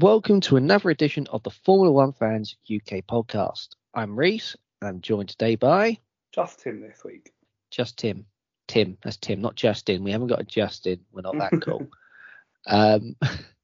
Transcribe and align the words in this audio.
And 0.00 0.06
welcome 0.06 0.40
to 0.42 0.56
another 0.56 0.88
edition 0.88 1.26
of 1.26 1.42
the 1.42 1.50
Formula 1.50 1.92
One 1.92 2.14
Fans 2.14 2.56
UK 2.74 3.04
podcast. 3.06 3.68
I'm 3.92 4.18
Reese 4.18 4.56
and 4.80 4.88
I'm 4.88 5.00
joined 5.02 5.28
today 5.28 5.56
by 5.56 5.98
Just 6.32 6.60
Tim 6.60 6.80
this 6.80 7.04
week. 7.04 7.32
just 7.70 7.98
Tim. 7.98 8.24
Tim, 8.66 8.96
that's 9.02 9.18
Tim, 9.18 9.42
not 9.42 9.56
Justin. 9.56 10.02
We 10.02 10.10
haven't 10.10 10.28
got 10.28 10.40
a 10.40 10.44
Justin. 10.44 11.00
We're 11.12 11.20
not 11.20 11.36
that 11.36 11.60
cool. 11.60 11.86
um, 12.66 13.14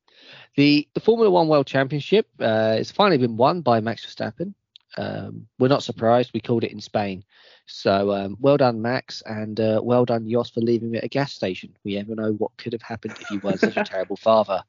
the 0.57 0.87
the 0.93 1.01
Formula 1.01 1.31
One 1.31 1.49
World 1.49 1.67
Championship 1.67 2.29
uh, 2.39 2.77
has 2.77 2.91
finally 2.91 3.17
been 3.17 3.39
won 3.39 3.63
by 3.63 3.81
Max 3.81 4.05
Verstappen. 4.05 4.53
Um, 4.99 5.47
we're 5.59 5.69
not 5.69 5.85
surprised. 5.85 6.33
We 6.35 6.41
called 6.41 6.65
it 6.65 6.73
in 6.73 6.83
Spain. 6.83 7.25
So 7.65 8.13
um, 8.13 8.37
well 8.41 8.59
done, 8.59 8.83
Max, 8.83 9.23
and 9.25 9.59
uh, 9.59 9.81
well 9.83 10.05
done, 10.05 10.29
Jos, 10.29 10.51
for 10.51 10.61
leaving 10.61 10.91
me 10.91 10.99
at 10.99 11.05
a 11.05 11.09
gas 11.09 11.33
station. 11.33 11.75
We 11.83 11.95
never 11.95 12.15
know 12.15 12.33
what 12.33 12.59
could 12.59 12.75
have 12.75 12.83
happened 12.83 13.17
if 13.19 13.31
you 13.31 13.41
weren't 13.41 13.61
such 13.61 13.79
a 13.79 13.85
terrible 13.87 14.17
father. 14.17 14.63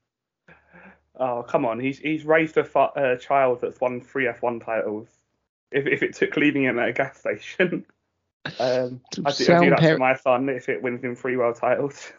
Oh 1.19 1.43
come 1.43 1.65
on, 1.65 1.79
he's 1.79 1.99
he's 1.99 2.25
raised 2.25 2.57
a 2.57 2.79
uh, 2.79 3.17
child 3.17 3.61
that's 3.61 3.79
won 3.81 4.01
three 4.01 4.25
F1 4.25 4.63
titles. 4.63 5.07
If 5.71 5.87
if 5.87 6.03
it 6.03 6.15
took 6.15 6.35
leaving 6.37 6.63
him 6.63 6.79
at 6.79 6.89
a 6.89 6.93
gas 6.93 7.19
station, 7.19 7.85
um, 8.59 9.01
I'd 9.25 9.35
do, 9.35 9.53
I'd 9.53 9.61
do 9.61 9.69
that 9.71 9.79
to 9.79 9.97
my 9.97 10.15
son 10.15 10.49
if 10.49 10.69
it 10.69 10.81
wins 10.81 11.03
him 11.03 11.15
three 11.15 11.37
world 11.37 11.57
titles. 11.57 12.11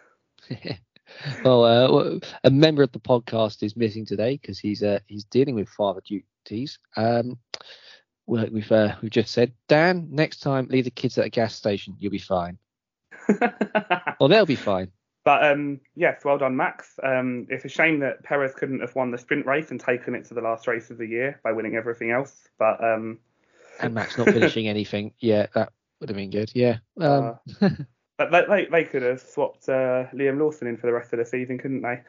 well, 1.45 1.65
uh, 1.65 2.19
a 2.45 2.51
member 2.51 2.83
of 2.83 2.93
the 2.93 3.01
podcast 3.01 3.63
is 3.63 3.77
missing 3.77 4.05
today 4.05 4.39
because 4.41 4.59
he's 4.59 4.83
uh, 4.83 4.99
he's 5.07 5.25
dealing 5.25 5.55
with 5.55 5.69
father 5.69 6.03
duties. 6.07 6.79
Um, 6.97 7.39
well, 8.27 8.47
we've 8.51 8.71
uh, 8.71 8.97
we've 9.01 9.11
just 9.11 9.33
said, 9.33 9.53
Dan, 9.69 10.09
next 10.11 10.41
time 10.41 10.69
leave 10.69 10.85
the 10.85 10.91
kids 10.91 11.19
at 11.19 11.27
a 11.27 11.31
gas 11.31 11.55
station, 11.55 11.97
you'll 11.99 12.13
be 12.13 12.19
fine. 12.19 12.59
Well, 14.21 14.29
they'll 14.29 14.47
be 14.47 14.57
fine. 14.57 14.91
But 15.29 15.45
um, 15.45 15.79
yes, 15.95 16.25
well 16.25 16.39
done, 16.39 16.57
Max. 16.57 16.99
Um, 17.03 17.47
it's 17.51 17.67
a 17.67 17.69
shame 17.69 17.99
that 18.01 18.23
Perez 18.23 18.55
couldn't 18.55 18.81
have 18.81 18.95
won 18.95 19.11
the 19.11 19.19
sprint 19.19 19.45
race 19.45 19.71
and 19.71 19.79
taken 19.79 20.15
it 20.15 20.25
to 20.29 20.33
the 20.33 20.41
last 20.41 20.67
race 20.67 20.89
of 20.89 20.97
the 20.97 21.05
year 21.05 21.39
by 21.45 21.53
winning 21.53 21.77
everything 21.77 22.11
else. 22.11 22.49
But 22.59 22.83
um, 22.83 23.19
And 23.79 23.93
Max 23.93 24.17
not 24.17 24.29
finishing 24.29 24.69
anything. 24.71 25.13
Yeah, 25.19 25.49
that 25.53 25.71
would 26.01 26.09
have 26.09 26.17
been 26.17 26.31
good. 26.31 26.51
Yeah. 26.55 26.79
Um, 26.99 27.39
but 28.17 28.31
they, 28.31 28.45
they, 28.49 28.65
they 28.73 28.85
could 28.85 29.03
have 29.03 29.21
swapped 29.21 29.69
uh, 29.69 30.07
Liam 30.15 30.39
Lawson 30.39 30.67
in 30.67 30.79
for 30.79 30.87
the 30.87 30.95
rest 30.95 31.13
of 31.13 31.19
the 31.19 31.27
season, 31.27 31.59
couldn't 31.59 31.83
they? 31.83 32.01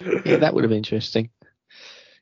yeah, 0.24 0.36
that 0.38 0.54
would 0.54 0.64
have 0.64 0.70
been 0.70 0.78
interesting. 0.78 1.28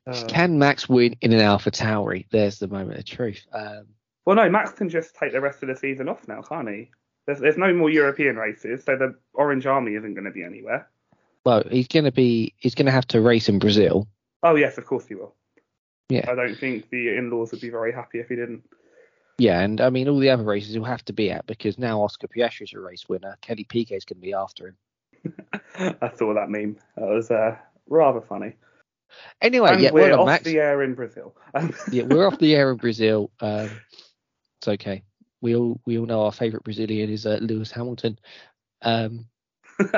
Uh, 0.04 0.24
Can 0.27 0.58
Max 0.58 0.88
win 0.88 1.14
in 1.20 1.32
an 1.32 1.38
Alpha 1.38 1.70
Tauri? 1.70 2.27
There's 2.32 2.58
the 2.58 2.66
moment 2.66 2.98
of 2.98 3.04
truth. 3.04 3.47
Um, 3.52 3.86
Well, 4.24 4.34
no, 4.34 4.50
Max 4.50 4.72
can 4.72 4.88
just 4.88 5.14
take 5.14 5.30
the 5.30 5.41
rest 5.41 5.62
of 5.62 5.69
the 5.69 5.77
season 5.77 6.08
off 6.08 6.27
now, 6.27 6.42
can't 6.42 6.69
he? 6.69 6.91
There's, 7.27 7.41
there's 7.41 7.56
no 7.56 7.72
more 7.74 7.91
European 7.91 8.36
races, 8.36 8.84
so 8.84 8.96
the 8.96 9.14
Orange 9.34 9.66
Army 9.66 9.94
isn't 9.94 10.14
going 10.14 10.24
to 10.24 10.30
be 10.30 10.44
anywhere. 10.44 10.88
well, 11.44 11.62
he's 11.70 11.88
gonna 11.88 12.12
be 12.12 12.55
he's 12.58 12.74
gonna 12.74 12.91
have 12.91 13.06
to 13.08 13.20
race 13.20 13.48
in 13.48 13.58
Brazil. 13.58 14.06
Oh, 14.42 14.55
yes, 14.56 14.78
of 14.78 14.86
course 14.86 15.06
he 15.06 15.14
will. 15.14 15.34
Yeah. 16.09 16.26
I 16.31 16.34
don't 16.34 16.56
think 16.56 16.88
the 16.91 17.16
in 17.16 17.31
laws 17.31 17.50
would 17.50 17.60
be 17.60 17.70
very 17.70 17.92
happy 17.92 18.20
if 18.20 18.28
he 18.28 18.36
didn't. 18.36 18.62
Yeah, 19.38 19.60
and 19.60 19.81
I 19.81 19.91
mean 19.91 20.09
all 20.09 20.19
the 20.19 20.31
other 20.31 20.44
races 20.44 20.72
he'll 20.72 20.84
have 20.84 21.04
to 21.06 21.12
be 21.12 21.31
at 21.31 21.47
because 21.47 21.78
now 21.78 22.03
Oscar 22.03 22.28
Piastri 22.28 22.62
is 22.62 22.72
a 22.72 22.81
race 22.81 23.09
winner. 23.09 23.36
Kelly 23.41 23.65
Piquet's 23.65 24.04
going 24.04 24.20
to 24.20 24.26
be 24.26 24.32
after 24.32 24.69
him. 24.69 24.76
I 26.00 26.12
saw 26.15 26.32
that 26.34 26.48
meme. 26.48 26.76
That 26.97 27.06
was 27.06 27.31
uh, 27.31 27.56
rather 27.88 28.20
funny. 28.20 28.54
Anyway, 29.42 29.70
and 29.70 29.81
yeah, 29.81 29.91
we're 29.91 30.03
well 30.03 30.10
done, 30.10 30.19
off 30.20 30.26
Max. 30.26 30.44
the 30.44 30.59
air 30.59 30.82
in 30.82 30.94
Brazil. 30.94 31.34
yeah, 31.91 32.04
we're 32.04 32.26
off 32.26 32.38
the 32.38 32.54
air 32.54 32.70
in 32.70 32.76
Brazil. 32.76 33.31
Um, 33.41 33.70
it's 34.59 34.69
okay. 34.69 35.03
We 35.47 35.55
all 35.55 35.81
we 35.87 35.97
all 35.97 36.07
know 36.07 36.25
our 36.25 36.33
favourite 36.33 36.65
Brazilian 36.65 37.09
is 37.09 37.25
uh, 37.25 37.39
Lewis 37.41 37.71
Hamilton. 37.71 38.19
Um, 38.83 39.27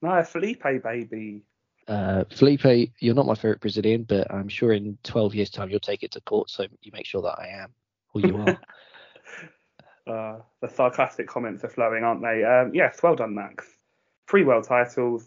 no, 0.00 0.22
Felipe, 0.24 0.62
baby. 0.82 1.42
uh, 1.86 2.24
Felipe, 2.30 2.94
you're 2.98 3.14
not 3.14 3.26
my 3.26 3.34
favourite 3.34 3.60
Brazilian, 3.60 4.04
but 4.04 4.32
I'm 4.32 4.48
sure 4.48 4.72
in 4.72 4.96
12 5.04 5.34
years' 5.34 5.50
time 5.50 5.68
you'll 5.68 5.80
take 5.80 6.02
it 6.02 6.12
to 6.12 6.22
court, 6.22 6.48
so 6.48 6.64
you 6.80 6.90
make 6.94 7.04
sure 7.04 7.20
that 7.20 7.38
I 7.38 7.48
am, 7.62 7.74
or 8.14 8.22
you 8.22 8.38
are. 8.38 8.58
Uh, 10.06 10.38
the 10.62 10.68
sarcastic 10.70 11.28
comments 11.28 11.62
are 11.64 11.68
flowing, 11.68 12.02
aren't 12.02 12.22
they? 12.22 12.42
Um, 12.42 12.74
yes, 12.74 12.98
well 13.02 13.14
done, 13.14 13.34
Max. 13.34 13.66
Three 14.26 14.42
world 14.42 14.64
titles, 14.64 15.26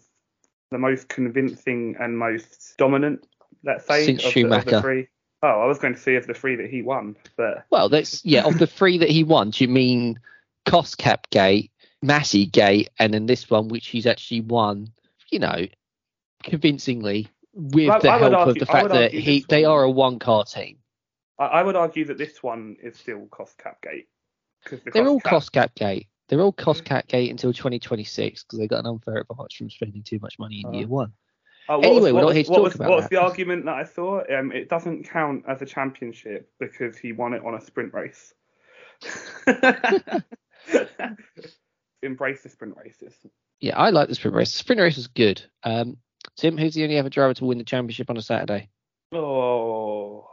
the 0.72 0.78
most 0.78 1.08
convincing 1.08 1.94
and 2.00 2.18
most 2.18 2.74
dominant, 2.78 3.24
let's 3.62 3.86
say, 3.86 4.06
Since 4.06 4.24
of 4.24 4.34
the, 4.34 4.40
of 4.52 4.64
the 4.64 4.72
Schumacher. 4.72 4.80
three. 4.80 5.08
Oh, 5.44 5.48
I 5.60 5.66
was 5.66 5.78
going 5.78 5.94
to 5.94 6.00
say 6.00 6.14
of 6.14 6.26
the 6.26 6.34
three 6.34 6.54
that 6.56 6.70
he 6.70 6.82
won, 6.82 7.16
but 7.36 7.64
well, 7.70 7.88
that's 7.88 8.24
yeah. 8.24 8.44
Of 8.44 8.58
the 8.58 8.66
three 8.66 8.98
that 8.98 9.10
he 9.10 9.24
won, 9.24 9.50
do 9.50 9.64
you 9.64 9.68
mean 9.68 10.20
Cost 10.66 10.98
Cap 10.98 11.28
Gate, 11.30 11.72
Masi 12.04 12.50
Gate, 12.50 12.90
and 12.98 13.12
then 13.12 13.26
this 13.26 13.50
one, 13.50 13.66
which 13.68 13.88
he's 13.88 14.06
actually 14.06 14.42
won, 14.42 14.92
you 15.30 15.40
know, 15.40 15.66
convincingly 16.44 17.28
with 17.54 17.90
I- 17.90 17.98
the 17.98 18.10
I 18.10 18.18
help 18.18 18.34
argue- 18.34 18.50
of 18.52 18.58
the 18.58 18.66
fact 18.66 18.88
that 18.90 19.12
he 19.12 19.44
they 19.48 19.64
one- 19.64 19.72
are 19.72 19.82
a 19.84 19.90
one 19.90 20.18
car 20.18 20.44
team. 20.44 20.78
I, 21.38 21.46
I 21.46 21.62
would 21.62 21.76
argue 21.76 22.04
that 22.06 22.18
this 22.18 22.42
one 22.42 22.76
is 22.82 22.96
still 22.96 23.26
cost 23.26 23.58
cap 23.58 23.82
gate. 23.82 24.06
the 24.70 24.80
They're 24.92 25.08
all 25.08 25.20
cap- 25.20 25.30
cost 25.30 25.52
cap 25.52 25.74
gate. 25.74 26.06
They're 26.28 26.40
all 26.40 26.52
cost 26.52 26.84
cap 26.84 27.08
gate 27.08 27.30
until 27.30 27.52
2026 27.52 28.44
because 28.44 28.58
they 28.58 28.68
got 28.68 28.78
an 28.80 28.86
unfair 28.86 29.18
advantage 29.28 29.56
from 29.58 29.70
spending 29.70 30.02
too 30.02 30.18
much 30.22 30.38
money 30.38 30.60
in 30.60 30.68
Uh, 30.68 30.78
year 30.78 30.86
one. 30.86 31.12
What 31.66 31.84
Anyway, 31.84 32.00
was, 32.00 32.12
we're 32.12 32.20
not 32.20 32.26
was- 32.26 32.34
here 32.34 32.44
to 32.44 32.48
talk 32.50 32.62
was, 32.62 32.74
about 32.74 32.88
what 32.88 32.96
was 32.96 33.04
that. 33.04 33.10
the 33.10 33.20
argument 33.20 33.64
that 33.66 33.74
I 33.74 33.84
saw? 33.84 34.22
Um, 34.36 34.52
it 34.52 34.68
doesn't 34.68 35.04
count 35.08 35.44
as 35.48 35.62
a 35.62 35.66
championship 35.66 36.50
because 36.58 36.98
he 36.98 37.12
won 37.12 37.34
it 37.34 37.44
on 37.44 37.54
a 37.54 37.60
sprint 37.60 37.94
race. 37.94 38.34
Embrace 42.02 42.42
the 42.42 42.48
sprint 42.48 42.76
races. 42.76 43.14
Yeah, 43.60 43.76
I 43.78 43.90
like 43.90 44.08
the 44.08 44.14
sprint 44.14 44.36
race. 44.36 44.50
The 44.52 44.58
sprint 44.58 44.80
race 44.80 44.98
is 44.98 45.06
good. 45.06 45.42
Um, 45.62 45.98
Tim, 46.36 46.58
who's 46.58 46.74
the 46.74 46.82
only 46.82 46.98
other 46.98 47.08
driver 47.10 47.34
to 47.34 47.44
win 47.44 47.58
the 47.58 47.64
championship 47.64 48.10
on 48.10 48.16
a 48.16 48.22
Saturday? 48.22 48.68
Oh, 49.12 50.24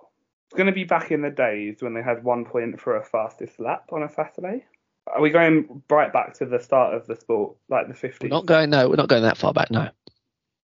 it's 0.48 0.58
going 0.58 0.68
to 0.68 0.74
be 0.74 0.84
back 0.84 1.12
in 1.12 1.22
the 1.22 1.30
days 1.30 1.78
when 1.82 1.94
they 1.94 2.02
had 2.02 2.24
one 2.24 2.46
point 2.46 2.80
for 2.82 2.96
a 2.98 3.04
fastest 3.04 3.60
lap 3.60 3.84
on 3.92 4.02
a 4.04 4.10
Saturday. 4.10 4.66
Are 5.14 5.22
we 5.22 5.30
going 5.32 5.84
right 5.90 6.12
back 6.14 6.34
to 6.36 6.46
the 6.46 6.60
start 6.60 6.94
of 6.94 7.08
the 7.08 7.16
sport, 7.16 7.56
like 7.70 7.88
the 7.88 7.94
50s? 7.94 8.22
We're 8.22 8.30
not 8.30 8.46
going. 8.46 8.70
No, 8.70 8.90
we're 8.90 8.96
not 8.96 9.10
going 9.10 9.24
that 9.24 9.38
far 9.38 9.54
back. 9.54 9.72
No. 9.72 9.90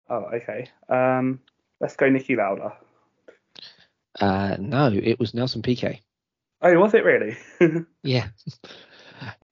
Oh, 0.10 0.26
okay. 0.34 0.70
Um, 0.90 1.40
let's 1.80 1.96
go 1.96 2.08
Niki 2.08 2.38
Lauda. 2.38 2.74
Uh, 4.20 4.58
no, 4.60 4.92
it 4.94 5.20
was 5.20 5.34
Nelson 5.34 5.62
Piquet. 5.62 6.02
Oh, 6.62 6.80
was 6.80 6.94
it 6.94 7.04
really? 7.04 7.38
Yeah. 8.04 8.28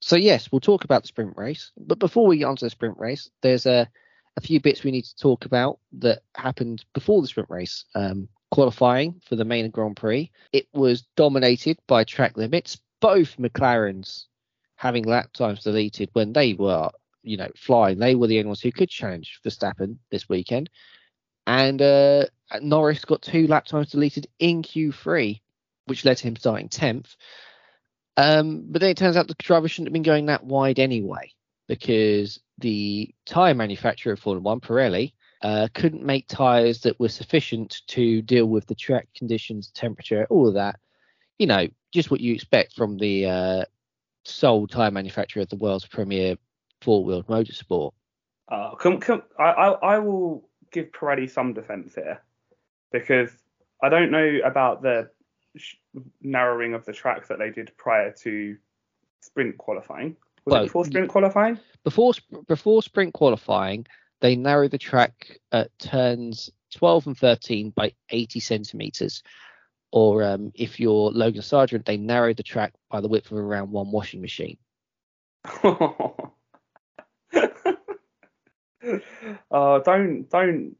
So 0.00 0.16
yes, 0.16 0.50
we'll 0.52 0.60
talk 0.60 0.84
about 0.84 1.02
the 1.02 1.08
sprint 1.08 1.36
race. 1.36 1.72
But 1.78 1.98
before 1.98 2.26
we 2.26 2.38
get 2.38 2.44
onto 2.44 2.66
the 2.66 2.70
sprint 2.70 2.98
race, 2.98 3.30
there's 3.40 3.64
a 3.66 3.88
a 4.36 4.40
few 4.40 4.60
bits 4.60 4.82
we 4.82 4.90
need 4.90 5.04
to 5.04 5.16
talk 5.16 5.44
about 5.44 5.78
that 6.00 6.22
happened 6.34 6.84
before 6.94 7.22
the 7.22 7.28
sprint 7.28 7.50
race. 7.50 7.84
Um, 7.94 8.28
qualifying 8.50 9.20
for 9.24 9.36
the 9.36 9.44
main 9.44 9.70
Grand 9.70 9.96
Prix, 9.96 10.30
it 10.52 10.66
was 10.74 11.02
dominated 11.16 11.78
by 11.86 12.04
track 12.04 12.36
limits. 12.36 12.78
Both 13.00 13.36
McLarens 13.38 14.24
having 14.76 15.04
lap 15.04 15.32
times 15.32 15.62
deleted 15.62 16.10
when 16.12 16.32
they 16.32 16.54
were, 16.54 16.90
you 17.22 17.36
know, 17.36 17.48
flying. 17.56 17.98
They 17.98 18.14
were 18.14 18.26
the 18.26 18.38
only 18.38 18.48
ones 18.48 18.60
who 18.60 18.72
could 18.72 18.88
challenge 18.88 19.40
Verstappen 19.44 19.96
this 20.10 20.28
weekend. 20.28 20.70
And 21.46 21.80
uh, 21.80 22.26
Norris 22.60 23.04
got 23.04 23.22
two 23.22 23.46
lap 23.46 23.66
times 23.66 23.90
deleted 23.90 24.28
in 24.38 24.62
Q3, 24.62 25.40
which 25.86 26.04
led 26.04 26.18
to 26.18 26.24
him 26.24 26.36
starting 26.36 26.68
10th. 26.68 27.16
Um, 28.16 28.64
but 28.68 28.80
then 28.80 28.90
it 28.90 28.96
turns 28.96 29.16
out 29.16 29.28
the 29.28 29.34
driver 29.34 29.68
shouldn't 29.68 29.88
have 29.88 29.92
been 29.92 30.02
going 30.02 30.26
that 30.26 30.44
wide 30.44 30.78
anyway, 30.78 31.32
because 31.66 32.40
the 32.58 33.14
tyre 33.26 33.54
manufacturer 33.54 34.12
of 34.12 34.20
Formula 34.20 34.42
One, 34.42 34.60
Pirelli, 34.60 35.14
uh, 35.42 35.68
couldn't 35.74 36.04
make 36.04 36.28
tyres 36.28 36.82
that 36.82 37.00
were 37.00 37.08
sufficient 37.08 37.82
to 37.88 38.22
deal 38.22 38.46
with 38.46 38.66
the 38.66 38.74
track 38.74 39.08
conditions, 39.16 39.70
temperature, 39.72 40.26
all 40.30 40.48
of 40.48 40.54
that. 40.54 40.78
You 41.38 41.46
know, 41.46 41.66
just 41.92 42.10
what 42.10 42.20
you 42.20 42.34
expect 42.34 42.74
from 42.74 42.98
the 42.98 43.26
uh, 43.26 43.64
sole 44.24 44.68
tyre 44.68 44.90
manufacturer 44.90 45.42
of 45.42 45.48
the 45.48 45.56
world's 45.56 45.86
premier 45.86 46.36
four-wheeled 46.82 47.26
motorsport. 47.26 47.92
Oh, 48.50 48.76
come, 48.78 48.98
come, 48.98 49.22
I, 49.38 49.44
I, 49.44 49.68
I 49.94 49.98
will 49.98 50.48
give 50.72 50.92
Pirelli 50.92 51.30
some 51.30 51.54
defence 51.54 51.94
here 51.94 52.20
because 52.90 53.30
I 53.82 53.88
don't 53.88 54.10
know 54.10 54.38
about 54.44 54.82
the 54.82 55.10
sh- 55.56 55.76
narrowing 56.20 56.74
of 56.74 56.84
the 56.84 56.92
track 56.92 57.28
that 57.28 57.38
they 57.38 57.50
did 57.50 57.72
prior 57.76 58.12
to 58.22 58.56
sprint 59.20 59.58
qualifying. 59.58 60.16
Was 60.44 60.52
Well, 60.52 60.62
it 60.62 60.66
before 60.66 60.84
sprint 60.84 61.08
qualifying? 61.08 61.58
Before 61.84 62.12
before 62.48 62.82
sprint 62.82 63.14
qualifying, 63.14 63.86
they 64.20 64.36
narrowed 64.36 64.72
the 64.72 64.78
track 64.78 65.38
at 65.52 65.76
turns 65.78 66.50
12 66.74 67.06
and 67.08 67.18
13 67.18 67.70
by 67.70 67.92
80 68.10 68.40
centimeters. 68.40 69.22
Or 69.92 70.22
um, 70.24 70.52
if 70.54 70.80
you're 70.80 71.10
Logan 71.10 71.42
Sargent, 71.42 71.84
they 71.84 71.98
narrowed 71.98 72.38
the 72.38 72.42
track 72.42 72.72
by 72.90 73.00
the 73.00 73.08
width 73.08 73.30
of 73.30 73.38
around 73.38 73.70
one 73.70 73.90
washing 73.90 74.20
machine. 74.20 74.56
oh, 79.50 79.80
don't 79.84 80.28
don't 80.30 80.76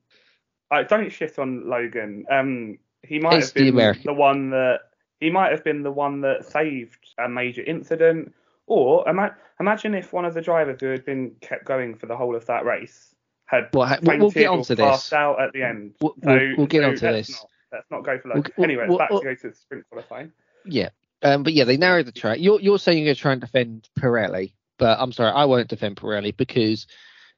I 0.70 0.82
don't 0.84 1.10
shit 1.10 1.38
on 1.38 1.68
Logan. 1.68 2.24
Um, 2.30 2.78
he 3.02 3.18
might 3.18 3.34
It's 3.38 3.48
have 3.48 3.54
been 3.54 3.68
American- 3.68 4.04
the 4.06 4.14
one 4.14 4.50
that 4.50 4.80
he 5.20 5.30
might 5.30 5.50
have 5.52 5.62
been 5.64 5.82
the 5.82 5.90
one 5.92 6.20
that 6.22 6.44
saved 6.44 6.98
a 7.18 7.28
major 7.28 7.62
incident. 7.62 8.32
Or 8.66 9.06
ima- 9.08 9.36
imagine 9.60 9.94
if 9.94 10.12
one 10.12 10.24
of 10.24 10.34
the 10.34 10.40
drivers 10.40 10.78
who 10.80 10.86
had 10.86 11.04
been 11.04 11.32
kept 11.40 11.64
going 11.64 11.94
for 11.96 12.06
the 12.06 12.16
whole 12.16 12.34
of 12.36 12.46
that 12.46 12.64
race 12.64 13.14
had 13.44 13.68
Well, 13.74 13.98
we'll- 14.02 14.18
we'll 14.18 14.30
get 14.30 14.46
onto 14.48 14.76
passed 14.76 15.10
this. 15.10 15.12
out 15.12 15.40
at 15.40 15.52
the 15.52 15.62
end. 15.62 15.94
We'll, 16.00 16.14
So, 16.22 16.30
we'll, 16.36 16.56
we'll 16.58 16.66
get 16.68 16.82
so 16.82 16.88
onto 16.90 17.06
let's 17.06 17.28
this. 17.28 17.36
Not, 17.36 17.48
let's 17.72 17.90
not 17.90 18.04
go 18.04 18.18
for 18.18 18.30
We'll- 18.34 18.44
we'll- 18.56 18.64
anyway, 18.64 18.96
back 18.96 19.10
to 19.10 19.20
go 19.20 19.34
to 19.34 19.48
the 19.50 19.54
sprint 19.54 19.84
qualifying. 19.90 20.32
Yeah. 20.64 20.90
Um, 21.22 21.42
but 21.42 21.52
yeah, 21.52 21.64
they 21.64 21.76
narrowed 21.76 22.06
the 22.06 22.12
track. 22.12 22.38
You're 22.40 22.60
you're 22.60 22.78
saying 22.78 22.98
you're 22.98 23.06
going 23.06 23.14
to 23.16 23.20
try 23.20 23.32
and 23.32 23.40
defend 23.40 23.88
Pirelli, 23.98 24.52
but 24.78 24.98
I'm 25.00 25.12
sorry, 25.12 25.32
I 25.32 25.44
won't 25.44 25.68
defend 25.68 25.96
Pirelli 25.96 26.36
because 26.36 26.86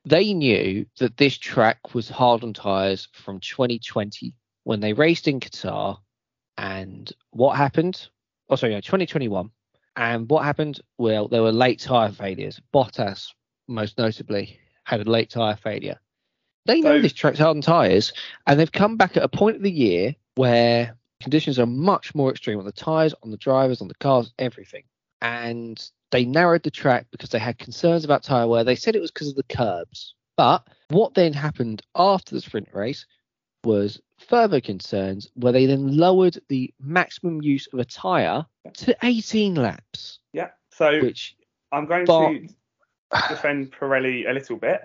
they 0.04 0.34
knew 0.34 0.86
that 0.98 1.16
this 1.16 1.36
track 1.38 1.94
was 1.94 2.08
hard 2.08 2.42
on 2.42 2.52
tyres 2.52 3.08
from 3.12 3.40
2020 3.40 4.34
when 4.64 4.80
they 4.80 4.92
raced 4.92 5.28
in 5.28 5.40
Qatar, 5.40 5.98
and 6.58 7.12
what 7.30 7.56
happened? 7.56 8.08
Oh, 8.48 8.56
sorry, 8.56 8.72
no, 8.72 8.80
2021. 8.80 9.50
And 9.96 10.28
what 10.28 10.44
happened? 10.44 10.80
Well, 10.98 11.28
there 11.28 11.42
were 11.42 11.52
late 11.52 11.80
tyre 11.80 12.10
failures. 12.10 12.60
Bottas, 12.72 13.28
most 13.68 13.96
notably, 13.98 14.58
had 14.84 15.00
a 15.06 15.10
late 15.10 15.30
tyre 15.30 15.56
failure. 15.56 15.98
They 16.66 16.80
know 16.80 16.96
So- 16.96 17.02
this 17.02 17.12
track's 17.12 17.38
hard 17.38 17.56
on 17.56 17.60
tyres, 17.62 18.12
and 18.46 18.58
they've 18.58 18.70
come 18.72 18.96
back 18.96 19.16
at 19.16 19.22
a 19.22 19.28
point 19.28 19.56
of 19.56 19.62
the 19.62 19.70
year 19.70 20.14
where 20.36 20.96
conditions 21.20 21.58
are 21.58 21.66
much 21.66 22.14
more 22.14 22.30
extreme 22.30 22.58
on 22.58 22.64
the 22.64 22.72
tyres, 22.72 23.14
on 23.22 23.30
the 23.30 23.36
drivers, 23.36 23.80
on 23.80 23.88
the 23.88 23.94
cars, 23.94 24.32
everything. 24.38 24.84
And 25.22 25.82
they 26.14 26.24
narrowed 26.24 26.62
the 26.62 26.70
track 26.70 27.08
because 27.10 27.30
they 27.30 27.40
had 27.40 27.58
concerns 27.58 28.04
about 28.04 28.22
tyre 28.22 28.46
wear. 28.46 28.62
They 28.62 28.76
said 28.76 28.94
it 28.94 29.00
was 29.00 29.10
because 29.10 29.30
of 29.30 29.34
the 29.34 29.42
curbs. 29.42 30.14
But 30.36 30.64
what 30.90 31.14
then 31.14 31.32
happened 31.32 31.82
after 31.96 32.36
the 32.36 32.40
sprint 32.40 32.68
race 32.72 33.04
was 33.64 34.00
further 34.28 34.60
concerns 34.60 35.28
where 35.34 35.52
they 35.52 35.66
then 35.66 35.96
lowered 35.96 36.38
the 36.48 36.72
maximum 36.78 37.42
use 37.42 37.66
of 37.72 37.80
a 37.80 37.84
tyre 37.84 38.46
to 38.74 38.96
18 39.02 39.56
laps, 39.56 40.20
Yeah. 40.32 40.50
So 40.70 41.00
which 41.02 41.34
I'm 41.72 41.86
going 41.86 42.04
But- 42.04 42.28
to 42.30 42.48
defend 43.28 43.72
Pirelli 43.72 44.30
a 44.30 44.32
little 44.32 44.56
bit. 44.56 44.82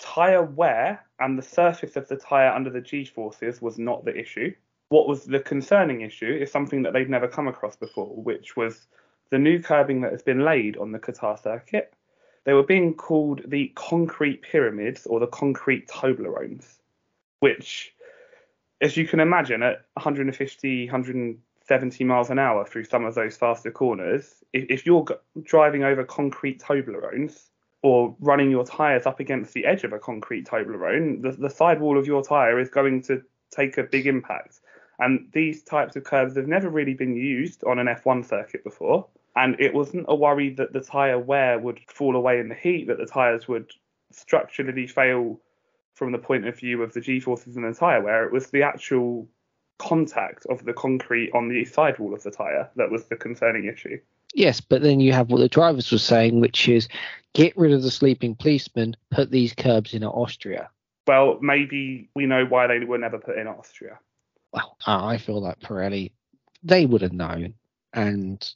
Tyre 0.00 0.42
wear 0.42 1.06
and 1.20 1.38
the 1.38 1.42
surface 1.42 1.94
of 1.94 2.08
the 2.08 2.16
tyre 2.16 2.50
under 2.52 2.70
the 2.70 2.80
G 2.80 3.04
forces 3.04 3.62
was 3.62 3.78
not 3.78 4.04
the 4.04 4.16
issue. 4.18 4.52
What 4.88 5.06
was 5.06 5.26
the 5.26 5.38
concerning 5.38 6.00
issue 6.00 6.36
is 6.42 6.50
something 6.50 6.82
that 6.82 6.92
they've 6.92 7.08
never 7.08 7.28
come 7.28 7.46
across 7.46 7.76
before, 7.76 8.20
which 8.20 8.56
was 8.56 8.88
the 9.30 9.38
new 9.38 9.60
curbing 9.60 10.00
that 10.02 10.12
has 10.12 10.22
been 10.22 10.44
laid 10.44 10.76
on 10.76 10.92
the 10.92 10.98
Qatar 10.98 11.40
circuit. 11.42 11.92
They 12.44 12.52
were 12.52 12.62
being 12.62 12.94
called 12.94 13.42
the 13.46 13.72
concrete 13.74 14.42
pyramids 14.42 15.06
or 15.06 15.18
the 15.18 15.26
concrete 15.26 15.88
Toblerones, 15.88 16.80
which, 17.40 17.94
as 18.80 18.96
you 18.96 19.06
can 19.06 19.20
imagine, 19.20 19.62
at 19.62 19.86
150, 19.94 20.86
170 20.86 22.04
miles 22.04 22.30
an 22.30 22.38
hour 22.38 22.66
through 22.66 22.84
some 22.84 23.04
of 23.04 23.14
those 23.14 23.36
faster 23.36 23.70
corners, 23.70 24.44
if, 24.52 24.66
if 24.68 24.86
you're 24.86 25.06
g- 25.06 25.14
driving 25.42 25.84
over 25.84 26.04
concrete 26.04 26.60
Toblerones 26.60 27.48
or 27.84 28.16
running 28.20 28.50
your 28.50 28.64
tyres 28.64 29.04
up 29.04 29.20
against 29.20 29.52
the 29.52 29.66
edge 29.66 29.84
of 29.84 29.92
a 29.92 29.98
concrete 29.98 30.46
Toblerone, 30.46 31.20
the, 31.20 31.32
the 31.32 31.50
sidewall 31.50 31.98
of 31.98 32.06
your 32.06 32.22
tyre 32.22 32.58
is 32.58 32.70
going 32.70 33.02
to 33.02 33.22
take 33.50 33.76
a 33.76 33.82
big 33.82 34.06
impact. 34.06 34.60
And 34.98 35.28
these 35.32 35.62
types 35.62 35.96
of 35.96 36.04
curves 36.04 36.36
have 36.36 36.46
never 36.46 36.68
really 36.68 36.94
been 36.94 37.16
used 37.16 37.64
on 37.64 37.78
an 37.78 37.86
F1 37.86 38.28
circuit 38.28 38.64
before. 38.64 39.06
And 39.36 39.56
it 39.58 39.74
wasn't 39.74 40.06
a 40.08 40.14
worry 40.14 40.50
that 40.50 40.72
the 40.72 40.80
tyre 40.80 41.18
wear 41.18 41.58
would 41.58 41.80
fall 41.88 42.14
away 42.14 42.38
in 42.38 42.48
the 42.48 42.54
heat, 42.54 42.86
that 42.86 42.98
the 42.98 43.06
tyres 43.06 43.48
would 43.48 43.72
structurally 44.12 44.86
fail 44.86 45.40
from 45.94 46.12
the 46.12 46.18
point 46.18 46.46
of 46.46 46.58
view 46.58 46.82
of 46.82 46.92
the 46.92 47.00
G 47.00 47.20
forces 47.20 47.56
and 47.56 47.64
the 47.64 47.78
tyre 47.78 48.02
wear. 48.02 48.24
It 48.24 48.32
was 48.32 48.50
the 48.50 48.62
actual 48.62 49.28
contact 49.78 50.46
of 50.46 50.64
the 50.64 50.72
concrete 50.72 51.32
on 51.34 51.48
the 51.48 51.64
sidewall 51.64 52.14
of 52.14 52.22
the 52.22 52.30
tyre 52.30 52.70
that 52.76 52.90
was 52.90 53.06
the 53.06 53.16
concerning 53.16 53.64
issue. 53.64 53.98
Yes, 54.34 54.60
but 54.60 54.82
then 54.82 55.00
you 55.00 55.12
have 55.12 55.30
what 55.30 55.38
the 55.38 55.48
drivers 55.48 55.90
were 55.90 55.98
saying, 55.98 56.40
which 56.40 56.68
is 56.68 56.88
get 57.34 57.56
rid 57.56 57.72
of 57.72 57.82
the 57.82 57.90
sleeping 57.90 58.34
policeman, 58.34 58.96
put 59.10 59.30
these 59.30 59.54
curbs 59.54 59.94
in 59.94 60.02
at 60.02 60.08
Austria. 60.08 60.70
Well, 61.06 61.38
maybe 61.40 62.08
we 62.14 62.26
know 62.26 62.44
why 62.44 62.66
they 62.66 62.80
were 62.84 62.98
never 62.98 63.18
put 63.18 63.38
in 63.38 63.46
Austria. 63.46 63.98
Well, 64.54 64.76
I 64.86 65.18
feel 65.18 65.40
like 65.40 65.58
Pirelli, 65.60 66.12
they 66.62 66.86
would 66.86 67.02
have 67.02 67.12
known. 67.12 67.54
And 67.92 68.48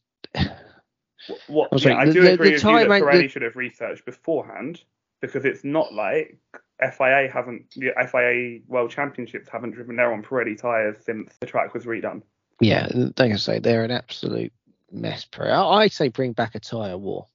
What, 1.48 1.78
sorry, 1.80 1.94
I 1.94 2.04
do 2.06 2.22
the- 2.22 2.32
agree 2.34 2.46
the 2.48 2.52
with 2.54 2.62
time 2.62 2.82
you 2.84 2.88
that 2.88 3.02
Pirelli 3.02 3.22
the- 3.22 3.28
should 3.28 3.42
have 3.42 3.56
researched 3.56 4.04
beforehand 4.04 4.82
because 5.20 5.44
it's 5.44 5.64
not 5.64 5.92
like 5.92 6.38
FIA 6.80 7.28
haven't 7.30 7.70
the 7.76 7.90
FIA 8.10 8.60
World 8.68 8.90
Championships 8.90 9.48
haven't 9.48 9.72
driven 9.72 9.96
their 9.96 10.12
on 10.12 10.22
Pirelli 10.22 10.56
tyres 10.56 10.96
since 11.04 11.34
the 11.40 11.46
track 11.46 11.74
was 11.74 11.84
redone. 11.84 12.22
yeah, 12.60 12.88
they 12.92 13.28
can 13.28 13.38
say, 13.38 13.58
they're 13.58 13.84
an 13.84 13.90
absolute 13.90 14.52
mess. 14.92 15.24
Pirelli. 15.26 15.50
I 15.52 15.82
I 15.84 15.88
say 15.88 16.08
bring 16.08 16.32
back 16.32 16.54
a 16.54 16.60
tyre 16.60 16.96
war. 16.96 17.26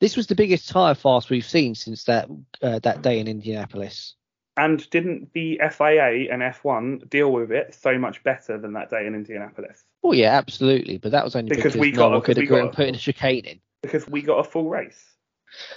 This 0.00 0.16
was 0.16 0.26
the 0.28 0.34
biggest 0.36 0.68
tyre 0.68 0.94
fast 0.94 1.30
we've 1.30 1.44
seen 1.44 1.74
since 1.74 2.04
that 2.04 2.28
uh, 2.62 2.78
that 2.80 3.02
day 3.02 3.18
in 3.18 3.26
Indianapolis. 3.26 4.14
And 4.58 4.90
didn't 4.90 5.32
the 5.34 5.60
FIA 5.70 6.32
and 6.32 6.42
F1 6.42 7.08
deal 7.08 7.30
with 7.30 7.52
it 7.52 7.74
so 7.74 7.96
much 7.96 8.22
better 8.24 8.58
than 8.58 8.72
that 8.72 8.90
day 8.90 9.06
in 9.06 9.14
Indianapolis? 9.14 9.84
Oh 10.02 10.12
yeah, 10.12 10.36
absolutely. 10.36 10.98
But 10.98 11.12
that 11.12 11.24
was 11.24 11.36
only 11.36 11.48
Because 11.50 11.74
because, 11.74 11.76
we 11.76 11.92
got- 11.92 12.10
because 12.10 12.34
could 12.34 12.42
agree 12.42 12.60
on 12.60 12.70
putting 12.70 12.94
a 12.94 12.98
chicane 12.98 13.44
in. 13.44 13.60
Because 13.82 14.08
we 14.08 14.20
got 14.20 14.40
a 14.40 14.44
full 14.44 14.68
race. 14.68 15.14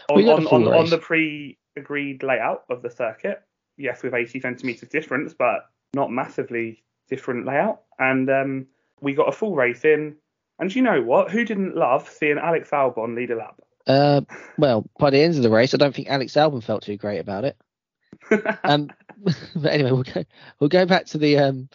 On, 0.10 0.18
We 0.18 0.24
got 0.26 0.40
a 0.40 0.42
on, 0.42 0.48
full 0.48 0.68
on, 0.70 0.74
on 0.80 0.90
the 0.90 0.98
pre-agreed 0.98 2.24
layout 2.24 2.64
of 2.72 2.82
the 2.82 2.90
circuit, 2.90 3.44
yes, 3.78 4.02
with 4.02 4.16
80 4.16 4.40
centimeters 4.40 4.90
difference, 4.90 5.36
but 5.38 5.70
not 5.94 6.10
massively 6.12 6.84
different 7.08 7.46
layout. 7.46 7.82
And 8.00 8.30
um, 8.32 8.68
we 9.00 9.14
got 9.14 9.30
a 9.30 9.32
full 9.32 9.56
race 9.56 9.86
in. 9.86 10.16
And 10.58 10.74
you 10.74 10.82
know 10.82 11.02
what? 11.04 11.30
Who 11.30 11.46
didn't 11.46 11.76
love 11.76 12.10
seeing 12.10 12.40
Alex 12.40 12.72
Albon 12.72 13.16
lead 13.16 13.30
a 13.30 13.36
lap? 13.36 13.62
Uh, 13.86 14.22
well, 14.58 14.90
by 15.00 15.12
the 15.12 15.20
end 15.20 15.36
of 15.36 15.44
the 15.44 15.50
race, 15.50 15.74
I 15.74 15.78
don't 15.78 15.94
think 15.94 16.10
Alex 16.10 16.34
Albon 16.34 16.64
felt 16.64 16.84
too 16.84 16.98
great 16.98 17.20
about 17.20 17.46
it. 17.46 17.58
Um, 18.64 18.90
but 19.56 19.72
anyway, 19.72 19.92
we'll 19.92 20.04
go 20.04 20.24
we'll 20.60 20.70
go 20.70 20.86
back 20.86 21.06
to 21.08 21.18
the 21.18 21.38
um 21.38 21.70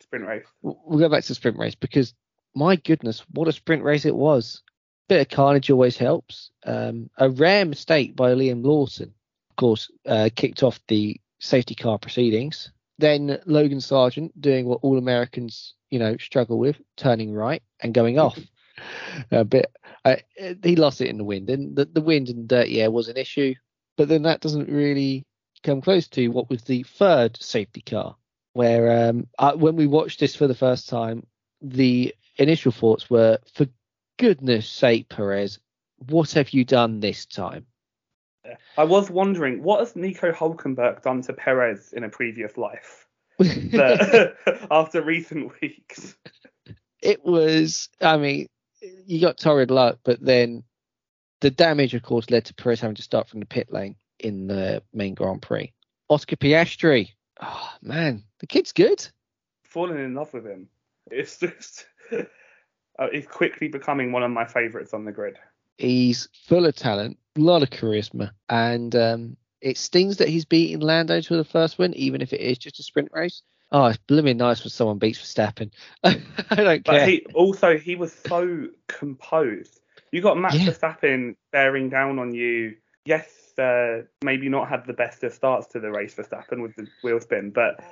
Sprint 0.00 0.26
race. 0.26 0.46
we'll 0.62 0.98
go 0.98 1.08
back 1.08 1.22
to 1.22 1.28
the 1.28 1.34
sprint 1.34 1.58
race 1.58 1.74
because 1.74 2.12
my 2.54 2.76
goodness, 2.76 3.24
what 3.32 3.48
a 3.48 3.52
sprint 3.52 3.82
race 3.82 4.04
it 4.04 4.14
was. 4.14 4.62
Bit 5.08 5.20
of 5.20 5.28
carnage 5.36 5.70
always 5.70 5.96
helps. 5.96 6.50
Um, 6.64 7.10
a 7.16 7.30
rare 7.30 7.64
mistake 7.64 8.14
by 8.14 8.32
Liam 8.34 8.64
Lawson, 8.64 9.14
of 9.50 9.56
course, 9.56 9.90
uh, 10.06 10.28
kicked 10.34 10.62
off 10.62 10.80
the 10.88 11.20
safety 11.40 11.74
car 11.74 11.98
proceedings. 11.98 12.70
Then 12.98 13.38
Logan 13.46 13.80
Sargent 13.80 14.38
doing 14.40 14.66
what 14.66 14.80
all 14.82 14.98
Americans, 14.98 15.74
you 15.90 15.98
know, 15.98 16.16
struggle 16.18 16.58
with, 16.58 16.80
turning 16.96 17.32
right 17.32 17.62
and 17.80 17.94
going 17.94 18.18
off. 18.18 18.38
a 19.30 19.44
bit, 19.44 19.74
uh, 20.04 20.16
he 20.62 20.76
lost 20.76 21.00
it 21.00 21.08
in 21.08 21.18
the 21.18 21.24
wind, 21.24 21.50
and 21.50 21.74
the, 21.74 21.84
the 21.86 22.00
wind 22.00 22.28
and 22.28 22.48
dirty 22.48 22.80
air 22.80 22.90
was 22.90 23.08
an 23.08 23.16
issue. 23.16 23.54
But 23.96 24.08
then 24.08 24.22
that 24.22 24.40
doesn't 24.40 24.68
really 24.68 25.26
come 25.62 25.80
close 25.80 26.08
to 26.08 26.28
what 26.28 26.50
was 26.50 26.62
the 26.62 26.82
third 26.82 27.40
safety 27.40 27.80
car 27.80 28.16
where 28.52 29.08
um, 29.08 29.26
uh, 29.38 29.54
when 29.54 29.76
we 29.76 29.86
watched 29.86 30.20
this 30.20 30.36
for 30.36 30.46
the 30.46 30.54
first 30.54 30.88
time, 30.88 31.26
the 31.60 32.14
initial 32.36 32.72
thoughts 32.72 33.08
were, 33.08 33.38
for 33.54 33.66
goodness 34.18 34.68
sake, 34.68 35.08
Perez, 35.08 35.58
what 36.08 36.32
have 36.32 36.50
you 36.50 36.64
done 36.64 37.00
this 37.00 37.26
time? 37.26 37.66
I 38.76 38.84
was 38.84 39.08
wondering, 39.08 39.62
what 39.62 39.80
has 39.80 39.94
Nico 39.94 40.32
Hulkenberg 40.32 41.02
done 41.02 41.22
to 41.22 41.32
Perez 41.32 41.92
in 41.92 42.04
a 42.04 42.08
previous 42.08 42.56
life? 42.56 43.06
That, 43.38 44.36
after 44.70 45.02
recent 45.02 45.52
weeks. 45.60 46.14
it 47.02 47.24
was, 47.24 47.88
I 48.00 48.16
mean, 48.18 48.46
you 49.06 49.20
got 49.20 49.38
torrid 49.38 49.70
luck, 49.70 50.00
but 50.04 50.20
then 50.20 50.64
the 51.40 51.50
damage, 51.50 51.94
of 51.94 52.02
course, 52.02 52.30
led 52.30 52.44
to 52.46 52.54
Perez 52.54 52.80
having 52.80 52.96
to 52.96 53.02
start 53.02 53.28
from 53.28 53.40
the 53.40 53.46
pit 53.46 53.72
lane 53.72 53.96
in 54.22 54.46
the 54.46 54.82
main 54.92 55.14
Grand 55.14 55.42
Prix. 55.42 55.72
Oscar 56.08 56.36
Piastri, 56.36 57.10
oh 57.40 57.70
man, 57.82 58.24
the 58.40 58.46
kid's 58.46 58.72
good. 58.72 59.06
Falling 59.64 59.98
in 59.98 60.14
love 60.14 60.32
with 60.32 60.46
him. 60.46 60.68
It's 61.10 61.38
just. 61.38 61.86
Uh, 62.98 63.06
he's 63.10 63.26
quickly 63.26 63.68
becoming 63.68 64.12
one 64.12 64.22
of 64.22 64.30
my 64.30 64.44
favourites 64.44 64.92
on 64.92 65.06
the 65.06 65.12
grid. 65.12 65.38
He's 65.78 66.28
full 66.46 66.66
of 66.66 66.76
talent, 66.76 67.18
a 67.36 67.40
lot 67.40 67.62
of 67.62 67.70
charisma, 67.70 68.32
and 68.50 68.94
um, 68.94 69.36
it 69.62 69.78
stings 69.78 70.18
that 70.18 70.28
he's 70.28 70.44
beating 70.44 70.80
Lando 70.80 71.18
to 71.22 71.36
the 71.36 71.42
first 71.42 71.78
win, 71.78 71.94
even 71.94 72.20
if 72.20 72.34
it 72.34 72.42
is 72.42 72.58
just 72.58 72.78
a 72.80 72.82
sprint 72.82 73.08
race. 73.12 73.40
Oh, 73.72 73.86
it's 73.86 73.96
blooming 73.96 74.36
nice 74.36 74.62
when 74.62 74.68
someone 74.70 74.98
beats 74.98 75.18
Verstappen. 75.18 75.70
I 76.04 76.20
don't 76.50 76.84
But 76.84 76.92
care. 76.92 77.06
he 77.06 77.26
also 77.32 77.78
he 77.78 77.96
was 77.96 78.12
so 78.12 78.68
composed. 78.88 79.80
You 80.12 80.20
got 80.20 80.36
Max 80.36 80.56
Yeah. 80.56 80.66
Verstappen 80.66 81.36
bearing 81.50 81.88
down 81.88 82.18
on 82.18 82.34
you. 82.34 82.76
Yes, 83.06 83.26
uh, 83.58 84.06
maybe 84.24 84.48
not 84.48 84.68
had 84.68 84.86
the 84.86 84.92
best 84.92 85.22
of 85.24 85.32
starts 85.32 85.66
to 85.68 85.80
the 85.80 85.90
race, 85.90 86.14
for 86.14 86.22
Verstappen 86.22 86.62
with 86.62 86.74
the 86.76 86.86
wheel 87.02 87.20
spin, 87.20 87.50
but 87.50 87.82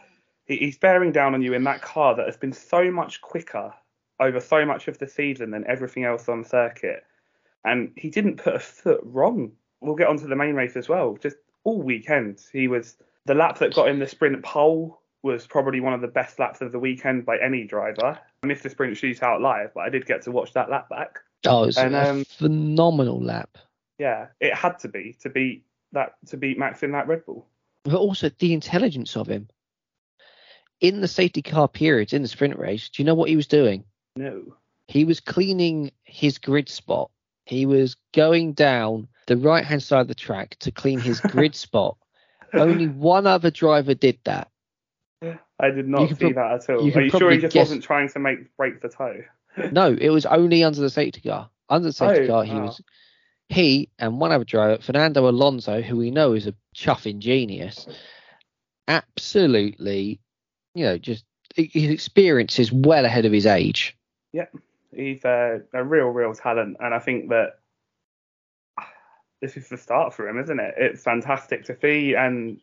he, 0.47 0.57
he's 0.57 0.79
bearing 0.79 1.13
down 1.13 1.35
on 1.35 1.43
you 1.43 1.55
in 1.55 1.65
that 1.65 1.83
car 1.83 2.15
that 2.17 2.27
has 2.27 2.37
been 2.37 2.53
so 2.53 2.91
much 2.91 3.21
quicker 3.21 3.73
over 4.21 4.41
so 4.41 4.65
much 4.67 4.87
of 4.87 4.99
the 4.99 5.09
season 5.09 5.51
than 5.51 5.65
everything 5.67 6.05
else 6.05 6.29
on 6.29 6.45
circuit. 6.45 7.05
And 7.65 7.93
he 7.97 8.11
didn't 8.11 8.37
put 8.37 8.55
a 8.55 8.59
foot 8.59 9.01
wrong. 9.03 9.53
We'll 9.81 9.97
get 9.97 10.09
onto 10.09 10.29
the 10.29 10.37
main 10.37 10.55
race 10.55 10.77
as 10.77 10.89
well. 10.89 11.17
Just 11.21 11.37
all 11.65 11.81
weekend, 11.83 12.41
he 12.53 12.69
was 12.69 12.97
the 13.27 13.35
lap 13.35 13.59
that 13.59 13.75
got 13.75 13.89
him 13.89 13.99
the 13.99 14.07
sprint 14.07 14.43
pole 14.43 15.01
was 15.23 15.47
probably 15.47 15.81
one 15.81 15.93
of 15.93 16.01
the 16.01 16.09
best 16.09 16.39
laps 16.39 16.61
of 16.61 16.73
the 16.73 16.79
weekend 16.79 17.27
by 17.27 17.37
any 17.39 17.65
driver. 17.65 18.19
I 18.43 18.47
missed 18.47 18.63
the 18.63 18.71
sprint 18.71 18.95
shootout 18.95 19.41
live, 19.41 19.73
but 19.75 19.81
I 19.81 19.91
did 19.91 20.07
get 20.07 20.23
to 20.23 20.31
watch 20.31 20.53
that 20.55 20.71
lap 20.71 20.89
back. 20.89 21.19
oh, 21.47 21.65
it's 21.65 21.77
and, 21.77 21.95
a 21.95 22.11
um, 22.11 22.25
phenomenal 22.25 23.21
lap. 23.23 23.59
Yeah, 24.01 24.29
it 24.41 24.55
had 24.55 24.79
to 24.79 24.89
be 24.89 25.15
to 25.21 25.29
beat 25.29 25.63
that 25.93 26.15
to 26.29 26.39
beat 26.39 26.59
Max 26.59 26.83
in 26.83 26.93
that 26.93 27.07
Red 27.07 27.27
Bull. 27.27 27.47
But 27.85 27.97
also 27.97 28.31
the 28.39 28.55
intelligence 28.55 29.15
of 29.15 29.27
him. 29.29 29.49
In 30.81 31.03
the 31.03 31.09
safety 31.09 31.43
car 31.43 31.69
periods 31.69 32.15
in 32.15 32.23
the 32.23 32.29
sprint 32.29 32.59
race, 32.59 32.89
do 32.89 33.03
you 33.03 33.07
know 33.07 33.15
what 33.15 33.29
he 33.29 33.37
was 33.37 33.47
doing? 33.47 33.85
No. 34.17 34.55
He 34.89 35.05
was 35.05 35.21
cleaning 35.21 35.93
his 36.05 36.39
grid 36.39 36.71
spot. 36.71 37.11
He 37.45 37.67
was 37.67 37.97
going 38.15 38.55
down 38.55 39.07
the 39.27 39.37
right 39.37 39.65
hand 39.67 39.83
side 39.83 40.01
of 40.01 40.09
the 40.09 40.15
track 40.15 40.57
to 40.61 40.71
clean 40.73 40.99
his 40.99 41.21
grid 41.21 41.55
spot. 41.67 41.99
Only 42.55 42.89
one 42.89 43.27
other 43.27 43.51
driver 43.51 43.93
did 43.93 44.19
that. 44.25 44.49
I 45.61 45.69
did 45.71 45.87
not 45.89 46.09
see 46.09 46.15
prob- 46.15 46.35
that 46.37 46.53
at 46.53 46.71
all. 46.71 46.87
you 46.87 46.95
Are 46.95 47.03
you 47.03 47.11
sure 47.11 47.31
he 47.31 47.37
just 47.37 47.53
guess- 47.53 47.67
wasn't 47.69 47.83
trying 47.85 48.09
to 48.09 48.19
make 48.19 48.57
break 48.57 48.81
the 48.81 48.89
toe? 48.89 49.23
No, 49.73 49.93
it 49.93 50.09
was 50.09 50.25
only 50.25 50.65
under 50.65 50.81
the 50.81 50.89
safety 50.89 51.21
car. 51.21 51.51
Under 51.69 51.89
the 51.89 51.93
safety 51.93 52.25
Oh, 52.25 52.27
car, 52.29 52.45
he 52.45 52.55
wow. 52.55 52.63
was 52.67 52.81
he 53.51 53.89
and 53.99 54.21
one 54.21 54.33
other 54.33 54.45
driver, 54.45 54.81
Fernando 54.81 55.29
Alonso, 55.29 55.83
who 55.83 55.97
we 55.97 56.11
know 56.11 56.33
is 56.33 56.47
a 56.47 56.55
chuffing 56.75 57.19
genius, 57.19 57.87
absolutely, 58.89 60.21
you 60.75 60.85
know, 60.85 60.97
just 60.97 61.25
his 61.57 61.91
experience 61.91 62.59
is 62.61 62.73
well 62.73 63.05
ahead 63.05 63.25
of 63.25 63.33
his 63.33 63.47
age. 63.47 63.97
Yeah, 64.33 64.47
he's 64.95 65.25
a, 65.25 65.63
a 65.75 65.83
real, 65.83 66.07
real 66.07 66.33
talent, 66.33 66.77
and 66.79 66.95
I 66.95 67.01
think 67.01 67.31
that 67.31 67.59
this 69.43 69.57
is 69.57 69.69
the 69.69 69.77
start 69.77 70.15
for 70.15 70.29
him, 70.29 70.39
isn't 70.39 70.61
it? 70.61 70.75
It's 70.77 71.03
fantastic 71.03 71.65
to 71.65 71.77
see, 71.81 72.15
and 72.15 72.61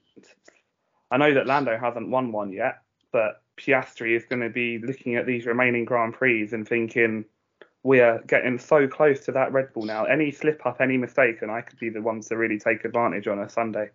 I 1.12 1.18
know 1.18 1.34
that 1.34 1.48
Lando 1.48 1.78
hasn't 1.78 2.10
won 2.10 2.32
one 2.32 2.54
yet, 2.54 2.82
but 3.12 3.42
Piastri 3.58 4.16
is 4.16 4.24
going 4.24 4.42
to 4.42 4.50
be 4.50 4.78
looking 4.78 5.16
at 5.16 5.26
these 5.26 5.46
remaining 5.46 5.84
Grand 5.84 6.14
Prix 6.14 6.48
and 6.54 6.66
thinking, 6.66 7.26
we 7.84 8.00
are 8.00 8.22
getting 8.28 8.60
so 8.60 8.88
close 8.88 9.22
to 9.26 9.32
that 9.34 9.52
Red 9.52 9.74
Bull 9.74 9.86
now. 9.86 10.06
Any 10.06 10.32
slip 10.32 10.66
up, 10.66 10.82
any 10.82 10.98
mistake, 10.98 11.42
and 11.42 11.52
I 11.52 11.62
could 11.62 11.80
be 11.80 11.90
the 11.90 12.02
ones 12.02 12.28
to 12.30 12.38
really 12.38 12.60
take 12.60 12.86
advantage 12.86 13.28
on 13.28 13.40
a 13.40 13.50
Sunday. 13.50 13.90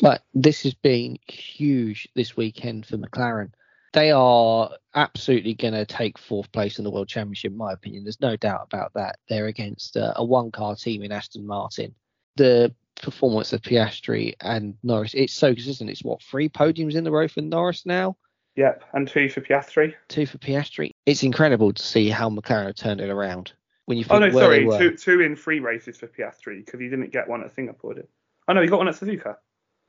But 0.00 0.22
this 0.34 0.62
has 0.64 0.74
been 0.74 1.18
huge 1.28 2.08
this 2.14 2.36
weekend 2.36 2.86
for 2.86 2.96
McLaren. 2.96 3.52
They 3.92 4.10
are 4.10 4.70
absolutely 4.96 5.54
going 5.54 5.74
to 5.74 5.86
take 5.86 6.18
fourth 6.18 6.50
place 6.50 6.78
in 6.78 6.84
the 6.84 6.90
World 6.90 7.06
Championship, 7.06 7.52
in 7.52 7.58
my 7.58 7.72
opinion. 7.72 8.02
There's 8.02 8.20
no 8.20 8.36
doubt 8.36 8.62
about 8.72 8.92
that. 8.94 9.20
They're 9.28 9.46
against 9.46 9.96
uh, 9.96 10.14
a 10.16 10.24
one 10.24 10.50
car 10.50 10.74
team 10.74 11.02
in 11.02 11.12
Aston 11.12 11.46
Martin. 11.46 11.94
The 12.34 12.74
performance 13.00 13.52
of 13.52 13.62
Piastri 13.62 14.34
and 14.40 14.76
Norris, 14.82 15.14
it's 15.14 15.32
so 15.32 15.54
consistent. 15.54 15.90
It's 15.90 16.02
what, 16.02 16.22
three 16.22 16.48
podiums 16.48 16.96
in 16.96 17.04
the 17.04 17.12
row 17.12 17.28
for 17.28 17.40
Norris 17.40 17.86
now? 17.86 18.16
Yep, 18.56 18.84
and 18.92 19.08
two 19.08 19.28
for 19.28 19.40
Piastri. 19.40 19.94
Two 20.08 20.26
for 20.26 20.38
Piastri. 20.38 20.90
It's 21.06 21.22
incredible 21.22 21.72
to 21.72 21.82
see 21.82 22.08
how 22.08 22.30
McLaren 22.30 22.76
turned 22.76 23.00
it 23.00 23.10
around. 23.10 23.52
When 23.86 23.98
you 23.98 24.04
oh, 24.08 24.20
think 24.20 24.22
Oh 24.22 24.26
no, 24.28 24.34
where 24.34 24.48
they 24.48 24.68
sorry, 24.68 24.90
two 24.90 24.96
two 24.96 25.20
in 25.20 25.36
three 25.36 25.60
races 25.60 25.98
for 25.98 26.06
Piastri 26.06 26.64
because 26.64 26.80
he 26.80 26.88
didn't 26.88 27.10
get 27.10 27.28
one 27.28 27.42
at 27.42 27.54
Singapore. 27.54 27.94
Did? 27.94 28.08
Oh 28.48 28.52
no, 28.52 28.62
he 28.62 28.68
got 28.68 28.78
one 28.78 28.88
at 28.88 28.94
Suzuka. 28.94 29.36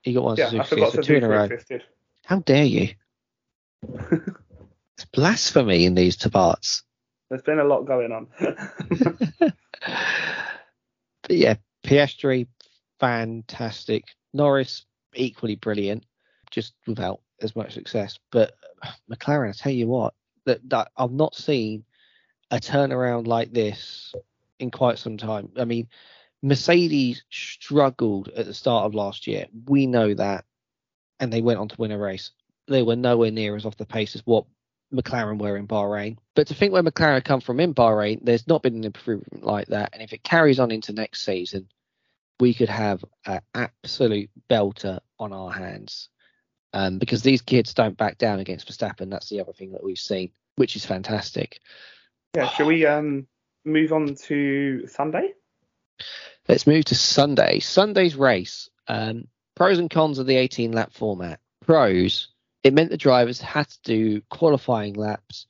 he 0.01 0.13
got 0.13 0.23
one 0.23 0.35
yeah, 0.35 0.47
I 0.47 0.49
Suzuki, 0.49 0.69
forgot 0.69 0.93
so 0.93 1.01
two 1.01 1.15
in 1.15 1.23
a 1.23 1.27
Suzuka 1.27 1.29
row. 1.29 1.43
existed. 1.43 1.83
How 2.25 2.39
dare 2.39 2.65
you? 2.65 2.89
it's 4.11 5.05
blasphemy 5.13 5.85
in 5.85 5.93
these 5.93 6.17
Tabats. 6.17 6.81
There's 7.29 7.43
been 7.43 7.59
a 7.59 7.63
lot 7.63 7.83
going 7.83 8.11
on. 8.11 8.27
But 11.27 11.37
yeah, 11.37 11.55
Piastri, 11.83 12.47
fantastic. 12.99 14.03
Norris, 14.33 14.85
equally 15.15 15.55
brilliant, 15.55 16.05
just 16.51 16.75
without 16.85 17.21
as 17.41 17.55
much 17.55 17.73
success. 17.73 18.19
But 18.31 18.53
McLaren, 19.09 19.49
I 19.49 19.53
tell 19.53 19.71
you 19.71 19.87
what, 19.87 20.13
that, 20.45 20.67
that 20.69 20.91
I've 20.97 21.11
not 21.11 21.35
seen 21.35 21.85
a 22.51 22.57
turnaround 22.57 23.27
like 23.27 23.51
this 23.51 24.13
in 24.59 24.71
quite 24.71 24.99
some 24.99 25.17
time. 25.17 25.49
I 25.57 25.65
mean, 25.65 25.87
Mercedes 26.41 27.23
struggled 27.29 28.29
at 28.29 28.45
the 28.45 28.53
start 28.53 28.85
of 28.85 28.93
last 28.95 29.27
year. 29.27 29.47
We 29.67 29.87
know 29.87 30.13
that, 30.13 30.45
and 31.19 31.31
they 31.31 31.41
went 31.41 31.59
on 31.59 31.69
to 31.69 31.75
win 31.77 31.91
a 31.91 31.97
race. 31.97 32.31
They 32.67 32.83
were 32.83 32.95
nowhere 32.95 33.31
near 33.31 33.55
as 33.55 33.65
off 33.65 33.77
the 33.77 33.85
pace 33.85 34.15
as 34.15 34.21
what 34.25 34.45
McLaren 34.93 35.39
were 35.39 35.57
in 35.57 35.67
Bahrain. 35.67 36.17
But 36.35 36.47
to 36.47 36.53
think 36.53 36.71
where 36.71 36.83
McLaren 36.83 37.23
come 37.23 37.41
from 37.41 37.59
in 37.59 37.73
Bahrain, 37.73 38.19
there's 38.23 38.47
not 38.47 38.61
been 38.61 38.75
an 38.75 38.83
improvement 38.83 39.43
like 39.43 39.67
that. 39.67 39.89
And 39.93 40.01
if 40.01 40.13
it 40.13 40.23
carries 40.23 40.59
on 40.59 40.71
into 40.71 40.93
next 40.93 41.23
season, 41.23 41.67
we 42.39 42.53
could 42.53 42.69
have 42.69 43.03
an 43.25 43.41
absolute 43.53 44.29
belter 44.49 44.99
on 45.19 45.33
our 45.33 45.51
hands. 45.51 46.09
Um, 46.75 46.99
because 46.99 47.23
these 47.23 47.41
kids 47.41 47.73
don't 47.73 47.95
back 47.95 48.17
down 48.17 48.39
against 48.39 48.67
Verstappen. 48.67 49.09
That's 49.09 49.29
the 49.29 49.39
other 49.39 49.53
thing 49.53 49.71
that 49.71 49.83
we've 49.83 49.97
seen, 49.97 50.31
which 50.57 50.75
is 50.75 50.85
fantastic. 50.85 51.61
yeah, 52.35 52.49
shall 52.49 52.65
we 52.65 52.85
um 52.85 53.27
move 53.63 53.93
on 53.93 54.15
to 54.27 54.85
Sunday? 54.85 55.33
Let's 56.49 56.67
move 56.67 56.83
to 56.85 56.95
Sunday. 56.95 57.59
Sunday's 57.59 58.17
race. 58.17 58.69
Um, 58.89 59.29
pros 59.55 59.79
and 59.79 59.89
cons 59.89 60.19
of 60.19 60.27
the 60.27 60.35
18 60.35 60.73
lap 60.73 60.91
format. 60.91 61.39
Pros, 61.61 62.27
it 62.61 62.73
meant 62.73 62.89
the 62.89 62.97
drivers 62.97 63.39
had 63.39 63.69
to 63.69 63.79
do 63.83 64.21
qualifying 64.29 64.95
laps 64.95 65.47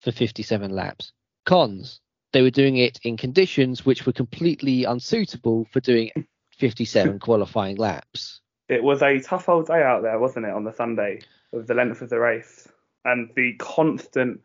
for 0.00 0.12
57 0.12 0.70
laps. 0.70 1.12
Cons, 1.44 2.00
they 2.32 2.42
were 2.42 2.50
doing 2.50 2.76
it 2.76 3.00
in 3.02 3.16
conditions 3.16 3.84
which 3.84 4.06
were 4.06 4.12
completely 4.12 4.84
unsuitable 4.84 5.66
for 5.72 5.80
doing 5.80 6.12
57 6.56 7.18
qualifying 7.20 7.76
laps. 7.76 8.40
It 8.68 8.82
was 8.82 9.02
a 9.02 9.20
tough 9.20 9.48
old 9.48 9.66
day 9.66 9.82
out 9.82 10.02
there, 10.02 10.18
wasn't 10.18 10.46
it, 10.46 10.52
on 10.52 10.64
the 10.64 10.72
Sunday 10.72 11.20
with 11.52 11.66
the 11.66 11.74
length 11.74 12.02
of 12.02 12.10
the 12.10 12.18
race 12.18 12.68
and 13.04 13.30
the 13.34 13.54
constant 13.54 14.40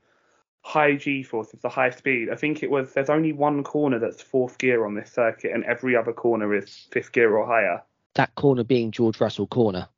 high 0.62 0.96
G 0.96 1.24
forces, 1.24 1.60
the 1.62 1.70
high 1.70 1.90
speed. 1.90 2.30
I 2.32 2.36
think 2.36 2.64
it 2.64 2.72
was 2.72 2.94
there's 2.94 3.10
only 3.10 3.34
one 3.34 3.64
corner 3.64 4.00
that's 4.00 4.22
fourth 4.22 4.58
gear 4.58 4.86
on 4.86 4.96
this 4.96 5.12
circuit, 5.12 5.52
and 5.54 5.64
every 5.66 5.96
other 5.96 6.14
corner 6.14 6.56
is 6.56 6.88
fifth 6.92 7.12
gear 7.12 7.36
or 7.36 7.46
higher. 7.46 7.84
That 8.16 8.34
corner 8.36 8.64
being 8.64 8.92
George 8.92 9.20
Russell 9.20 9.48
corner. 9.48 9.90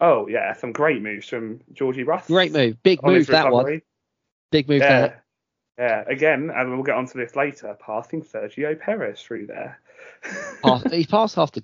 Oh 0.00 0.28
yeah, 0.28 0.52
some 0.52 0.72
great 0.72 1.02
moves 1.02 1.28
from 1.28 1.60
Georgie 1.72 2.04
Russ. 2.04 2.26
Great 2.26 2.52
move. 2.52 2.82
Big 2.82 3.00
on 3.02 3.14
move, 3.14 3.26
that 3.28 3.50
one. 3.50 3.80
Big 4.50 4.68
move, 4.68 4.80
Yeah. 4.82 5.00
that. 5.00 5.24
Yeah, 5.78 6.04
again, 6.08 6.50
and 6.52 6.72
we'll 6.72 6.82
get 6.82 6.96
onto 6.96 7.18
this 7.18 7.36
later. 7.36 7.76
Passing 7.78 8.22
Sergio 8.22 8.78
Perez 8.78 9.22
through 9.22 9.46
there. 9.46 9.80
Half, 10.64 10.90
he 10.90 11.06
passed 11.06 11.36
half 11.36 11.52
the 11.52 11.62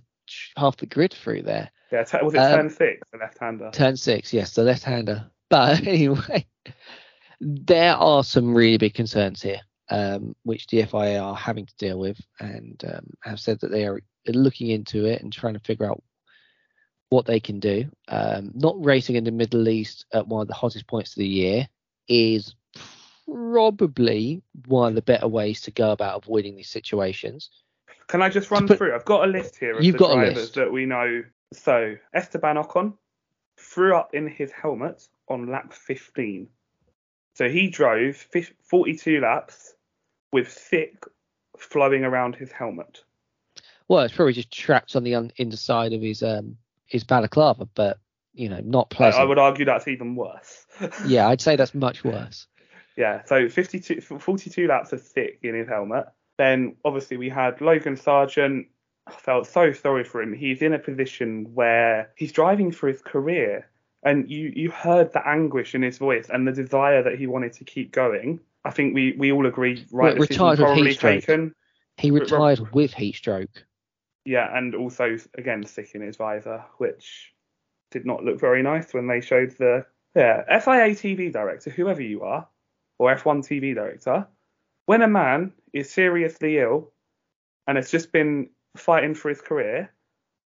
half 0.56 0.76
the 0.76 0.86
grid 0.86 1.12
through 1.12 1.42
there. 1.42 1.70
Yeah, 1.92 2.04
t- 2.04 2.18
was 2.22 2.34
it 2.34 2.38
Um, 2.38 2.52
turn 2.52 2.70
six, 2.70 3.08
the 3.10 3.18
left-hander? 3.18 3.70
Turn 3.72 3.96
six, 3.96 4.32
yes, 4.32 4.54
the 4.54 4.62
left 4.62 4.84
hander. 4.84 5.30
But 5.50 5.86
anyway, 5.86 6.46
there 7.40 7.94
are 7.94 8.24
some 8.24 8.54
really 8.54 8.78
big 8.78 8.94
concerns 8.94 9.42
here, 9.42 9.60
um, 9.90 10.34
which 10.42 10.66
the 10.66 10.82
FIA 10.84 11.20
are 11.20 11.36
having 11.36 11.66
to 11.66 11.74
deal 11.78 11.98
with 11.98 12.18
and 12.40 12.82
um, 12.92 13.06
have 13.22 13.38
said 13.38 13.60
that 13.60 13.70
they 13.70 13.86
are 13.86 14.00
looking 14.26 14.68
into 14.70 15.04
it 15.04 15.22
and 15.22 15.32
trying 15.32 15.54
to 15.54 15.60
figure 15.60 15.88
out 15.88 16.02
what 17.10 17.26
they 17.26 17.38
can 17.38 17.60
do. 17.60 17.84
Um, 18.08 18.50
not 18.54 18.82
racing 18.84 19.16
in 19.16 19.24
the 19.24 19.30
Middle 19.30 19.68
East 19.68 20.06
at 20.12 20.26
one 20.26 20.40
of 20.42 20.48
the 20.48 20.54
hottest 20.54 20.86
points 20.88 21.10
of 21.10 21.16
the 21.20 21.28
year 21.28 21.68
is 22.08 22.56
probably 23.26 24.42
one 24.66 24.88
of 24.88 24.94
the 24.94 25.02
better 25.02 25.28
ways 25.28 25.60
to 25.62 25.70
go 25.70 25.92
about 25.92 26.24
avoiding 26.24 26.56
these 26.56 26.70
situations. 26.70 27.50
Can 28.08 28.22
I 28.22 28.28
just 28.28 28.50
run 28.50 28.66
through? 28.66 28.94
I've 28.94 29.04
got 29.04 29.24
a 29.24 29.30
list 29.30 29.56
here 29.56 29.76
of 29.76 29.84
You've 29.84 29.94
the 29.94 29.98
got 29.98 30.10
a 30.12 30.14
drivers 30.14 30.36
list. 30.36 30.54
that 30.54 30.72
we 30.72 30.84
know. 30.86 31.22
So 31.52 31.96
Esteban 32.12 32.56
Ocon 32.56 32.94
threw 33.58 33.96
up 33.96 34.14
in 34.14 34.26
his 34.28 34.50
helmet 34.50 35.06
on 35.28 35.50
lap 35.50 35.72
15. 35.72 36.48
So 37.34 37.48
he 37.48 37.68
drove 37.68 38.16
42 38.62 39.20
laps 39.20 39.74
with 40.32 40.48
thick 40.48 41.04
flowing 41.58 42.04
around 42.04 42.36
his 42.36 42.50
helmet. 42.52 43.02
Well, 43.88 44.02
it's 44.04 44.14
probably 44.14 44.32
just 44.32 44.50
trapped 44.50 44.96
on 44.96 45.04
the 45.04 45.14
un- 45.14 45.32
inside 45.36 45.92
of 45.92 46.00
his 46.00 46.22
um 46.22 46.56
his 46.86 47.04
balaclava, 47.04 47.66
but 47.74 47.98
you 48.34 48.48
know, 48.48 48.60
not 48.64 48.90
pleasant. 48.90 49.22
I 49.22 49.24
would 49.26 49.38
argue 49.38 49.64
that's 49.64 49.88
even 49.88 50.16
worse. 50.16 50.66
Yeah, 51.06 51.28
I'd 51.28 51.40
say 51.40 51.56
that's 51.56 51.74
much 51.74 52.02
worse. 52.02 52.46
Yeah, 52.96 53.22
so 53.24 53.48
52, 53.48 54.00
42 54.00 54.66
laps 54.68 54.92
of 54.92 55.02
thick 55.02 55.40
in 55.42 55.54
his 55.54 55.68
helmet. 55.68 56.06
Then 56.38 56.76
obviously 56.84 57.16
we 57.16 57.28
had 57.28 57.60
Logan 57.60 57.96
Sargent. 57.96 58.66
I 59.06 59.12
felt 59.12 59.46
so 59.46 59.72
sorry 59.72 60.04
for 60.04 60.22
him. 60.22 60.32
He's 60.32 60.62
in 60.62 60.72
a 60.72 60.78
position 60.78 61.54
where 61.54 62.10
he's 62.16 62.32
driving 62.32 62.72
for 62.72 62.88
his 62.88 63.02
career, 63.02 63.68
and 64.02 64.30
you 64.30 64.52
you 64.54 64.70
heard 64.70 65.12
the 65.12 65.26
anguish 65.26 65.74
in 65.74 65.82
his 65.82 65.98
voice 65.98 66.28
and 66.30 66.46
the 66.48 66.52
desire 66.52 67.02
that 67.02 67.18
he 67.18 67.26
wanted 67.26 67.52
to 67.54 67.64
keep 67.64 67.92
going. 67.92 68.40
I 68.64 68.70
think 68.70 68.94
we 68.94 69.14
we 69.18 69.30
all 69.30 69.46
agree, 69.46 69.84
right? 69.92 70.14
Re- 70.14 70.26
decision 70.26 70.46
retired 70.46 70.60
with 70.60 70.86
heat 70.86 70.94
stroke. 70.94 71.20
taken. 71.20 71.54
He 71.98 72.10
retired 72.10 72.72
with 72.72 72.94
heat 72.94 73.16
stroke. 73.16 73.64
Yeah, 74.24 74.56
and 74.56 74.74
also 74.74 75.18
again 75.36 75.64
stick 75.64 75.90
in 75.94 76.00
his 76.00 76.16
visor, 76.16 76.64
which 76.78 77.34
did 77.90 78.06
not 78.06 78.24
look 78.24 78.40
very 78.40 78.62
nice 78.62 78.94
when 78.94 79.06
they 79.06 79.20
showed 79.20 79.50
the 79.58 79.84
yeah 80.16 80.44
FIA 80.60 80.94
TV 80.94 81.30
director, 81.30 81.70
whoever 81.70 82.02
you 82.02 82.22
are, 82.22 82.48
or 82.98 83.14
F1 83.14 83.46
TV 83.46 83.74
director. 83.74 84.26
When 84.86 85.02
a 85.02 85.08
man 85.08 85.52
is 85.72 85.90
seriously 85.90 86.58
ill 86.58 86.92
and 87.66 87.76
has 87.76 87.90
just 87.90 88.12
been 88.12 88.50
fighting 88.76 89.14
for 89.14 89.28
his 89.28 89.40
career, 89.40 89.92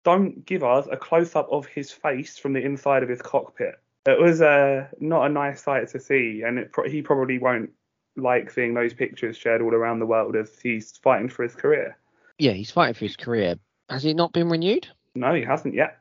don't 0.04 0.44
give 0.44 0.62
us 0.62 0.87
a 0.90 0.96
close 0.96 1.35
up 1.35 1.49
of 1.50 1.66
his 1.66 1.90
face 1.90 2.38
from 2.38 2.52
the 2.52 2.64
inside 2.64 3.02
of 3.02 3.08
his 3.08 3.23
cockpit. 3.23 3.75
It 4.06 4.20
was 4.20 4.40
uh, 4.40 4.87
not 5.00 5.26
a 5.26 5.28
nice 5.28 5.62
sight 5.62 5.88
to 5.88 6.00
see, 6.00 6.42
and 6.46 6.58
it 6.58 6.73
pro- 6.73 6.88
he 6.88 7.02
probably 7.02 7.38
won't 7.38 7.70
like 8.16 8.50
seeing 8.50 8.73
those 8.73 8.94
pictures 8.94 9.37
shared 9.37 9.61
all 9.61 9.75
around 9.75 9.99
the 9.99 10.06
world 10.06 10.37
as 10.37 10.58
he's 10.62 10.96
fighting 10.99 11.28
for 11.28 11.42
his 11.42 11.54
career. 11.54 11.99
Yeah, 12.38 12.52
he's 12.52 12.70
fighting 12.70 12.94
for 12.94 13.04
his 13.04 13.16
career. 13.16 13.56
Has 13.90 14.02
he 14.02 14.14
not 14.14 14.32
been 14.32 14.49
renewed? 14.49 14.87
No, 15.14 15.35
he 15.35 15.42
hasn't 15.42 15.75
yet. 15.75 15.99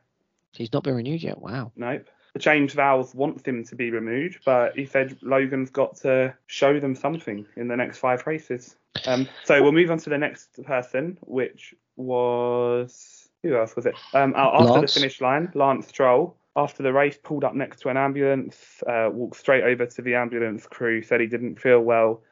He's 0.52 0.72
not 0.72 0.84
been 0.84 0.94
renewed 0.94 1.22
yet. 1.22 1.38
Wow. 1.38 1.72
Nope. 1.76 2.08
James 2.38 2.74
Vowles 2.74 3.14
wants 3.14 3.42
him 3.44 3.64
to 3.64 3.74
be 3.74 3.90
removed, 3.90 4.40
but 4.44 4.76
he 4.76 4.86
said 4.86 5.16
Logan's 5.22 5.70
got 5.70 5.96
to 5.96 6.34
show 6.46 6.78
them 6.80 6.94
something 6.94 7.46
in 7.56 7.68
the 7.68 7.76
next 7.76 7.98
five 7.98 8.26
races. 8.26 8.76
Um, 9.06 9.28
so 9.44 9.62
we'll 9.62 9.72
move 9.72 9.90
on 9.90 9.98
to 9.98 10.10
the 10.10 10.18
next 10.18 10.62
person, 10.64 11.18
which 11.22 11.74
was 11.96 13.28
who 13.42 13.56
else 13.56 13.76
was 13.76 13.86
it? 13.86 13.94
Um, 14.12 14.34
after 14.36 14.72
Lance. 14.72 14.94
the 14.94 15.00
finish 15.00 15.20
line, 15.20 15.50
Lance 15.54 15.88
Stroll. 15.88 16.36
After 16.56 16.82
the 16.82 16.92
race, 16.92 17.18
pulled 17.22 17.44
up 17.44 17.54
next 17.54 17.80
to 17.82 17.90
an 17.90 17.98
ambulance, 17.98 18.82
uh, 18.86 19.10
walked 19.12 19.36
straight 19.36 19.62
over 19.62 19.84
to 19.84 20.02
the 20.02 20.14
ambulance 20.14 20.66
crew, 20.66 21.02
said 21.02 21.20
he 21.20 21.26
didn't 21.26 21.60
feel 21.60 21.80
well, 21.80 22.22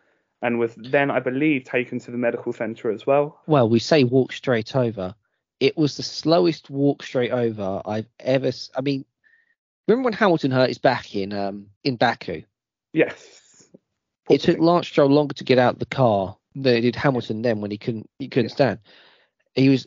and 0.40 0.58
was 0.58 0.74
then, 0.76 1.10
I 1.10 1.20
believe, 1.20 1.64
taken 1.64 1.98
to 2.00 2.10
the 2.10 2.16
medical 2.16 2.52
centre 2.52 2.90
as 2.90 3.06
well. 3.06 3.38
Well, 3.46 3.68
we 3.68 3.80
say 3.80 4.02
walk 4.04 4.32
straight 4.32 4.74
over. 4.74 5.14
It 5.60 5.76
was 5.76 5.98
the 5.98 6.02
slowest 6.02 6.70
walk 6.70 7.02
straight 7.02 7.32
over 7.32 7.82
I've 7.84 8.08
ever. 8.18 8.50
I 8.74 8.80
mean, 8.80 9.04
remember 9.88 10.06
when 10.06 10.12
Hamilton 10.12 10.50
hurt 10.50 10.68
his 10.68 10.78
back 10.78 11.14
in 11.14 11.32
um 11.32 11.66
in 11.82 11.96
Baku? 11.96 12.42
Yes. 12.92 13.68
It 14.30 14.40
took 14.40 14.58
Lance 14.58 14.88
Stroll 14.88 15.10
longer 15.10 15.34
to 15.34 15.44
get 15.44 15.58
out 15.58 15.74
of 15.74 15.78
the 15.80 15.86
car 15.86 16.36
than 16.54 16.76
it 16.76 16.80
did 16.80 16.96
Hamilton 16.96 17.42
then 17.42 17.60
when 17.60 17.70
he 17.70 17.78
couldn't 17.78 18.08
he 18.18 18.28
couldn't 18.28 18.50
Yeah. 18.50 18.54
stand. 18.54 18.78
He 19.54 19.68
was 19.68 19.86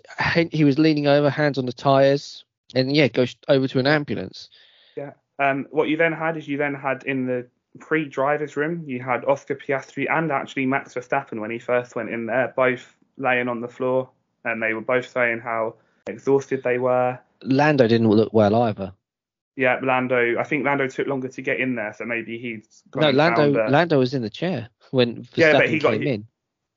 he 0.51 0.63
was 0.63 0.80
leaning 0.80 1.08
over, 1.08 1.30
hands 1.30 1.58
on 1.58 1.66
the 1.66 1.74
tires, 1.74 2.46
and 2.75 2.96
yeah, 2.96 3.08
goes 3.08 3.36
over 3.48 3.68
to 3.68 3.80
an 3.80 3.88
ambulance. 3.88 4.50
Yeah. 4.96 5.13
Um, 5.39 5.68
what 5.72 5.88
you 5.88 5.98
then 5.98 6.13
had 6.13 6.38
is 6.38 6.48
you 6.48 6.58
then 6.58 6.74
had 6.74 7.04
in 7.04 7.27
the 7.27 7.48
pre-drivers 7.80 8.58
room, 8.58 8.84
you 8.88 9.01
had 9.01 9.24
Oscar 9.25 9.56
Piastri 9.56 10.08
and 10.10 10.32
actually 10.32 10.66
Max 10.66 10.94
Verstappen 10.94 11.39
when 11.39 11.51
he 11.51 11.60
first 11.60 11.96
went 11.96 12.10
in 12.10 12.25
there, 12.25 12.54
both 12.56 12.96
laying 13.18 13.48
on 13.48 13.62
the 13.62 13.68
floor, 13.68 14.10
and 14.46 14.62
they 14.62 14.74
were 14.74 14.82
both 14.82 15.08
saying 15.08 15.39
how 15.39 15.75
exhausted 16.08 16.63
they 16.63 16.80
were. 16.80 17.20
Lando 17.44 17.88
didn't 17.88 18.10
look 18.10 18.34
well 18.34 18.56
either. 18.63 18.94
Yeah, 19.58 19.80
Lando. 19.82 20.38
I 20.40 20.44
think 20.44 20.64
Lando 20.64 20.88
took 20.88 21.08
longer 21.08 21.28
to 21.28 21.42
get 21.42 21.60
in 21.60 21.74
there, 21.76 21.92
so 21.92 22.06
maybe 22.06 22.38
he's 22.38 22.84
No, 22.96 23.10
Lando 23.10 23.52
Lando 23.70 23.98
was 24.00 24.14
in 24.14 24.22
the 24.22 24.30
chair 24.30 24.70
when 24.92 25.24
Verstappen 25.24 25.38
Yeah, 25.38 25.54
but 25.54 25.70
he 25.70 25.80
got- 25.80 25.92
came 25.94 26.02
he- 26.04 26.10
in. 26.12 26.28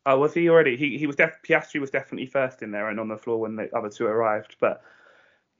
Oh, 0.06 0.18
was 0.18 0.32
he 0.32 0.48
already? 0.48 0.76
He 0.78 0.96
he 0.96 1.06
was 1.06 1.14
def- 1.14 1.42
Piastri 1.46 1.78
was 1.78 1.90
definitely 1.90 2.26
first 2.26 2.62
in 2.62 2.70
there 2.70 2.88
and 2.88 2.98
on 2.98 3.08
the 3.08 3.18
floor 3.18 3.38
when 3.38 3.54
the 3.56 3.68
other 3.76 3.90
two 3.90 4.06
arrived. 4.06 4.56
But 4.58 4.80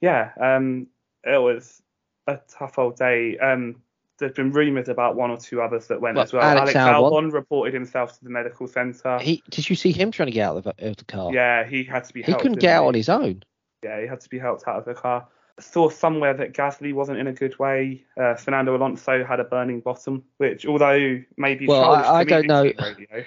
yeah, 0.01 0.31
um, 0.41 0.87
it 1.23 1.39
was 1.39 1.79
a 2.25 2.39
tough 2.49 2.79
old 2.79 2.95
day. 2.97 3.37
Um, 3.37 3.83
there's 4.17 4.31
been 4.33 4.51
rumours 4.51 4.89
about 4.89 5.15
one 5.15 5.29
or 5.29 5.37
two 5.37 5.61
others 5.61 5.87
that 5.87 6.01
went 6.01 6.15
Well, 6.15 6.23
as 6.23 6.33
well. 6.33 6.41
Alex 6.41 6.75
Alex, 6.75 6.97
Albon. 6.99 7.29
Albon. 7.29 7.33
reported 7.33 7.73
himself 7.75 8.17
to 8.17 8.23
the 8.23 8.31
medical 8.31 8.65
centre. 8.67 9.19
He 9.19 9.43
did 9.51 9.69
you 9.69 9.75
see 9.75 9.91
him 9.91 10.09
trying 10.11 10.25
to 10.27 10.31
get 10.31 10.47
out 10.49 10.57
of 10.57 10.63
the, 10.63 10.89
of 10.89 10.97
the 10.97 11.05
car? 11.05 11.31
yeah, 11.31 11.63
he 11.63 11.83
had 11.83 12.03
to 12.05 12.13
be. 12.13 12.23
he 12.23 12.31
helped, 12.31 12.41
couldn't 12.41 12.59
get 12.59 12.75
out 12.77 12.87
on 12.87 12.95
his 12.95 13.09
own. 13.09 13.43
Yeah, 13.83 14.01
he 14.01 14.07
had 14.07 14.21
to 14.21 14.29
be 14.29 14.39
helped 14.39 14.67
out 14.67 14.77
of 14.79 14.85
the 14.85 14.95
car. 14.95 15.27
Saw 15.61 15.89
somewhere 15.89 16.33
that 16.33 16.53
Gasly 16.53 16.93
wasn't 16.93 17.19
in 17.19 17.27
a 17.27 17.33
good 17.33 17.57
way. 17.59 18.03
Uh, 18.19 18.35
Fernando 18.35 18.75
Alonso 18.75 19.23
had 19.23 19.39
a 19.39 19.43
burning 19.43 19.79
bottom, 19.79 20.23
which 20.37 20.65
although 20.65 21.21
maybe 21.37 21.67
Well, 21.67 21.91
I- 21.91 22.19
I 22.19 22.23
don't 22.23 22.47
know. 22.47 22.71
I, 22.79 22.87
radio. 22.87 23.25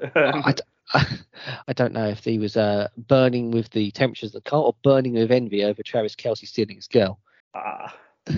I, 0.94 1.72
don't 1.74 1.92
know 1.92 2.08
if 2.08 2.24
he 2.24 2.38
was 2.38 2.56
uh, 2.56 2.88
burning 2.96 3.50
with 3.50 3.70
the 3.70 3.90
temperatures 3.90 4.34
of 4.34 4.42
the 4.42 4.50
car 4.50 4.60
or 4.62 4.76
burning 4.82 5.14
with 5.14 5.30
envy 5.30 5.64
over 5.64 5.82
Travis 5.82 6.14
Kelce 6.16 6.46
stealing 6.46 6.76
his 6.76 6.88
girl. 6.88 7.18
Ah. 7.54 7.94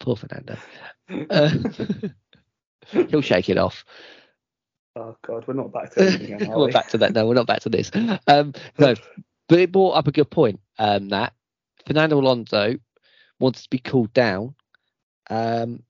Poor 0.00 0.16
Fernando. 0.16 0.56
Uh, 1.30 1.50
he'll 2.88 3.22
shake 3.22 3.48
it 3.48 3.58
off. 3.58 3.84
oh 4.96 5.16
God, 5.22 5.46
we're 5.46 5.54
not 5.54 5.72
back 5.72 5.92
to 5.92 6.00
anything 6.02 6.34
again, 6.34 6.50
we're 6.50 6.66
we? 6.66 6.72
back 6.72 6.88
to 6.88 6.98
that. 6.98 7.12
No, 7.12 7.26
we're 7.26 7.34
not 7.34 7.46
back 7.46 7.60
to 7.60 7.68
this. 7.68 7.90
Um, 8.26 8.52
no, 8.78 8.94
but 9.48 9.58
it 9.58 9.72
brought 9.72 9.92
up 9.92 10.08
a 10.08 10.12
good 10.12 10.30
point. 10.30 10.60
Um, 10.78 11.08
that 11.08 11.32
Fernando 11.86 12.18
Alonso 12.18 12.76
wants 13.38 13.62
to 13.62 13.70
be 13.70 13.78
cooled 13.78 14.12
down. 14.12 14.54
Um, 15.30 15.82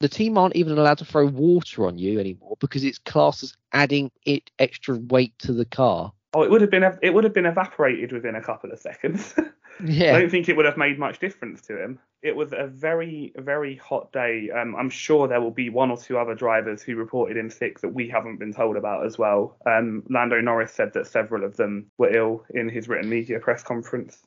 the 0.00 0.08
team 0.08 0.38
aren't 0.38 0.56
even 0.56 0.78
allowed 0.78 0.98
to 0.98 1.04
throw 1.04 1.26
water 1.26 1.86
on 1.86 1.98
you 1.98 2.20
anymore 2.20 2.56
because 2.60 2.84
it's 2.84 2.98
classed 2.98 3.42
as 3.42 3.54
adding 3.72 4.10
it 4.24 4.50
extra 4.58 4.96
weight 4.96 5.36
to 5.40 5.52
the 5.52 5.64
car. 5.64 6.12
Oh, 6.34 6.42
it 6.42 6.50
would 6.50 6.60
have 6.60 6.70
been 6.70 6.84
it 7.02 7.14
would 7.14 7.24
have 7.24 7.32
been 7.32 7.46
evaporated 7.46 8.12
within 8.12 8.36
a 8.36 8.42
couple 8.42 8.70
of 8.70 8.78
seconds. 8.78 9.34
yeah, 9.84 10.14
I 10.14 10.20
don't 10.20 10.30
think 10.30 10.48
it 10.48 10.56
would 10.56 10.66
have 10.66 10.76
made 10.76 10.98
much 10.98 11.18
difference 11.18 11.62
to 11.62 11.82
him. 11.82 11.98
It 12.22 12.36
was 12.36 12.52
a 12.52 12.66
very, 12.66 13.32
very 13.36 13.76
hot 13.76 14.12
day. 14.12 14.50
Um, 14.50 14.76
I'm 14.76 14.90
sure 14.90 15.26
there 15.26 15.40
will 15.40 15.52
be 15.52 15.70
one 15.70 15.90
or 15.90 15.96
two 15.96 16.18
other 16.18 16.34
drivers 16.34 16.82
who 16.82 16.96
reported 16.96 17.36
in 17.36 17.48
sick 17.48 17.80
that 17.80 17.94
we 17.94 18.08
haven't 18.08 18.38
been 18.38 18.52
told 18.52 18.76
about 18.76 19.06
as 19.06 19.16
well. 19.16 19.56
Um, 19.66 20.02
Lando 20.10 20.40
Norris 20.40 20.72
said 20.72 20.92
that 20.94 21.06
several 21.06 21.44
of 21.44 21.56
them 21.56 21.90
were 21.96 22.14
ill 22.14 22.44
in 22.50 22.68
his 22.68 22.88
written 22.88 23.08
media 23.08 23.40
press 23.40 23.62
conference. 23.62 24.18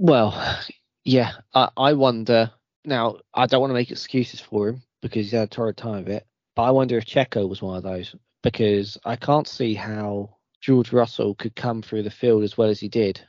Well, 0.00 0.58
yeah, 1.04 1.32
I, 1.54 1.68
I 1.76 1.92
wonder. 1.92 2.50
Now, 2.86 3.18
I 3.34 3.44
don't 3.44 3.60
want 3.60 3.70
to 3.70 3.74
make 3.74 3.90
excuses 3.90 4.40
for 4.40 4.70
him 4.70 4.82
because 5.02 5.26
he's 5.26 5.32
had 5.32 5.42
a 5.42 5.46
torrid 5.46 5.76
time 5.76 5.98
of 5.98 6.08
it, 6.08 6.26
but 6.56 6.62
I 6.62 6.70
wonder 6.70 6.96
if 6.96 7.04
Checo 7.04 7.46
was 7.46 7.60
one 7.60 7.76
of 7.76 7.82
those 7.82 8.16
because 8.42 8.96
I 9.04 9.16
can't 9.16 9.46
see 9.46 9.74
how 9.74 10.36
George 10.62 10.90
Russell 10.94 11.34
could 11.34 11.54
come 11.54 11.82
through 11.82 12.04
the 12.04 12.10
field 12.10 12.44
as 12.44 12.56
well 12.56 12.70
as 12.70 12.80
he 12.80 12.88
did, 12.88 13.20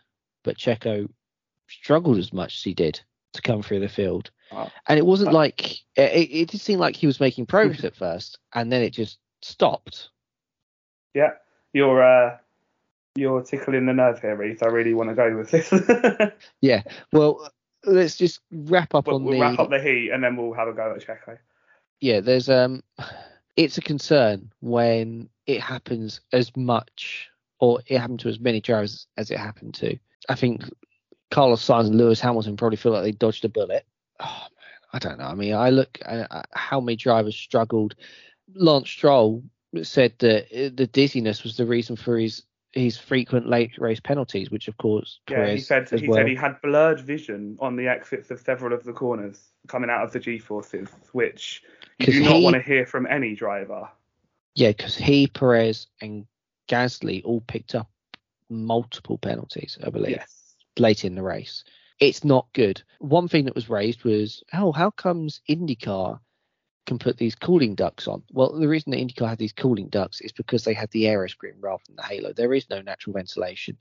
but 0.45 0.57
Checo 0.57 1.09
struggled 1.67 2.17
as 2.17 2.31
much 2.31 2.55
as 2.55 2.63
he 2.63 2.73
did 2.73 3.01
to 3.33 3.41
come 3.41 3.61
through 3.61 3.81
the 3.81 3.89
field. 3.89 4.31
Oh. 4.53 4.69
And 4.87 4.97
it 4.97 5.05
wasn't 5.05 5.31
Uh, 5.31 5.33
like 5.33 5.73
it, 5.97 6.31
it 6.31 6.49
did 6.51 6.61
seem 6.61 6.79
like 6.79 6.95
he 6.95 7.05
was 7.05 7.19
making 7.19 7.47
progress 7.47 7.83
at 7.83 7.97
first, 7.97 8.39
and 8.53 8.71
then 8.71 8.81
it 8.81 8.91
just 8.91 9.19
stopped. 9.41 10.07
Yeah, 11.13 11.31
you're 11.73 12.01
uh, 12.01 12.37
you're 13.15 13.43
tickling 13.43 13.85
the 13.85 13.93
nerve 13.93 14.19
here, 14.19 14.35
Reese. 14.35 14.61
I 14.61 14.67
really 14.67 14.93
want 14.93 15.09
to 15.09 15.15
go 15.15 15.35
with 15.35 15.51
this. 15.51 15.71
Yeah. 16.61 16.83
Well, 17.11 17.51
let's 17.85 18.15
just 18.17 18.39
wrap 18.51 18.93
up 18.93 19.07
we'll, 19.07 19.17
on 19.17 19.23
we'll 19.23 19.33
the 19.33 19.41
wrap 19.41 19.59
up 19.59 19.69
the 19.69 19.81
heat 19.81 20.11
and 20.11 20.23
then 20.23 20.35
we'll 20.37 20.53
have 20.53 20.67
a 20.67 20.73
go 20.73 20.93
at 20.95 21.05
Checo. 21.05 21.37
yeah, 21.99 22.19
there's 22.19 22.49
um, 22.49 22.83
it's 23.55 23.77
a 23.77 23.81
concern 23.81 24.51
when 24.59 25.29
it 25.47 25.59
happens 25.59 26.21
as 26.31 26.55
much 26.55 27.29
or 27.59 27.81
it 27.87 27.97
happened 27.97 28.19
to 28.21 28.29
as 28.29 28.39
many 28.39 28.61
drivers 28.61 29.07
as 29.17 29.31
it 29.31 29.39
happened 29.39 29.73
to. 29.75 29.97
I 30.29 30.35
think 30.35 30.63
Carlos 31.31 31.65
Sainz 31.65 31.87
and 31.87 31.95
Lewis 31.95 32.19
Hamilton 32.19 32.57
probably 32.57 32.77
feel 32.77 32.91
like 32.91 33.03
they 33.03 33.11
dodged 33.11 33.45
a 33.45 33.49
bullet. 33.49 33.85
Oh 34.19 34.25
man, 34.25 34.79
I 34.93 34.99
don't 34.99 35.17
know. 35.17 35.25
I 35.25 35.35
mean, 35.35 35.53
I 35.53 35.69
look 35.69 35.97
at 36.05 36.31
at 36.31 36.47
how 36.53 36.79
many 36.79 36.95
drivers 36.95 37.35
struggled. 37.35 37.95
Lance 38.53 38.89
Stroll 38.89 39.43
said 39.83 40.13
that 40.19 40.45
uh, 40.45 40.69
the 40.75 40.87
dizziness 40.87 41.43
was 41.43 41.57
the 41.57 41.65
reason 41.65 41.95
for 41.95 42.17
his 42.17 42.43
his 42.73 42.97
frequent 42.97 43.47
late 43.47 43.77
race 43.77 43.99
penalties, 43.99 44.49
which 44.49 44.67
of 44.67 44.77
course 44.77 45.19
Yeah, 45.29 45.51
he 45.51 45.59
said 45.59 45.89
he 45.89 46.07
well. 46.07 46.17
said 46.19 46.27
he 46.27 46.35
had 46.35 46.61
blurred 46.61 46.99
vision 47.01 47.57
on 47.59 47.75
the 47.75 47.87
exits 47.87 48.31
of 48.31 48.39
several 48.39 48.73
of 48.73 48.83
the 48.83 48.93
corners 48.93 49.51
coming 49.67 49.89
out 49.89 50.03
of 50.03 50.11
the 50.13 50.19
G 50.19 50.37
forces, 50.39 50.89
which 51.11 51.63
you 51.99 52.05
do 52.07 52.23
not 52.23 52.37
he- 52.37 52.43
want 52.43 52.55
to 52.55 52.61
hear 52.61 52.85
from 52.85 53.05
any 53.07 53.35
driver. 53.35 53.89
Yeah, 54.55 54.69
because 54.69 54.95
he, 54.95 55.27
Perez, 55.27 55.87
and 56.01 56.25
Gasly 56.67 57.21
all 57.23 57.41
picked 57.41 57.75
up 57.75 57.89
multiple 58.49 59.17
penalties, 59.17 59.77
I 59.83 59.89
believe, 59.89 60.11
Yes. 60.17 60.55
late 60.77 61.05
in 61.05 61.15
the 61.15 61.23
race. 61.23 61.63
It's 61.99 62.23
not 62.23 62.47
good. 62.53 62.81
One 62.99 63.27
thing 63.27 63.45
that 63.45 63.55
was 63.55 63.69
raised 63.69 64.03
was, 64.03 64.43
oh, 64.53 64.71
how 64.71 64.89
comes 64.91 65.41
IndyCar 65.49 66.19
can 66.91 66.99
put 66.99 67.17
these 67.17 67.35
cooling 67.35 67.73
ducts 67.73 68.05
on? 68.05 68.21
Well, 68.33 68.51
the 68.51 68.67
reason 68.67 68.91
that 68.91 68.99
IndyCar 68.99 69.29
had 69.29 69.37
these 69.37 69.53
cooling 69.53 69.87
ducts 69.87 70.19
is 70.19 70.33
because 70.33 70.65
they 70.65 70.73
had 70.73 70.91
the 70.91 71.05
aeroscreen 71.05 71.53
rather 71.61 71.81
than 71.87 71.95
the 71.95 72.03
halo. 72.03 72.33
There 72.33 72.53
is 72.53 72.69
no 72.69 72.81
natural 72.81 73.13
ventilation. 73.13 73.77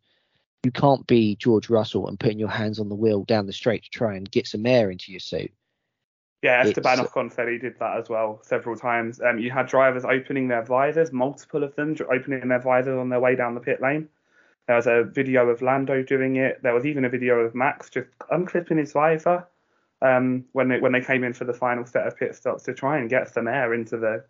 You 0.62 0.70
can't 0.70 1.04
be 1.08 1.34
George 1.34 1.68
Russell 1.68 2.06
and 2.06 2.20
putting 2.20 2.38
your 2.38 2.50
hands 2.50 2.78
on 2.78 2.88
the 2.88 2.94
wheel 2.94 3.24
down 3.24 3.46
the 3.46 3.52
straight 3.52 3.82
to 3.82 3.90
try 3.90 4.14
and 4.14 4.30
get 4.30 4.46
some 4.46 4.64
air 4.64 4.92
into 4.92 5.10
your 5.10 5.18
suit. 5.18 5.50
Yeah, 6.42 6.62
Esteban 6.62 6.98
Ocon 6.98 7.32
said 7.32 7.48
he 7.48 7.58
did 7.58 7.80
that 7.80 7.98
as 7.98 8.08
well 8.08 8.38
several 8.44 8.76
times. 8.76 9.20
Um, 9.20 9.40
you 9.40 9.50
had 9.50 9.66
drivers 9.66 10.04
opening 10.04 10.46
their 10.46 10.62
visors, 10.62 11.10
multiple 11.10 11.64
of 11.64 11.74
them 11.74 11.96
opening 12.12 12.46
their 12.46 12.60
visors 12.60 12.96
on 12.96 13.08
their 13.08 13.20
way 13.20 13.34
down 13.34 13.56
the 13.56 13.60
pit 13.60 13.82
lane. 13.82 14.08
There 14.68 14.76
was 14.76 14.86
a 14.86 15.02
video 15.02 15.48
of 15.48 15.62
Lando 15.62 16.04
doing 16.04 16.36
it. 16.36 16.62
There 16.62 16.74
was 16.74 16.86
even 16.86 17.04
a 17.04 17.08
video 17.08 17.40
of 17.40 17.56
Max 17.56 17.90
just 17.90 18.08
unclipping 18.30 18.78
his 18.78 18.92
visor 18.92 19.48
um, 20.02 20.44
when 20.52 20.68
they 20.68 20.80
when 20.80 20.92
they 20.92 21.00
came 21.00 21.24
in 21.24 21.32
for 21.32 21.44
the 21.44 21.52
final 21.54 21.84
set 21.86 22.06
of 22.06 22.16
pit 22.16 22.34
stops 22.34 22.64
to 22.64 22.74
try 22.74 22.98
and 22.98 23.10
get 23.10 23.32
some 23.32 23.46
air 23.48 23.74
into 23.74 23.96
the 23.96 24.24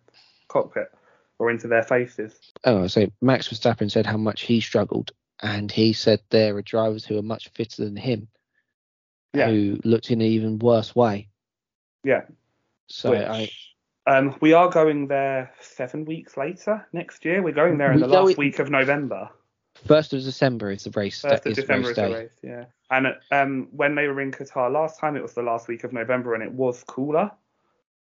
cockpit 0.47 0.91
or 1.39 1.49
into 1.49 1.67
their 1.67 1.83
faces. 1.83 2.39
oh, 2.65 2.87
so 2.87 3.07
Max 3.21 3.47
Verstappen 3.47 3.89
said 3.89 4.05
how 4.05 4.17
much 4.17 4.41
he 4.41 4.61
struggled, 4.61 5.11
and 5.41 5.71
he 5.71 5.93
said 5.93 6.19
there 6.29 6.55
are 6.57 6.61
drivers 6.61 7.05
who 7.05 7.17
are 7.17 7.23
much 7.23 7.49
fitter 7.55 7.83
than 7.83 7.95
him 7.95 8.27
Yeah. 9.33 9.49
who 9.49 9.79
looked 9.83 10.11
in 10.11 10.21
an 10.21 10.27
even 10.27 10.59
worse 10.59 10.95
way. 10.95 11.29
Yeah. 12.03 12.23
So 12.87 13.11
which, 13.11 13.21
I, 13.27 13.49
um, 14.05 14.35
we 14.41 14.53
are 14.53 14.69
going 14.69 15.07
there 15.07 15.53
seven 15.61 16.05
weeks 16.05 16.35
later 16.37 16.85
next 16.91 17.23
year. 17.25 17.41
We're 17.41 17.53
going 17.53 17.77
there 17.77 17.91
in 17.93 17.99
the 18.01 18.07
last 18.07 18.31
in- 18.31 18.37
week 18.37 18.59
of 18.59 18.69
November. 18.69 19.29
First 19.85 20.13
of 20.13 20.21
December 20.23 20.71
is 20.71 20.83
the 20.83 20.91
race. 20.91 21.21
First 21.21 21.45
of 21.45 21.51
is 21.51 21.57
December 21.57 21.87
race 21.87 21.89
is 21.89 21.95
the 21.95 22.01
day. 22.09 22.13
race, 22.13 22.31
yeah. 22.43 22.65
And 22.89 23.07
um, 23.31 23.67
when 23.71 23.95
they 23.95 24.07
were 24.07 24.19
in 24.21 24.31
Qatar 24.31 24.71
last 24.71 24.99
time, 24.99 25.15
it 25.15 25.21
was 25.21 25.33
the 25.33 25.41
last 25.43 25.67
week 25.67 25.83
of 25.83 25.93
November, 25.93 26.33
and 26.33 26.43
it 26.43 26.51
was 26.51 26.83
cooler. 26.83 27.31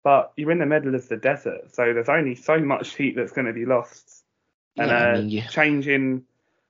But 0.04 0.32
you're 0.36 0.52
in 0.52 0.58
the 0.60 0.66
middle 0.66 0.94
of 0.94 1.08
the 1.08 1.16
desert, 1.16 1.74
so 1.74 1.92
there's 1.92 2.08
only 2.08 2.36
so 2.36 2.58
much 2.60 2.94
heat 2.94 3.16
that's 3.16 3.32
going 3.32 3.46
to 3.48 3.52
be 3.52 3.64
lost. 3.66 4.22
And 4.76 4.90
Yeah, 4.90 4.96
I 4.96 5.10
uh, 5.14 5.16
mean, 5.18 5.30
you- 5.30 5.42
changing 5.50 6.24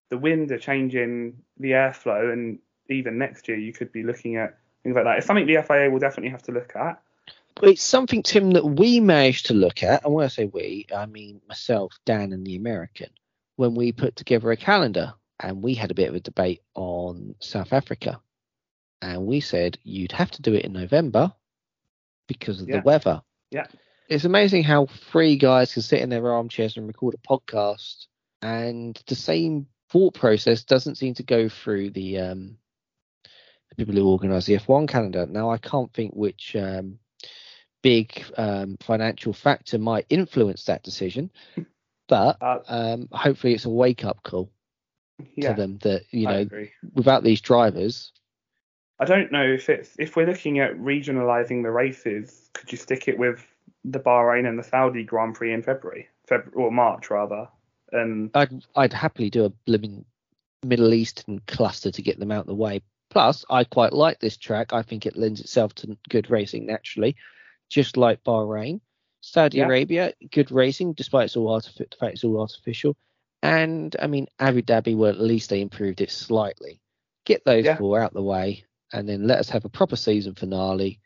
the 0.08 0.16
wind, 0.16 0.50
or 0.52 0.58
changing 0.58 1.42
the 1.58 1.72
airflow, 1.72 2.32
and 2.32 2.58
even 2.88 3.18
next 3.18 3.48
year 3.48 3.58
you 3.58 3.72
could 3.72 3.92
be 3.92 4.02
looking 4.04 4.36
at 4.36 4.56
things 4.82 4.94
like 4.94 5.04
that. 5.04 5.18
It's 5.18 5.26
something 5.26 5.46
the 5.46 5.62
FIA 5.62 5.90
will 5.90 5.98
definitely 5.98 6.30
have 6.30 6.44
to 6.44 6.52
look 6.52 6.74
at. 6.76 7.02
It's 7.62 7.82
something, 7.82 8.22
Tim, 8.22 8.52
that 8.52 8.64
we 8.64 9.00
managed 9.00 9.46
to 9.46 9.54
look 9.54 9.82
at, 9.82 10.04
and 10.04 10.14
when 10.14 10.24
I 10.24 10.28
say 10.28 10.44
we, 10.46 10.86
I 10.94 11.06
mean 11.06 11.40
myself, 11.48 11.92
Dan, 12.04 12.32
and 12.32 12.46
the 12.46 12.56
American, 12.56 13.08
when 13.56 13.74
we 13.74 13.92
put 13.92 14.16
together 14.16 14.50
a 14.50 14.56
calendar, 14.56 15.14
and 15.40 15.62
we 15.62 15.74
had 15.74 15.90
a 15.90 15.94
bit 15.94 16.08
of 16.08 16.14
a 16.14 16.20
debate 16.20 16.62
on 16.74 17.34
South 17.40 17.72
Africa, 17.72 18.20
and 19.02 19.26
we 19.26 19.40
said 19.40 19.78
you'd 19.82 20.12
have 20.12 20.30
to 20.32 20.42
do 20.42 20.54
it 20.54 20.64
in 20.64 20.72
November 20.72 21.32
because 22.26 22.60
of 22.60 22.68
Yeah. 22.68 22.76
the 22.78 22.82
weather. 22.82 23.22
Yeah. 23.50 23.66
It's 24.08 24.24
amazing 24.24 24.62
how 24.62 24.86
three 24.86 25.36
guys 25.36 25.72
can 25.74 25.82
sit 25.82 26.00
in 26.00 26.10
their 26.10 26.32
armchairs 26.32 26.76
and 26.76 26.86
record 26.86 27.14
a 27.14 27.18
podcast, 27.28 28.06
and 28.40 29.00
the 29.06 29.14
same 29.14 29.66
thought 29.90 30.14
process 30.14 30.62
doesn't 30.64 30.96
seem 30.96 31.14
to 31.14 31.22
go 31.22 31.48
through 31.48 31.90
the 31.90 32.18
um, 32.18 32.58
the 33.70 33.74
people 33.76 33.94
who 33.94 34.08
organise 34.08 34.46
the 34.46 34.56
F1 34.58 34.88
calendar. 34.88 35.26
Now, 35.26 35.50
I 35.50 35.58
can't 35.58 35.92
think 35.92 36.14
which 36.14 36.54
um, 36.56 36.98
big 37.82 38.24
um, 38.36 38.76
financial 38.80 39.32
factor 39.32 39.78
might 39.78 40.06
influence 40.08 40.64
that 40.64 40.82
decision, 40.84 41.30
but 42.08 42.36
Uh, 42.40 42.58
um, 42.68 43.08
hopefully 43.12 43.54
it's 43.54 43.64
a 43.64 43.70
wake 43.70 44.04
up 44.04 44.22
call 44.22 44.50
yeah, 45.34 45.50
to 45.50 45.60
them 45.60 45.78
that 45.82 46.02
you 46.10 46.26
know 46.26 46.46
without 46.94 47.22
these 47.22 47.40
drivers, 47.40 48.12
I 48.98 49.04
don't 49.04 49.32
know 49.32 49.44
if 49.44 49.68
it's 49.68 49.94
if 49.98 50.16
we're 50.16 50.26
looking 50.26 50.58
at 50.58 50.74
regionalising 50.76 51.62
the 51.62 51.70
races, 51.70 52.50
could 52.54 52.72
you 52.72 52.78
stick 52.78 53.08
it 53.08 53.18
with 53.18 53.46
the 53.84 54.00
Bahrain 54.00 54.48
and 54.48 54.58
the 54.58 54.62
Saudi 54.62 55.04
Grand 55.04 55.34
Prix 55.34 55.52
in 55.52 55.62
February, 55.62 56.08
Feb 56.28 56.50
or 56.54 56.70
March 56.70 57.10
rather? 57.10 57.48
And 57.92 58.30
I'd 58.34 58.64
I'd 58.74 58.92
happily 58.92 59.30
do 59.30 59.44
a 59.44 59.50
blooming 59.50 60.04
Middle 60.64 60.94
Eastern 60.94 61.40
cluster 61.46 61.90
to 61.90 62.02
get 62.02 62.18
them 62.18 62.32
out 62.32 62.40
of 62.40 62.46
the 62.46 62.54
way. 62.54 62.82
Plus, 63.10 63.44
I 63.48 63.64
quite 63.64 63.92
like 63.92 64.20
this 64.20 64.36
track. 64.36 64.72
I 64.72 64.82
think 64.82 65.06
it 65.06 65.16
lends 65.16 65.40
itself 65.40 65.74
to 65.76 65.96
good 66.08 66.30
racing 66.30 66.66
naturally, 66.66 67.16
just 67.68 67.96
like 67.96 68.24
Bahrain. 68.24 68.80
Saudi 69.32 69.58
Yeah. 69.58 69.66
Arabia, 69.66 70.12
good 70.30 70.50
racing, 70.52 70.92
despite 70.92 71.24
it's 71.26 71.36
all 71.36 71.48
artifi- 71.48 71.90
the 71.90 71.96
fact 71.98 72.14
it's 72.14 72.24
all 72.24 72.40
artificial. 72.40 72.96
And 73.42 73.94
I 74.00 74.06
mean, 74.06 74.26
Abu 74.38 74.62
Dhabi, 74.62 74.96
well, 74.96 75.10
at 75.10 75.20
least 75.20 75.50
they 75.50 75.60
improved 75.60 76.00
it 76.00 76.10
slightly. 76.10 76.80
Get 77.24 77.44
those 77.44 77.64
Yeah. 77.64 77.76
four 77.76 78.00
out 78.00 78.14
the 78.14 78.22
way, 78.22 78.64
and 78.92 79.08
then 79.08 79.26
let 79.26 79.38
us 79.40 79.48
have 79.50 79.64
a 79.64 79.68
proper 79.68 79.96
season 79.96 80.34
finale 80.34 81.00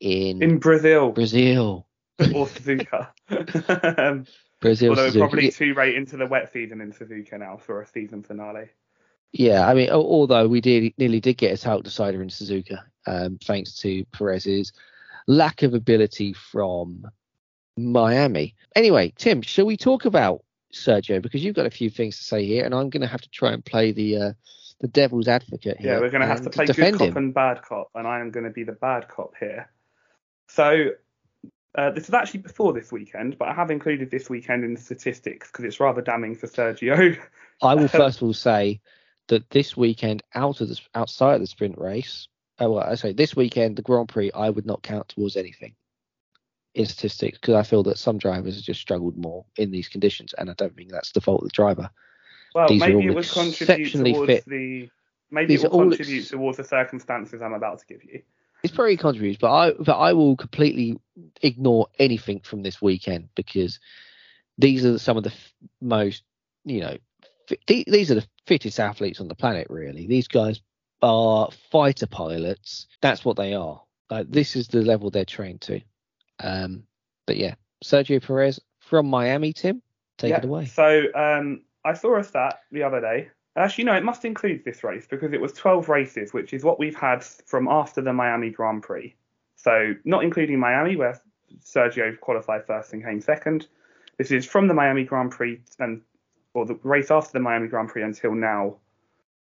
in, 0.00 0.42
in 0.42 0.58
Brazil 0.58 1.12
Brazil. 1.12 1.86
or 2.18 2.46
Suzuka. 2.46 3.08
um, 3.98 4.26
Brazil. 4.60 4.90
although 4.90 5.04
we're 5.04 5.10
Suzuka. 5.10 5.18
probably 5.18 5.50
too 5.50 5.74
late 5.74 5.94
into 5.94 6.16
the 6.16 6.26
wet 6.26 6.52
season 6.52 6.80
in 6.80 6.92
Suzuka 6.92 7.38
now 7.38 7.56
for 7.56 7.80
a 7.82 7.86
season 7.86 8.22
finale. 8.22 8.68
Yeah, 9.32 9.66
I 9.66 9.74
mean, 9.74 9.90
although 9.90 10.46
we 10.48 10.60
did 10.60 10.92
nearly 10.98 11.20
did 11.20 11.36
get 11.38 11.52
a 11.58 11.60
title 11.60 11.82
decider 11.82 12.20
in 12.22 12.28
Suzuka, 12.28 12.80
um, 13.06 13.38
thanks 13.42 13.74
to 13.80 14.04
Perez's 14.06 14.72
lack 15.26 15.62
of 15.62 15.74
ability 15.74 16.32
from 16.34 17.04
Miami. 17.76 18.54
Anyway, 18.76 19.12
Tim, 19.16 19.42
shall 19.42 19.66
we 19.66 19.76
talk 19.76 20.04
about 20.04 20.44
Sergio 20.72 21.22
because 21.22 21.42
you've 21.44 21.56
got 21.56 21.66
a 21.66 21.70
few 21.70 21.90
things 21.90 22.18
to 22.18 22.24
say 22.24 22.44
here, 22.44 22.64
and 22.64 22.74
I'm 22.74 22.90
going 22.90 23.00
to 23.00 23.06
have 23.06 23.22
to 23.22 23.30
try 23.30 23.52
and 23.52 23.64
play 23.64 23.92
the 23.92 24.16
uh, 24.16 24.32
the 24.80 24.88
devil's 24.88 25.28
advocate 25.28 25.78
here. 25.78 25.94
Yeah, 25.94 26.00
we're 26.00 26.10
going 26.10 26.20
to 26.20 26.26
have 26.26 26.42
to 26.42 26.50
play 26.50 26.66
good 26.66 26.98
cop 26.98 27.08
him. 27.08 27.16
and 27.16 27.34
bad 27.34 27.62
cop, 27.62 27.90
and 27.94 28.06
I 28.06 28.20
am 28.20 28.30
going 28.30 28.44
to 28.44 28.50
be 28.50 28.64
the 28.64 28.72
bad 28.72 29.08
cop 29.08 29.34
here. 29.38 29.70
So 30.48 30.90
uh, 31.76 31.90
this 31.90 32.08
is 32.08 32.14
actually 32.14 32.40
before 32.40 32.72
this 32.72 32.92
weekend, 32.92 33.38
but 33.38 33.48
I 33.48 33.54
have 33.54 33.70
included 33.70 34.10
this 34.10 34.28
weekend 34.28 34.64
in 34.64 34.74
the 34.74 34.80
statistics 34.80 35.50
because 35.50 35.64
it's 35.64 35.80
rather 35.80 36.02
damning 36.02 36.34
for 36.34 36.46
Sergio. 36.46 37.18
I 37.62 37.74
will 37.74 37.88
first 37.88 38.18
of 38.18 38.24
all 38.24 38.34
say 38.34 38.80
that 39.28 39.48
this 39.50 39.76
weekend, 39.76 40.22
out 40.34 40.60
of 40.60 40.68
the 40.68 40.80
outside 40.94 41.36
of 41.36 41.40
the 41.40 41.46
sprint 41.46 41.78
race, 41.78 42.28
oh, 42.58 42.72
well, 42.72 42.84
I 42.84 42.96
say 42.96 43.12
this 43.12 43.34
weekend, 43.34 43.76
the 43.76 43.82
Grand 43.82 44.08
Prix, 44.08 44.30
I 44.32 44.50
would 44.50 44.66
not 44.66 44.82
count 44.82 45.08
towards 45.08 45.36
anything 45.36 45.74
in 46.74 46.86
statistics 46.86 47.38
because 47.38 47.54
I 47.54 47.62
feel 47.62 47.82
that 47.84 47.98
some 47.98 48.18
drivers 48.18 48.56
have 48.56 48.64
just 48.64 48.80
struggled 48.80 49.16
more 49.16 49.44
in 49.56 49.70
these 49.70 49.88
conditions, 49.88 50.34
and 50.34 50.50
I 50.50 50.54
don't 50.54 50.74
think 50.76 50.90
that's 50.90 51.12
the 51.12 51.20
fault 51.20 51.42
of 51.42 51.48
the 51.48 51.52
driver. 51.52 51.90
Well, 52.54 52.68
These 52.68 52.80
maybe 52.80 53.06
it 53.06 53.14
would 53.14 53.28
contribute 53.28 53.92
towards 53.92 54.26
fit. 54.26 54.44
the 54.46 54.88
maybe 55.30 55.54
These 55.54 55.64
it 55.64 55.70
will 55.72 55.90
contribute 55.90 56.20
ex- 56.20 56.30
towards 56.30 56.56
the 56.58 56.64
circumstances 56.64 57.42
I'm 57.42 57.54
about 57.54 57.78
to 57.80 57.86
give 57.86 58.04
you. 58.04 58.22
It's 58.62 58.74
very 58.74 58.96
contributes, 58.96 59.38
but 59.38 59.52
I 59.52 59.72
but 59.72 59.98
I 59.98 60.12
will 60.14 60.36
completely 60.36 60.98
ignore 61.42 61.88
anything 61.98 62.40
from 62.40 62.62
this 62.62 62.80
weekend 62.80 63.28
because 63.34 63.78
these 64.58 64.84
are 64.84 64.98
some 64.98 65.16
of 65.16 65.24
the 65.24 65.30
f- 65.30 65.52
most 65.80 66.24
you 66.64 66.80
know 66.80 66.96
fi- 67.48 67.84
these 67.86 68.10
are 68.10 68.14
the 68.16 68.26
fittest 68.46 68.80
athletes 68.80 69.20
on 69.20 69.28
the 69.28 69.34
planet. 69.34 69.66
Really, 69.68 70.06
these 70.06 70.28
guys 70.28 70.60
are 71.02 71.50
fighter 71.70 72.06
pilots. 72.06 72.86
That's 73.02 73.24
what 73.24 73.36
they 73.36 73.54
are. 73.54 73.82
Like 74.10 74.30
this 74.30 74.56
is 74.56 74.68
the 74.68 74.82
level 74.82 75.10
they're 75.10 75.24
trained 75.24 75.60
to. 75.62 75.80
Um, 76.40 76.84
but 77.26 77.36
yeah, 77.36 77.54
Sergio 77.84 78.24
Perez 78.24 78.60
from 78.80 79.06
Miami. 79.06 79.52
Tim, 79.52 79.82
take 80.18 80.30
yeah. 80.30 80.38
it 80.38 80.44
away. 80.44 80.66
So 80.66 81.04
um, 81.14 81.62
I 81.84 81.94
saw 81.94 82.18
a 82.18 82.24
stat 82.24 82.60
the 82.70 82.82
other 82.82 83.00
day. 83.00 83.30
Actually, 83.56 83.84
no, 83.84 83.94
it 83.94 84.04
must 84.04 84.24
include 84.24 84.64
this 84.64 84.82
race 84.82 85.06
because 85.08 85.32
it 85.32 85.40
was 85.40 85.52
12 85.52 85.88
races, 85.88 86.32
which 86.32 86.52
is 86.52 86.64
what 86.64 86.78
we've 86.78 86.96
had 86.96 87.22
from 87.22 87.68
after 87.68 88.00
the 88.00 88.12
Miami 88.12 88.50
Grand 88.50 88.82
Prix. 88.82 89.14
So 89.54 89.94
not 90.04 90.24
including 90.24 90.58
Miami, 90.58 90.96
where 90.96 91.20
Sergio 91.62 92.18
qualified 92.18 92.66
first 92.66 92.92
and 92.92 93.04
came 93.04 93.20
second. 93.20 93.68
This 94.18 94.30
is 94.30 94.44
from 94.44 94.66
the 94.66 94.74
Miami 94.74 95.04
Grand 95.04 95.30
Prix 95.30 95.60
and 95.78 96.02
or 96.52 96.66
the 96.66 96.78
race 96.82 97.10
after 97.10 97.32
the 97.32 97.40
Miami 97.40 97.68
Grand 97.68 97.88
Prix 97.88 98.02
until 98.02 98.34
now, 98.34 98.76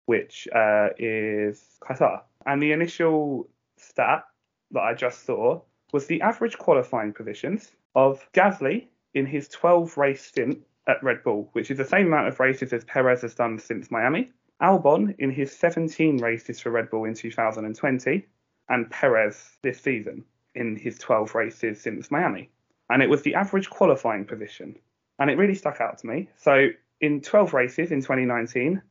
which 0.06 0.48
uh, 0.54 0.89
is 0.98 1.63
Qatar. 1.82 2.22
And 2.46 2.62
the 2.62 2.72
initial 2.72 3.50
stat 3.78 4.24
that 4.72 4.82
I 4.82 4.94
just 4.94 5.26
saw 5.26 5.62
was 5.91 6.08
the 6.08 6.21
average 6.21 6.58
qualifying 6.58 7.13
positions 7.13 7.71
of 7.95 8.28
Gasly 8.34 8.88
in 9.13 9.25
his 9.25 9.47
12 9.47 9.97
race 9.97 10.23
stint 10.23 10.60
at 10.88 11.04
Red 11.04 11.23
Bull, 11.23 11.49
which 11.54 11.71
is 11.71 11.78
the 11.78 11.86
same 11.86 12.08
amount 12.08 12.28
of 12.28 12.39
races 12.39 12.73
as 12.73 12.84
Perez 12.86 13.21
has 13.21 13.36
done 13.36 13.60
since 13.60 13.91
Miami. 13.91 14.32
Albon 14.62 15.15
in 15.19 15.32
his 15.32 15.56
17 15.56 16.17
races 16.17 16.60
for 16.60 16.71
Red 16.71 16.89
Bull 16.89 17.06
in 17.06 17.13
2020, 17.13 18.25
and 18.69 18.89
Perez 18.91 19.58
this 19.63 19.82
season 19.82 20.23
in 20.56 20.75
his 20.75 20.97
12 20.97 21.34
races 21.36 21.82
since 21.82 22.12
Miami. 22.12 22.49
And 22.89 23.02
it 23.02 23.10
was 23.10 23.21
the 23.21 23.36
average 23.36 23.69
qualifying 23.69 24.25
position. 24.25 24.75
And 25.19 25.30
it 25.30 25.38
really 25.38 25.56
stuck 25.56 25.80
out 25.80 25.97
to 25.99 26.08
me. 26.08 26.30
So 26.38 26.69
in 27.02 27.21
12 27.21 27.54
races 27.54 27.91
in 27.91 28.02
2019, 28.02 28.82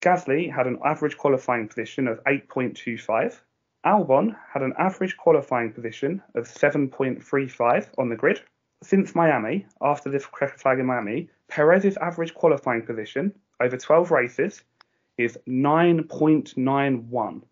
Gasly 0.00 0.52
had 0.52 0.66
an 0.66 0.78
average 0.84 1.16
qualifying 1.16 1.68
position 1.68 2.08
of 2.08 2.22
8.25. 2.24 3.40
Albon 3.84 4.34
had 4.52 4.62
an 4.62 4.72
average 4.78 5.16
qualifying 5.16 5.72
position 5.72 6.22
of 6.34 6.44
7.35 6.44 7.88
on 7.98 8.08
the 8.08 8.16
grid. 8.16 8.40
Since 8.82 9.14
Miami, 9.14 9.66
after 9.80 10.10
the 10.10 10.20
flag 10.20 10.78
in 10.78 10.86
Miami, 10.86 11.28
Perez's 11.48 11.96
average 11.98 12.34
qualifying 12.34 12.82
position 12.82 13.32
over 13.60 13.76
12 13.76 14.10
races 14.10 14.62
is 15.16 15.38
9.91 15.46 17.42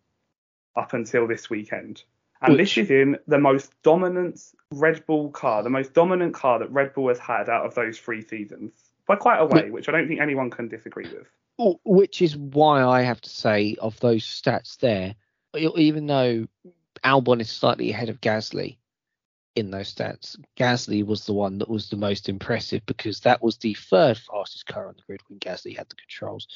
up 0.74 0.92
until 0.94 1.26
this 1.26 1.48
weekend. 1.50 2.02
And 2.40 2.54
Which- 2.54 2.74
this 2.74 2.84
is 2.84 2.90
in 2.90 3.18
the 3.28 3.38
most 3.38 3.72
dominant 3.82 4.40
Red 4.72 5.06
Bull 5.06 5.30
car, 5.30 5.62
the 5.62 5.70
most 5.70 5.92
dominant 5.94 6.34
car 6.34 6.58
that 6.58 6.72
Red 6.72 6.92
Bull 6.94 7.08
has 7.08 7.18
had 7.18 7.48
out 7.48 7.64
of 7.64 7.74
those 7.74 7.98
three 7.98 8.22
seasons 8.22 8.72
by 9.06 9.16
quite 9.16 9.38
a 9.38 9.46
way, 9.46 9.70
which 9.70 9.88
I 9.88 9.92
don't 9.92 10.08
think 10.08 10.20
anyone 10.20 10.50
can 10.50 10.68
disagree 10.68 11.08
with. 11.08 11.28
Oh, 11.58 11.78
which 11.84 12.22
is 12.22 12.36
why 12.36 12.82
I 12.82 13.02
have 13.02 13.20
to 13.20 13.30
say 13.30 13.76
of 13.80 14.00
those 14.00 14.24
stats 14.24 14.78
there, 14.78 15.14
even 15.54 16.06
though 16.06 16.46
Albon 17.04 17.40
is 17.40 17.50
slightly 17.50 17.90
ahead 17.90 18.08
of 18.08 18.20
Gasly 18.20 18.76
in 19.54 19.70
those 19.70 19.94
stats, 19.94 20.38
Gasly 20.58 21.04
was 21.04 21.26
the 21.26 21.32
one 21.32 21.58
that 21.58 21.68
was 21.68 21.88
the 21.88 21.96
most 21.96 22.28
impressive 22.28 22.84
because 22.86 23.20
that 23.20 23.42
was 23.42 23.58
the 23.58 23.74
third 23.74 24.18
fastest 24.18 24.66
car 24.66 24.88
on 24.88 24.94
the 24.96 25.02
grid 25.06 25.20
when 25.28 25.38
Gasly 25.38 25.76
had 25.76 25.88
the 25.88 25.96
controls, 25.96 26.46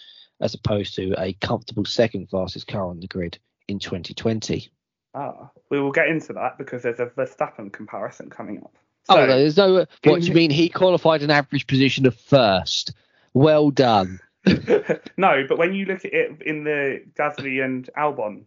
as 0.40 0.54
opposed 0.54 0.94
to 0.96 1.14
a 1.18 1.32
comfortable 1.34 1.84
second 1.84 2.28
fastest 2.30 2.66
car 2.66 2.88
on 2.88 3.00
the 3.00 3.06
grid 3.06 3.38
in 3.68 3.78
2020. 3.78 4.70
Ah, 5.14 5.50
we 5.70 5.80
will 5.80 5.92
get 5.92 6.08
into 6.08 6.32
that 6.34 6.58
because 6.58 6.82
there's 6.82 7.00
a 7.00 7.06
Verstappen 7.06 7.72
comparison 7.72 8.30
coming 8.30 8.58
up. 8.58 8.74
So, 9.04 9.16
oh, 9.16 9.26
no, 9.26 9.38
there's 9.38 9.56
no. 9.56 9.86
What 10.04 10.20
do 10.20 10.26
you 10.26 10.34
mean? 10.34 10.50
He 10.50 10.68
qualified 10.68 11.22
an 11.22 11.30
average 11.30 11.66
position 11.66 12.06
of 12.06 12.16
first. 12.16 12.92
Well 13.34 13.70
done. 13.70 14.18
no, 15.16 15.44
but 15.48 15.58
when 15.58 15.74
you 15.74 15.86
look 15.86 16.04
at 16.04 16.12
it 16.12 16.42
in 16.42 16.64
the 16.64 17.04
Gasly 17.18 17.64
and 17.64 17.88
Albon 17.96 18.46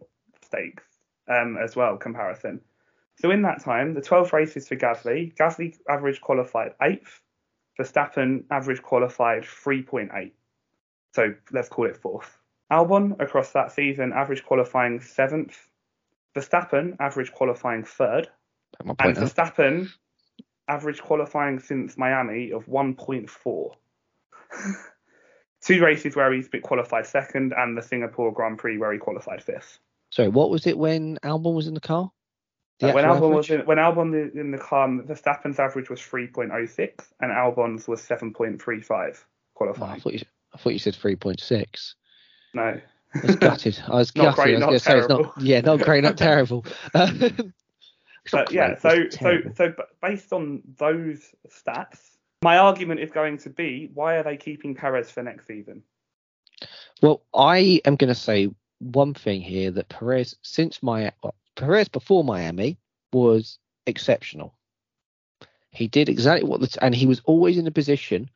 stakes 0.50 0.84
um, 1.28 1.56
as 1.62 1.76
well 1.76 1.96
comparison. 1.96 2.60
So 3.18 3.30
in 3.30 3.42
that 3.42 3.62
time, 3.62 3.94
the 3.94 4.00
12 4.00 4.32
races 4.32 4.68
for 4.68 4.76
Gasly, 4.76 5.34
Gasly 5.36 5.76
average 5.88 6.20
qualified 6.20 6.72
eighth, 6.82 7.20
Verstappen 7.78 8.44
average 8.50 8.82
qualified 8.82 9.42
3.8. 9.42 10.32
So 11.14 11.34
let's 11.52 11.68
call 11.68 11.86
it 11.86 11.96
fourth. 11.96 12.38
Albon 12.70 13.20
across 13.20 13.52
that 13.52 13.72
season 13.72 14.12
average 14.12 14.44
qualifying 14.44 15.00
seventh, 15.00 15.58
Verstappen 16.36 16.96
average 17.00 17.32
qualifying 17.32 17.84
third, 17.84 18.28
and 18.78 18.90
out. 18.98 19.16
Verstappen 19.16 19.88
average 20.68 21.02
qualifying 21.02 21.58
since 21.58 21.98
Miami 21.98 22.52
of 22.52 22.66
1.4. 22.66 23.70
two 25.62 25.82
races 25.82 26.16
where 26.16 26.32
he's 26.32 26.48
been 26.48 26.62
qualified 26.62 27.06
second, 27.06 27.52
and 27.56 27.76
the 27.76 27.82
Singapore 27.82 28.32
Grand 28.32 28.58
Prix 28.58 28.78
where 28.78 28.92
he 28.92 28.98
qualified 28.98 29.42
fifth. 29.42 29.78
Sorry, 30.10 30.28
what 30.28 30.50
was 30.50 30.66
it 30.66 30.76
when 30.76 31.18
Albon 31.22 31.54
was 31.54 31.66
in 31.66 31.74
the 31.74 31.80
car? 31.80 32.10
The 32.80 32.90
Uh, 32.90 32.94
when 32.94 33.04
Albon 33.04 33.30
was 33.34 33.50
in, 33.50 33.60
when 33.66 33.78
Albon 33.78 34.34
in 34.34 34.50
the 34.50 34.58
car, 34.58 34.88
Verstappen's 34.88 35.58
average 35.58 35.90
was 35.90 36.00
3.06 36.00 37.12
and 37.20 37.30
Albon's 37.30 37.86
was 37.86 38.00
7.35 38.02 38.90
Oh, 38.92 39.64
I 39.64 39.66
qualifying. 39.66 40.00
thought 40.00 40.12
you, 40.14 40.20
I 40.54 40.58
thought 40.58 40.72
you 40.72 40.78
said 40.78 40.94
3.6. 40.94 41.94
no, 42.54 42.62
I 42.62 42.80
was 43.22 43.36
gutted. 43.36 43.78
I 43.86 43.96
was 43.96 44.12
Not 44.16 44.36
gutted. 44.36 44.44
great, 44.44 44.54
I 44.54 44.56
was 44.56 44.60
not 44.60 44.66
going 44.66 44.78
to 44.78 44.84
say 44.84 44.98
it's 44.98 45.08
not. 45.08 45.16
terrible. 45.16 45.34
Yeah, 45.42 45.60
not 45.60 45.80
great, 45.80 46.04
not 46.04 46.16
terrible. 46.16 46.64
But 48.32 48.52
yeah, 48.52 48.76
so 48.78 49.08
so 49.10 49.38
so 49.56 49.74
based 50.02 50.32
on 50.32 50.62
those 50.78 51.34
stats, 51.48 51.98
my 52.42 52.58
argument 52.58 53.00
is 53.00 53.10
going 53.10 53.38
to 53.38 53.50
be 53.50 53.90
why 53.94 54.16
are 54.16 54.22
they 54.22 54.36
keeping 54.36 54.74
Perez 54.74 55.10
for 55.10 55.22
next 55.22 55.46
season? 55.46 55.82
Well, 57.02 57.22
I 57.34 57.80
am 57.84 57.96
going 57.96 58.08
to 58.08 58.14
say 58.14 58.50
one 58.80 59.14
thing 59.14 59.40
here 59.40 59.70
that 59.70 59.88
Perez, 59.88 60.36
since 60.42 60.82
my 60.82 61.12
well, 61.22 61.34
Perez 61.54 61.88
before 61.88 62.24
Miami, 62.24 62.78
was 63.12 63.58
exceptional. 63.86 64.54
He 65.70 65.86
did 65.86 66.08
exactly 66.08 66.48
what 66.48 66.60
the 66.60 66.78
and 66.82 66.94
he 66.94 67.06
was 67.06 67.20
always 67.24 67.58
in 67.58 67.66
a 67.66 67.70
position 67.70 68.30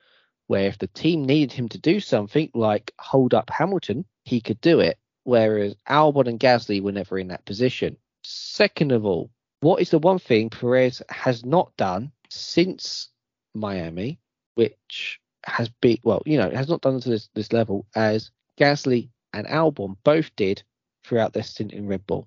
where 0.46 0.66
if 0.66 0.78
the 0.78 0.87
team 0.87 1.24
needed 1.24 1.52
him 1.52 1.68
to 1.70 1.78
do 1.78 1.98
something 1.98 2.50
like 2.54 2.92
hold 2.98 3.35
up 3.35 3.50
Hamilton, 3.50 4.04
he 4.24 4.40
could 4.40 4.61
do 4.61 4.80
it. 4.80 4.98
Whereas 5.24 5.74
Albon 5.88 6.28
and 6.28 6.38
Gasly 6.38 6.83
were 6.83 6.92
never 6.92 7.18
in 7.18 7.28
that 7.28 7.46
position. 7.46 7.96
Second 8.22 8.92
of 8.92 9.07
all, 9.07 9.30
what 9.61 9.80
is 9.80 9.90
the 9.90 9.98
one 9.98 10.18
thing 10.18 10.50
Perez 10.50 11.02
has 11.09 11.44
not 11.44 11.74
done 11.78 12.12
since 12.28 13.09
Miami, 13.54 14.18
which 14.54 15.18
has 15.46 15.70
been 15.80 15.98
well, 16.04 16.22
you 16.26 16.37
know, 16.37 16.50
has 16.50 16.68
not 16.68 16.83
done 16.83 17.00
to 17.00 17.09
this, 17.09 17.30
this 17.35 17.52
level 17.52 17.87
as 17.94 18.30
Gasly 18.61 19.09
and 19.35 19.47
Albon 19.49 19.97
both 20.05 20.35
did 20.37 20.62
throughout 21.05 21.33
their 21.33 21.42
stint 21.42 21.73
in 21.73 21.87
Red 21.87 22.07
Bull. 22.07 22.27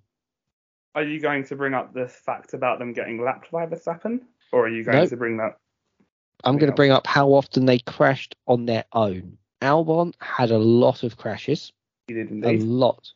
Are 0.93 1.03
you 1.03 1.19
going 1.19 1.43
to 1.45 1.55
bring 1.55 1.73
up 1.73 1.93
the 1.93 2.07
fact 2.07 2.53
about 2.53 2.79
them 2.79 2.93
getting 2.93 3.21
lapped 3.23 3.51
by 3.51 3.65
Verstappen, 3.65 4.21
or 4.51 4.65
are 4.65 4.69
you 4.69 4.83
going 4.83 4.97
Nope. 4.99 5.09
to 5.09 5.17
bring 5.17 5.37
that? 5.37 5.57
I'm 6.43 6.57
going 6.57 6.69
to 6.71 6.75
bring 6.75 6.91
up 6.91 7.07
how 7.07 7.29
often 7.29 7.65
they 7.65 7.79
crashed 7.79 8.35
on 8.47 8.65
their 8.65 8.85
own. 8.93 9.37
Albon 9.61 10.13
had 10.21 10.51
a 10.51 10.57
lot 10.57 11.03
of 11.03 11.17
crashes, 11.17 11.71
He 12.07 12.13
did 12.13 12.29
indeed. 12.29 12.61
a 12.61 12.63
lot, 12.65 13.11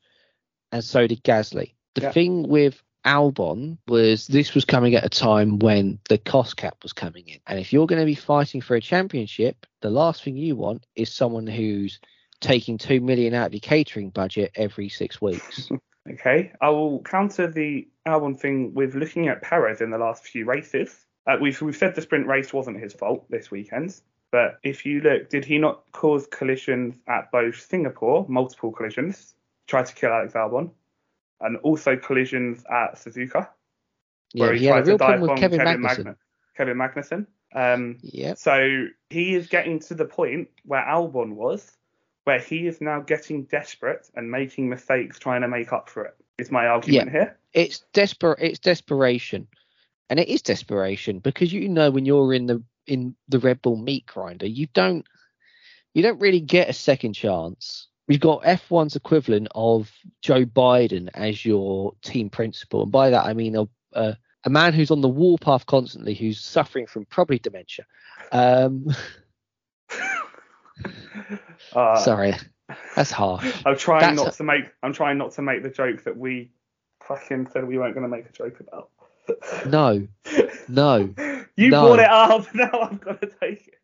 and 0.72 0.84
so 0.84 1.06
did 1.06 1.24
Gasly. 1.24 1.74
The 1.96 2.02
Yeah. 2.04 2.12
thing 2.12 2.48
with 2.48 2.82
Albon 3.06 3.78
was 3.88 4.28
this 4.28 4.54
was 4.54 4.64
coming 4.66 4.94
at 4.96 5.04
a 5.06 5.10
time 5.10 5.58
when 5.60 6.00
the 6.10 6.18
cost 6.20 6.58
cap 6.58 6.78
was 6.84 6.94
coming 6.94 7.28
in, 7.28 7.40
and 7.48 7.60
if 7.60 7.74
you're 7.74 7.88
going 7.88 8.02
to 8.02 8.06
be 8.06 8.16
fighting 8.16 8.62
for 8.62 8.76
a 8.76 8.82
championship, 8.82 9.66
the 9.82 9.90
last 9.90 10.24
thing 10.24 10.38
you 10.38 10.56
want 10.56 10.86
is 10.96 11.12
someone 11.14 11.48
who's 11.48 12.00
taking 12.42 12.78
two 12.78 13.00
million 13.00 13.34
out 13.34 13.48
of 13.48 13.54
your 13.54 13.62
catering 13.62 14.10
budget 14.10 14.52
every 14.56 14.90
six 14.90 15.22
weeks. 15.22 15.70
Okay, 16.12 16.52
I 16.60 16.70
will 16.70 17.04
counter 17.04 17.46
the 17.46 17.88
Albon 18.08 18.38
thing 18.40 18.74
with 18.74 18.96
looking 18.96 19.28
at 19.28 19.44
Perez 19.44 19.82
in 19.82 19.92
the 19.92 20.00
last 20.00 20.24
few 20.24 20.46
races. 20.46 21.06
Uh, 21.28 21.38
we've 21.40 21.62
we've 21.62 21.78
said 21.78 21.94
the 21.94 22.02
sprint 22.02 22.26
race 22.26 22.52
wasn't 22.52 22.80
his 22.82 22.92
fault 22.92 23.30
this 23.30 23.52
weekend, 23.52 24.02
but 24.32 24.58
if 24.64 24.84
you 24.84 25.00
look, 25.02 25.30
did 25.30 25.46
he 25.46 25.60
not 25.60 25.84
cause 25.92 26.26
collisions 26.32 26.96
at 27.08 27.32
both 27.32 27.62
Singapore, 27.62 28.26
multiple 28.28 28.72
collisions, 28.72 29.36
tried 29.68 29.86
to 29.86 29.94
kill 29.94 30.10
Alex 30.12 30.34
Albon, 30.34 30.72
and 31.40 31.58
also 31.58 31.96
collisions 31.96 32.64
at 32.66 32.96
Suzuka, 32.96 33.48
yeah, 34.34 34.46
where 34.48 34.54
he 34.56 34.66
had 34.66 34.80
a 34.80 34.82
tried 34.82 34.88
real 34.88 34.98
to 34.98 34.98
dive 34.98 34.98
problem 34.98 35.22
with 35.22 35.28
bomb 35.30 35.38
Kevin, 35.38 35.60
Kevin, 35.60 35.82
Magnussen. 35.84 36.06
Magnu- 36.06 36.16
Kevin 36.58 36.78
Magnussen. 36.78 37.28
Um, 37.54 37.98
Yep. 38.02 38.38
so 38.40 38.86
he 39.12 39.36
is 39.36 39.46
getting 39.50 39.78
to 39.82 39.94
the 39.94 40.06
point 40.06 40.50
where 40.66 40.82
Albon 40.84 41.34
was, 41.36 41.72
where 42.24 42.40
he 42.40 42.68
is 42.68 42.82
now 42.82 43.00
getting 43.00 43.44
desperate 43.44 44.10
and 44.16 44.30
making 44.30 44.70
mistakes 44.70 45.20
trying 45.20 45.42
to 45.42 45.48
make 45.48 45.74
up 45.74 45.90
for 45.90 46.06
it. 46.06 46.16
Is 46.38 46.52
my 46.52 46.66
argument 46.66 47.12
here. 47.12 47.38
it's 47.54 47.84
desperate 47.94 48.40
it's 48.42 48.58
desperation 48.58 49.48
and 50.10 50.20
it 50.20 50.28
is 50.28 50.42
desperation 50.42 51.20
because 51.20 51.54
you 51.54 51.70
know 51.70 51.92
when 51.92 52.06
you're 52.06 52.34
in 52.34 52.48
the 52.48 52.64
in 52.88 53.16
the 53.30 53.38
red 53.38 53.62
bull 53.62 53.78
meat 53.78 54.06
grinder 54.08 54.48
you 54.48 54.68
don't 54.74 55.06
you 55.94 56.02
don't 56.02 56.20
really 56.20 56.40
get 56.40 56.68
a 56.68 56.74
second 56.74 57.14
chance 57.14 57.88
we've 58.08 58.20
got 58.20 58.42
f1's 58.42 58.96
equivalent 58.96 59.48
of 59.54 59.92
joe 60.22 60.46
biden 60.46 61.10
as 61.14 61.46
your 61.46 61.94
team 62.02 62.28
principal 62.30 62.82
and 62.84 62.92
by 62.92 63.10
that 63.12 63.26
i 63.26 63.34
mean 63.34 63.56
a, 63.56 63.68
a, 63.94 64.18
a 64.46 64.50
man 64.50 64.74
who's 64.74 64.90
on 64.90 65.02
the 65.02 65.08
warpath 65.08 65.68
constantly 65.68 66.16
who's 66.16 66.40
suffering 66.40 66.88
from 66.88 67.06
probably 67.06 67.38
dementia 67.38 67.86
um 68.32 68.88
Uh, 71.76 71.96
sorry 71.98 72.34
that's 72.96 73.12
harsh 73.12 73.54
I'm 73.66 73.78
trying 73.78 74.02
That's 74.02 74.18
not 74.18 74.34
a- 74.34 74.38
to 74.38 74.44
make. 74.44 74.66
I'm 74.84 74.94
trying 74.94 75.18
not 75.18 75.32
to 75.34 75.42
make 75.42 75.64
the 75.64 75.70
joke 75.70 76.04
that 76.04 76.18
we 76.18 76.52
fucking 77.08 77.48
said 77.52 77.66
we 77.68 77.78
weren't 77.78 77.96
going 77.96 78.10
to 78.10 78.16
make 78.16 78.26
a 78.28 78.32
joke 78.32 78.60
about. 78.62 78.90
no 79.68 80.08
no 80.68 81.14
you 81.58 81.70
no. 81.70 81.82
brought 81.88 82.00
it 82.00 82.10
up. 82.10 82.48
Now 82.54 82.70
I'm 82.90 82.98
going 82.98 83.18
to 83.18 83.30
take 83.42 83.76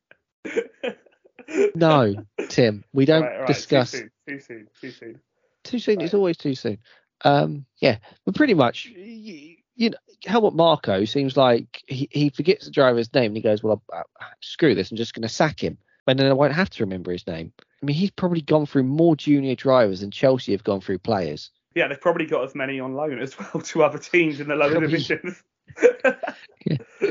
it. 0.46 1.76
no 1.76 2.16
tim 2.50 2.84
we 2.94 3.06
don't 3.06 3.24
Right, 3.24 3.40
right, 3.40 3.48
discuss 3.48 3.92
Too 3.92 3.98
soon. 3.98 4.12
Too 4.28 4.40
soon. 4.40 4.68
Too 4.82 4.92
soon. 4.92 5.20
too 5.64 5.80
soon. 5.80 6.02
It's 6.02 6.14
always 6.14 6.38
too 6.38 6.56
soon. 6.56 6.78
Um, 7.22 7.66
yeah, 7.80 7.98
but 8.26 8.36
pretty 8.36 8.54
much, 8.54 8.86
you, 8.86 9.56
you 9.76 9.90
know, 9.90 9.98
Helmut 10.26 10.56
Marko 10.56 11.04
seems 11.06 11.36
like 11.36 11.82
he, 11.88 12.08
he 12.12 12.30
forgets 12.30 12.66
the 12.66 12.72
driver's 12.72 13.12
name 13.14 13.28
and 13.32 13.36
he 13.36 13.42
goes, 13.42 13.64
"Well, 13.64 13.82
I, 13.92 14.02
I, 14.20 14.26
screw 14.42 14.76
this, 14.76 14.92
I'm 14.92 14.98
just 14.98 15.14
going 15.14 15.24
to 15.24 15.30
sack 15.30 15.60
him." 15.62 15.78
And 16.08 16.18
then 16.18 16.28
I 16.30 16.34
won't 16.34 16.54
have 16.54 16.70
to 16.72 16.84
remember 16.84 17.12
his 17.12 17.28
name. 17.28 17.52
I 17.60 17.86
mean, 17.86 17.96
he's 17.96 18.12
probably 18.12 18.42
gone 18.42 18.66
through 18.66 18.84
more 18.84 19.16
junior 19.16 19.56
drivers 19.56 20.00
than 20.02 20.10
Chelsea 20.12 20.54
have 20.54 20.64
gone 20.64 20.80
through 20.82 21.00
players. 21.00 21.52
Yeah, 21.76 21.88
they've 21.88 22.00
probably 22.02 22.26
got 22.26 22.44
as 22.44 22.56
many 22.56 22.80
on 22.80 22.94
loan 22.96 23.20
as 23.20 23.38
well 23.38 23.62
to 23.62 23.84
other 23.84 24.00
teams 24.00 24.40
in 24.40 24.48
the 24.48 24.56
lower 24.56 24.80
divisions. 24.80 25.44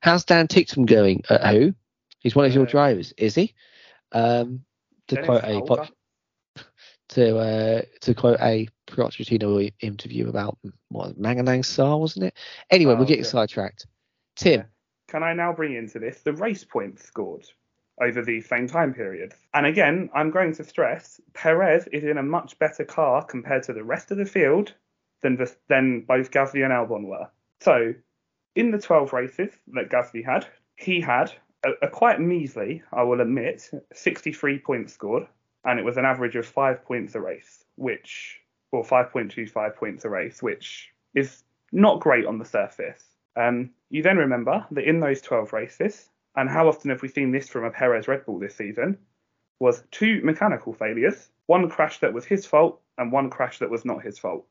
How's 0.00 0.24
Dan 0.24 0.46
Ticktum 0.48 0.86
going? 0.86 1.22
At 1.30 1.54
who? 1.54 1.74
He's 2.20 2.36
one 2.36 2.44
of 2.44 2.54
your 2.54 2.64
Uh, 2.66 2.70
drivers, 2.70 3.12
is 3.16 3.34
he? 3.34 3.54
Um, 4.12 4.64
to 5.08 5.14
Dennis 5.16 5.26
quote 5.26 5.44
a 5.44 5.60
pop, 5.62 5.88
to 7.10 7.38
uh, 7.38 7.82
to 8.02 8.14
quote 8.14 8.38
a 8.40 8.68
Pochettino 8.86 9.72
interview 9.80 10.28
about 10.28 10.58
what 10.88 11.18
Manganang 11.18 11.64
Star, 11.64 11.96
wasn't 11.98 12.26
it? 12.26 12.34
Anyway, 12.70 12.94
we're 12.94 13.00
Oh, 13.02 13.06
getting 13.06 13.24
yeah. 13.24 13.30
sidetracked. 13.30 13.86
Tim, 14.36 14.64
Can 15.08 15.22
I 15.22 15.32
now 15.32 15.52
bring 15.52 15.74
into 15.74 15.98
this 15.98 16.20
the 16.22 16.32
race 16.34 16.64
points 16.64 17.04
scored 17.04 17.46
over 18.00 18.22
the 18.22 18.40
same 18.40 18.66
time 18.66 18.94
period? 18.94 19.34
And 19.54 19.66
again, 19.66 20.10
I'm 20.14 20.30
going 20.30 20.54
to 20.54 20.64
stress 20.64 21.20
Perez 21.34 21.86
is 21.88 22.04
in 22.04 22.18
a 22.18 22.22
much 22.22 22.58
better 22.58 22.84
car 22.84 23.24
compared 23.24 23.62
to 23.64 23.72
the 23.72 23.84
rest 23.84 24.10
of 24.10 24.18
the 24.18 24.24
field 24.24 24.74
than 25.22 25.36
the, 25.36 25.54
than 25.68 26.02
both 26.02 26.30
Gasly 26.30 26.64
and 26.64 26.72
Albon 26.72 27.04
were. 27.04 27.28
So, 27.60 27.94
in 28.54 28.70
the 28.70 28.78
12 28.78 29.12
races 29.12 29.52
that 29.74 29.90
Gasly 29.90 30.24
had, 30.24 30.46
he 30.76 31.00
had 31.00 31.32
a, 31.64 31.70
a 31.82 31.88
quite 31.88 32.20
measly, 32.20 32.82
I 32.92 33.02
will 33.02 33.20
admit, 33.20 33.70
63 33.92 34.58
points 34.60 34.92
scored, 34.92 35.26
and 35.64 35.78
it 35.78 35.84
was 35.84 35.96
an 35.96 36.04
average 36.04 36.36
of 36.36 36.46
five 36.46 36.84
points 36.84 37.14
a 37.14 37.20
race, 37.20 37.64
which, 37.76 38.40
or 38.70 38.84
5.25 38.84 39.74
points 39.76 40.04
a 40.04 40.08
race, 40.08 40.42
which 40.42 40.92
is 41.14 41.42
not 41.72 42.00
great 42.00 42.26
on 42.26 42.38
the 42.38 42.44
surface. 42.44 43.04
Um, 43.36 43.70
you 43.90 44.02
then 44.02 44.18
remember 44.18 44.66
that 44.70 44.84
in 44.84 45.00
those 45.00 45.20
12 45.20 45.52
races, 45.52 46.08
and 46.38 46.48
how 46.48 46.68
often 46.68 46.90
have 46.90 47.02
we 47.02 47.08
seen 47.08 47.32
this 47.32 47.48
from 47.48 47.64
a 47.64 47.70
Perez 47.70 48.06
Red 48.08 48.24
Bull 48.24 48.38
this 48.38 48.54
season, 48.54 48.96
was 49.60 49.82
two 49.90 50.20
mechanical 50.22 50.72
failures, 50.72 51.30
one 51.46 51.68
crash 51.68 51.98
that 51.98 52.12
was 52.14 52.24
his 52.24 52.46
fault, 52.46 52.80
and 52.96 53.10
one 53.10 53.28
crash 53.28 53.58
that 53.58 53.68
was 53.70 53.84
not 53.84 54.02
his 54.04 54.18
fault. 54.18 54.46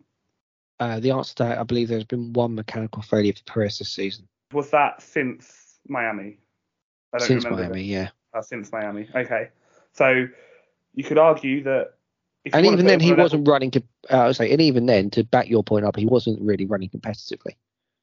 uh, 0.80 1.00
the 1.00 1.12
answer 1.12 1.34
to 1.36 1.44
that, 1.44 1.58
I 1.58 1.64
believe 1.64 1.88
there's 1.88 2.04
been 2.04 2.34
one 2.34 2.56
mechanical 2.56 3.02
failure 3.02 3.34
for 3.34 3.44
Perez 3.46 3.80
this 3.80 3.90
season. 3.90 4.28
Was 4.54 4.70
that 4.72 5.02
since 5.02 5.80
Miami? 5.88 6.38
I 7.14 7.20
Since 7.20 7.46
remember 7.46 7.64
Miami, 7.64 7.82
that. 7.82 7.88
yeah. 7.88 8.10
Uh, 8.34 8.42
since 8.42 8.72
Miami. 8.72 9.08
Okay. 9.16 9.50
So 9.94 10.28
you 10.94 11.04
could 11.04 11.18
argue 11.18 11.64
that. 11.64 11.94
If 12.46 12.54
And 12.54 12.66
even 12.66 12.86
then, 12.86 13.00
he 13.00 13.14
wasn't 13.14 13.48
running. 13.48 13.72
To, 13.72 13.84
uh, 14.12 14.18
I 14.18 14.28
would 14.28 14.36
say, 14.36 14.52
and 14.52 14.62
even 14.62 14.86
then, 14.86 15.10
to 15.12 15.24
back 15.24 15.48
your 15.50 15.64
point 15.64 15.86
up, 15.86 15.96
he 15.96 16.06
wasn't 16.06 16.42
really 16.42 16.66
running 16.66 16.90
competitively. 16.90 17.56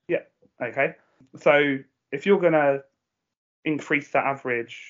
Yeah. 0.09 0.23
Okay. 0.63 0.95
So 1.39 1.79
if 2.13 2.27
you're 2.27 2.41
going 2.41 2.55
to 3.65 3.71
increase 3.71 4.11
that 4.11 4.25
average, 4.25 4.83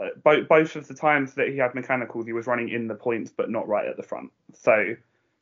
uh, 0.00 0.08
both 0.22 0.48
both 0.48 0.76
of 0.76 0.88
the 0.88 0.94
times 0.94 1.34
that 1.34 1.48
he 1.48 1.58
had 1.58 1.74
mechanicals, 1.74 2.26
he 2.26 2.32
was 2.32 2.46
running 2.46 2.68
in 2.68 2.88
the 2.88 2.94
points, 2.94 3.30
but 3.34 3.50
not 3.50 3.68
right 3.68 3.86
at 3.86 3.96
the 3.96 4.02
front. 4.02 4.30
So 4.54 4.94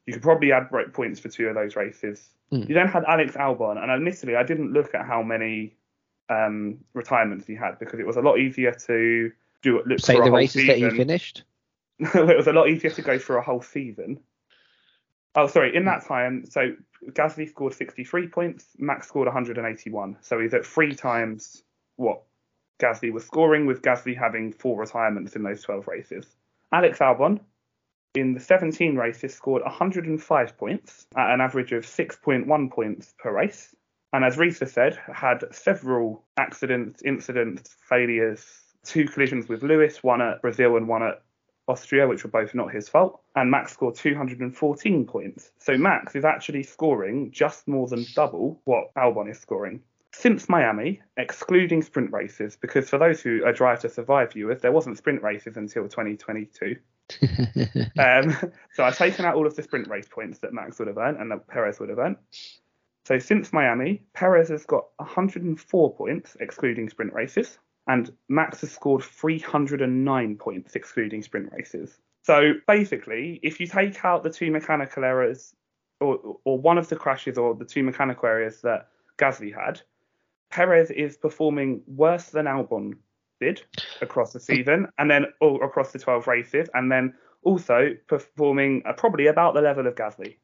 you 0.06 0.12
could 0.12 0.22
probably 0.22 0.52
add 0.52 0.70
break 0.70 0.92
points 0.92 1.20
for 1.20 1.28
two 1.28 1.48
of 1.48 1.54
those 1.54 1.76
races. 1.76 2.30
Hmm. 2.50 2.62
You 2.62 2.74
then 2.74 2.88
had 2.88 3.04
Alex 3.04 3.34
Albon, 3.34 3.82
and 3.82 3.90
admittedly, 3.90 4.36
I 4.36 4.42
didn't 4.42 4.72
look 4.72 4.94
at 4.94 5.04
how 5.04 5.22
many 5.22 5.76
um, 6.30 6.78
retirements 6.94 7.46
he 7.46 7.54
had 7.54 7.78
because 7.78 8.00
it 8.00 8.06
was 8.06 8.16
a 8.16 8.22
lot 8.22 8.38
easier 8.38 8.72
to 8.86 9.30
do 9.62 9.82
look 9.86 10.00
Say 10.00 10.16
for 10.16 10.24
the 10.24 10.30
races 10.30 10.66
that 10.66 10.78
he 10.78 10.90
finished. 10.90 11.42
it 11.98 12.36
was 12.36 12.46
a 12.46 12.52
lot 12.52 12.68
easier 12.68 12.90
to 12.90 13.02
go 13.02 13.18
for 13.18 13.36
a 13.36 13.42
whole 13.42 13.62
season. 13.62 14.20
Oh, 15.34 15.46
sorry. 15.46 15.76
In 15.76 15.84
that 15.84 16.06
time, 16.06 16.44
so 16.46 16.74
Gasly 17.10 17.48
scored 17.48 17.74
63 17.74 18.28
points, 18.28 18.66
Max 18.78 19.08
scored 19.08 19.26
181. 19.26 20.16
So 20.20 20.40
he's 20.40 20.54
at 20.54 20.64
three 20.64 20.94
times 20.94 21.62
what 21.96 22.22
Gasly 22.78 23.12
was 23.12 23.24
scoring, 23.24 23.66
with 23.66 23.82
Gasly 23.82 24.16
having 24.16 24.52
four 24.52 24.78
retirements 24.78 25.36
in 25.36 25.42
those 25.42 25.62
12 25.62 25.88
races. 25.88 26.36
Alex 26.72 26.98
Albon, 26.98 27.40
in 28.14 28.34
the 28.34 28.40
17 28.40 28.96
races, 28.96 29.34
scored 29.34 29.62
105 29.62 30.56
points 30.56 31.06
at 31.16 31.30
an 31.30 31.40
average 31.40 31.72
of 31.72 31.84
6.1 31.84 32.70
points 32.70 33.14
per 33.18 33.32
race. 33.32 33.74
And 34.12 34.24
as 34.24 34.36
Risa 34.36 34.68
said, 34.68 34.98
had 35.12 35.44
several 35.52 36.24
accidents, 36.36 37.02
incidents, 37.04 37.76
failures, 37.88 38.44
two 38.84 39.06
collisions 39.06 39.48
with 39.48 39.62
Lewis, 39.62 40.02
one 40.02 40.22
at 40.22 40.40
Brazil 40.40 40.76
and 40.76 40.88
one 40.88 41.02
at 41.02 41.22
Austria, 41.68 42.08
which 42.08 42.24
were 42.24 42.30
both 42.30 42.54
not 42.54 42.72
his 42.72 42.88
fault. 42.88 43.20
And 43.36 43.50
Max 43.50 43.72
scored 43.72 43.94
214 43.96 45.06
points. 45.06 45.50
So 45.58 45.76
Max 45.76 46.14
is 46.16 46.24
actually 46.24 46.62
scoring 46.62 47.30
just 47.30 47.68
more 47.68 47.86
than 47.86 48.06
double 48.14 48.60
what 48.64 48.94
Albon 48.94 49.30
is 49.30 49.38
scoring. 49.38 49.82
Since 50.12 50.48
Miami, 50.48 51.00
excluding 51.16 51.82
sprint 51.82 52.12
races, 52.12 52.56
because 52.56 52.88
for 52.88 52.98
those 52.98 53.20
who 53.20 53.44
are 53.44 53.52
Drive 53.52 53.80
to 53.80 53.88
Survive 53.88 54.32
viewers, 54.32 54.60
there 54.60 54.72
wasn't 54.72 54.98
sprint 54.98 55.22
races 55.22 55.56
until 55.56 55.84
2022. 55.84 56.76
um, 57.98 58.36
so 58.74 58.84
I've 58.84 58.96
taken 58.96 59.24
out 59.24 59.34
all 59.34 59.46
of 59.46 59.54
the 59.54 59.62
sprint 59.62 59.88
race 59.88 60.08
points 60.08 60.38
that 60.40 60.52
Max 60.52 60.78
would 60.78 60.88
have 60.88 60.98
earned 60.98 61.18
and 61.18 61.30
that 61.30 61.46
Perez 61.46 61.78
would 61.78 61.88
have 61.88 61.98
earned. 61.98 62.16
So 63.06 63.18
since 63.18 63.52
Miami, 63.52 64.02
Perez 64.12 64.48
has 64.48 64.66
got 64.66 64.86
104 64.96 65.94
points, 65.94 66.36
excluding 66.40 66.88
sprint 66.88 67.12
races 67.12 67.58
and 67.88 68.12
Max 68.28 68.60
has 68.60 68.70
scored 68.70 69.02
309 69.02 70.36
points, 70.36 70.76
excluding 70.76 71.22
sprint 71.22 71.50
races. 71.52 71.98
So 72.22 72.52
basically, 72.66 73.40
if 73.42 73.58
you 73.58 73.66
take 73.66 74.04
out 74.04 74.22
the 74.22 74.30
two 74.30 74.50
mechanical 74.50 75.04
errors, 75.04 75.54
or, 76.00 76.36
or 76.44 76.58
one 76.58 76.76
of 76.76 76.88
the 76.88 76.96
crashes, 76.96 77.38
or 77.38 77.54
the 77.54 77.64
two 77.64 77.82
mechanical 77.82 78.28
errors 78.28 78.60
that 78.60 78.88
Gasly 79.16 79.52
had, 79.54 79.80
Perez 80.50 80.90
is 80.90 81.16
performing 81.16 81.82
worse 81.86 82.26
than 82.26 82.46
Albon 82.46 82.94
did 83.40 83.62
across 84.00 84.32
the 84.32 84.40
season, 84.40 84.88
and 84.98 85.10
then 85.10 85.26
all 85.40 85.62
across 85.62 85.92
the 85.92 85.98
12 85.98 86.26
races, 86.26 86.68
and 86.74 86.90
then 86.90 87.14
also 87.42 87.94
performing 88.08 88.82
uh, 88.86 88.92
probably 88.92 89.26
about 89.26 89.54
the 89.54 89.60
level 89.60 89.86
of 89.86 89.94
Gasly. 89.94 90.36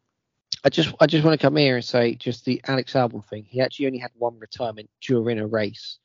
I 0.64 0.70
just 0.70 0.94
I 1.00 1.06
just 1.06 1.24
want 1.24 1.38
to 1.38 1.44
come 1.44 1.56
here 1.56 1.76
and 1.76 1.84
say 1.84 2.14
just 2.14 2.44
the 2.44 2.60
Alex 2.66 2.94
Albon 2.94 3.24
thing. 3.24 3.44
He 3.44 3.60
actually 3.60 3.86
only 3.86 3.98
had 3.98 4.12
one 4.16 4.38
retirement 4.38 4.88
during 5.02 5.38
a 5.38 5.46
race 5.46 5.98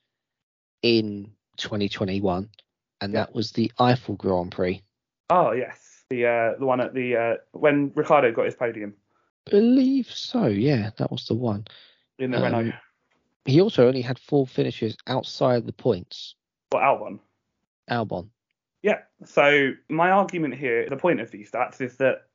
in 0.82 1.32
2021, 1.58 2.50
and 3.02 3.14
yeah. 3.14 3.20
that 3.20 3.34
was 3.34 3.52
the 3.52 3.72
Eifel 3.80 4.18
Grand 4.18 4.52
Prix. 4.52 4.82
Oh 5.30 5.52
yes, 5.52 6.04
the 6.10 6.26
uh, 6.26 6.60
the 6.60 6.66
one 6.66 6.82
at 6.82 6.94
the 6.94 7.16
uh, 7.16 7.34
when 7.52 7.92
Ricciardo 7.96 8.32
got 8.32 8.46
his 8.46 8.56
podium. 8.56 8.96
Believe 9.50 10.12
so, 10.12 10.48
yeah, 10.48 10.90
that 10.98 11.12
was 11.12 11.26
the 11.28 11.36
one. 11.36 11.66
In 12.18 12.32
the 12.32 12.38
um, 12.38 12.44
Renault. 12.44 12.74
He 13.50 13.62
also 13.62 13.88
only 13.88 14.02
had 14.02 14.20
four 14.20 14.46
finishes 14.46 14.96
outside 15.08 15.66
the 15.66 15.74
points. 15.74 16.36
What 16.70 16.84
Albon? 16.84 17.20
Albon. 17.90 18.30
Yeah. 18.84 19.00
So 19.26 19.72
my 19.90 20.12
argument 20.12 20.56
here, 20.56 20.88
the 20.88 20.98
point 20.98 21.20
of 21.20 21.32
these 21.32 21.52
stats 21.52 21.82
is 21.82 21.98
that 21.98 22.28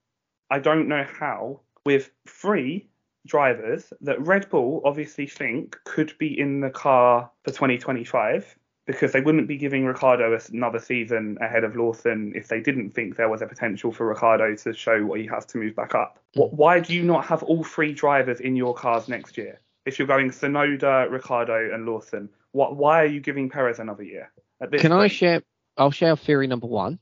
I 0.51 0.59
don't 0.59 0.89
know 0.89 1.05
how, 1.05 1.61
with 1.87 2.11
three 2.27 2.89
drivers 3.27 3.93
that 4.01 4.21
Red 4.21 4.51
Bull 4.51 4.83
obviously 4.85 5.27
think 5.27 5.79
could 5.85 6.13
be 6.19 6.39
in 6.39 6.61
the 6.61 6.71
car 6.71 7.31
for 7.43 7.51
2025 7.51 8.59
because 8.87 9.13
they 9.13 9.23
wouldn't 9.23 9.49
be 9.49 9.57
giving 9.57 9.87
Ricciardo 9.87 10.39
another 10.53 10.79
season 10.79 11.39
ahead 11.41 11.65
of 11.65 11.75
Lawson 11.75 12.33
if 12.35 12.49
they 12.49 12.61
didn't 12.61 12.91
think 12.91 13.17
there 13.17 13.31
was 13.31 13.41
a 13.41 13.47
potential 13.47 13.93
for 13.93 14.07
Ricciardo 14.09 14.55
to 14.57 14.75
show 14.75 15.07
what 15.07 15.21
he 15.21 15.27
has 15.27 15.47
to 15.47 15.59
move 15.59 15.75
back 15.75 15.95
up. 15.95 16.19
Hmm. 16.35 16.43
Why 16.43 16.81
do 16.81 16.93
you 16.93 17.03
not 17.03 17.25
have 17.27 17.43
all 17.43 17.65
three 17.65 17.95
drivers 17.95 18.41
in 18.41 18.57
your 18.57 18.75
cars 18.75 19.09
next 19.09 19.39
year? 19.39 19.61
If 19.87 19.99
you're 19.99 20.09
going 20.09 20.31
Tsunoda, 20.31 21.11
Ricciardo, 21.11 21.73
and 21.73 21.87
Lawson, 21.87 22.29
what? 22.53 22.77
Why 22.77 23.03
are 23.03 23.07
you 23.07 23.21
giving 23.21 23.51
Perez 23.51 23.79
another 23.79 24.03
year? 24.03 24.33
Can 24.61 24.71
point? 24.71 24.93
I 24.93 25.09
share? 25.09 25.43
I'll 25.77 25.91
share 25.91 26.17
theory 26.17 26.47
number 26.47 26.67
one. 26.67 26.99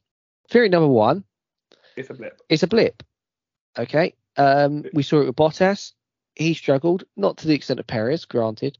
Theory 0.51 0.69
number 0.69 0.89
one. 0.89 1.25
It's 1.97 2.11
a 2.11 2.15
blip. 2.15 2.41
It's 2.49 2.63
a 2.63 2.67
blip. 2.67 3.03
Okay. 3.79 4.15
Um, 4.37 4.85
we 4.95 5.03
saw 5.03 5.21
it 5.21 5.27
with 5.27 5.37
Bottas 5.37 5.93
he 6.35 6.55
struggled, 6.55 7.05
not 7.17 7.39
to 7.39 7.49
the 7.49 7.55
extent 7.55 7.81
of 7.81 7.87
Perez, 7.87 8.25
granted, 8.25 8.79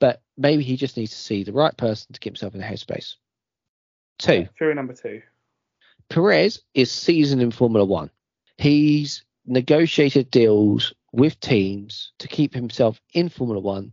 but 0.00 0.22
maybe 0.36 0.62
he 0.62 0.76
just 0.76 0.96
needs 0.96 1.12
to 1.12 1.16
see 1.16 1.44
the 1.44 1.52
right 1.52 1.76
person 1.76 2.12
to 2.12 2.20
get 2.20 2.30
himself 2.30 2.54
in 2.54 2.60
the 2.60 2.66
headspace. 2.66 3.14
Two. 4.18 4.48
Theory 4.58 4.74
number 4.74 4.94
two. 4.94 5.22
Perez 6.08 6.62
is 6.74 6.90
seasoned 6.90 7.42
in 7.42 7.50
Formula 7.50 7.84
One. 7.84 8.10
He's 8.58 9.24
negotiated 9.46 10.30
deals 10.30 10.94
with 11.14 11.38
teams 11.38 12.12
to 12.18 12.26
keep 12.26 12.52
himself 12.52 13.00
in 13.12 13.28
Formula 13.28 13.60
One, 13.60 13.92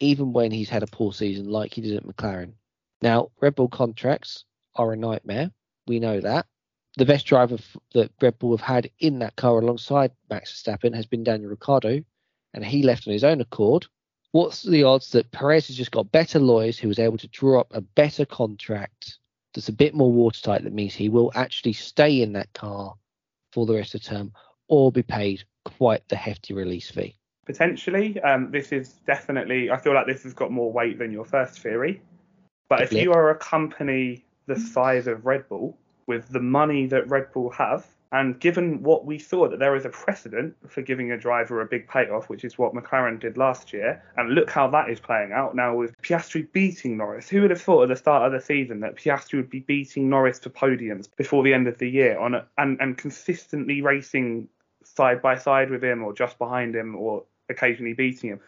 even 0.00 0.32
when 0.32 0.50
he's 0.50 0.68
had 0.68 0.82
a 0.82 0.88
poor 0.88 1.12
season 1.12 1.48
like 1.48 1.74
he 1.74 1.80
did 1.80 1.96
at 1.96 2.04
McLaren. 2.04 2.54
Now, 3.00 3.30
Red 3.40 3.54
Bull 3.54 3.68
contracts 3.68 4.44
are 4.74 4.92
a 4.92 4.96
nightmare. 4.96 5.52
We 5.86 6.00
know 6.00 6.20
that 6.20 6.46
the 6.96 7.04
best 7.06 7.26
driver 7.26 7.56
that 7.94 8.10
Red 8.20 8.38
Bull 8.40 8.56
have 8.56 8.66
had 8.66 8.90
in 8.98 9.20
that 9.20 9.36
car 9.36 9.60
alongside 9.60 10.10
Max 10.28 10.52
Verstappen 10.52 10.94
has 10.94 11.06
been 11.06 11.22
Daniel 11.22 11.50
Ricciardo, 11.50 12.02
and 12.52 12.64
he 12.64 12.82
left 12.82 13.06
on 13.06 13.12
his 13.12 13.24
own 13.24 13.40
accord. 13.40 13.86
What's 14.32 14.62
the 14.62 14.82
odds 14.82 15.10
that 15.12 15.30
Perez 15.30 15.68
has 15.68 15.76
just 15.76 15.92
got 15.92 16.10
better 16.10 16.40
lawyers 16.40 16.78
who 16.78 16.88
was 16.88 16.98
able 16.98 17.18
to 17.18 17.28
draw 17.28 17.60
up 17.60 17.68
a 17.72 17.80
better 17.80 18.24
contract 18.24 19.18
that's 19.54 19.68
a 19.68 19.72
bit 19.72 19.94
more 19.94 20.12
watertight 20.12 20.64
that 20.64 20.72
means 20.72 20.94
he 20.94 21.08
will 21.08 21.30
actually 21.34 21.72
stay 21.74 22.22
in 22.22 22.32
that 22.32 22.52
car 22.52 22.94
for 23.52 23.66
the 23.66 23.74
rest 23.74 23.94
of 23.94 24.02
the 24.02 24.08
term 24.08 24.32
or 24.68 24.92
be 24.92 25.02
paid 25.02 25.44
quite 25.64 26.08
the 26.08 26.16
hefty 26.16 26.54
release 26.54 26.90
fee? 26.90 27.16
Potentially. 27.46 28.20
Um, 28.20 28.50
this 28.50 28.72
is 28.72 28.94
definitely, 29.06 29.70
I 29.70 29.76
feel 29.76 29.94
like 29.94 30.06
this 30.06 30.22
has 30.22 30.34
got 30.34 30.50
more 30.50 30.72
weight 30.72 30.98
than 30.98 31.10
your 31.10 31.24
first 31.24 31.60
theory. 31.60 32.00
But 32.68 32.82
if 32.82 32.92
you 32.92 33.12
are 33.12 33.30
a 33.30 33.36
company 33.36 34.24
the 34.46 34.58
size 34.58 35.06
of 35.06 35.26
Red 35.26 35.48
Bull, 35.48 35.76
with 36.10 36.28
the 36.30 36.40
money 36.40 36.86
that 36.86 37.08
Red 37.08 37.32
Bull 37.32 37.50
have. 37.50 37.86
And 38.10 38.40
given 38.40 38.82
what 38.82 39.06
we 39.06 39.16
saw 39.16 39.48
that 39.48 39.60
there 39.60 39.76
is 39.76 39.84
a 39.84 39.90
precedent 39.90 40.56
for 40.66 40.82
giving 40.82 41.12
a 41.12 41.16
driver 41.16 41.60
a 41.60 41.66
big 41.66 41.86
payoff, 41.86 42.28
which 42.28 42.44
is 42.44 42.58
what 42.58 42.74
McLaren 42.74 43.20
did 43.20 43.36
last 43.36 43.72
year, 43.72 44.02
and 44.16 44.34
look 44.34 44.50
how 44.50 44.66
that 44.70 44.90
is 44.90 44.98
playing 44.98 45.30
out 45.30 45.54
now 45.54 45.76
with 45.76 45.96
Piastri 46.02 46.50
beating 46.52 46.96
Norris. 46.96 47.28
Who 47.28 47.42
would 47.42 47.50
have 47.50 47.62
thought 47.62 47.84
at 47.84 47.88
the 47.90 47.94
start 47.94 48.24
of 48.24 48.32
the 48.32 48.44
season 48.44 48.80
that 48.80 48.96
Piastri 48.96 49.34
would 49.34 49.50
be 49.50 49.60
beating 49.60 50.10
Norris 50.10 50.40
for 50.40 50.50
podiums 50.50 51.08
before 51.16 51.44
the 51.44 51.54
end 51.54 51.68
of 51.68 51.78
the 51.78 51.88
year 51.88 52.18
on 52.18 52.34
a, 52.34 52.44
and 52.58 52.80
and 52.80 52.98
consistently 52.98 53.80
racing 53.80 54.48
side 55.00 55.22
by 55.22 55.36
side 55.38 55.70
with 55.70 55.82
him 55.82 56.02
or 56.04 56.12
just 56.12 56.38
behind 56.38 56.76
him 56.76 56.94
or 56.94 57.24
occasionally 57.48 57.94
beating 57.94 58.28
him. 58.30 58.40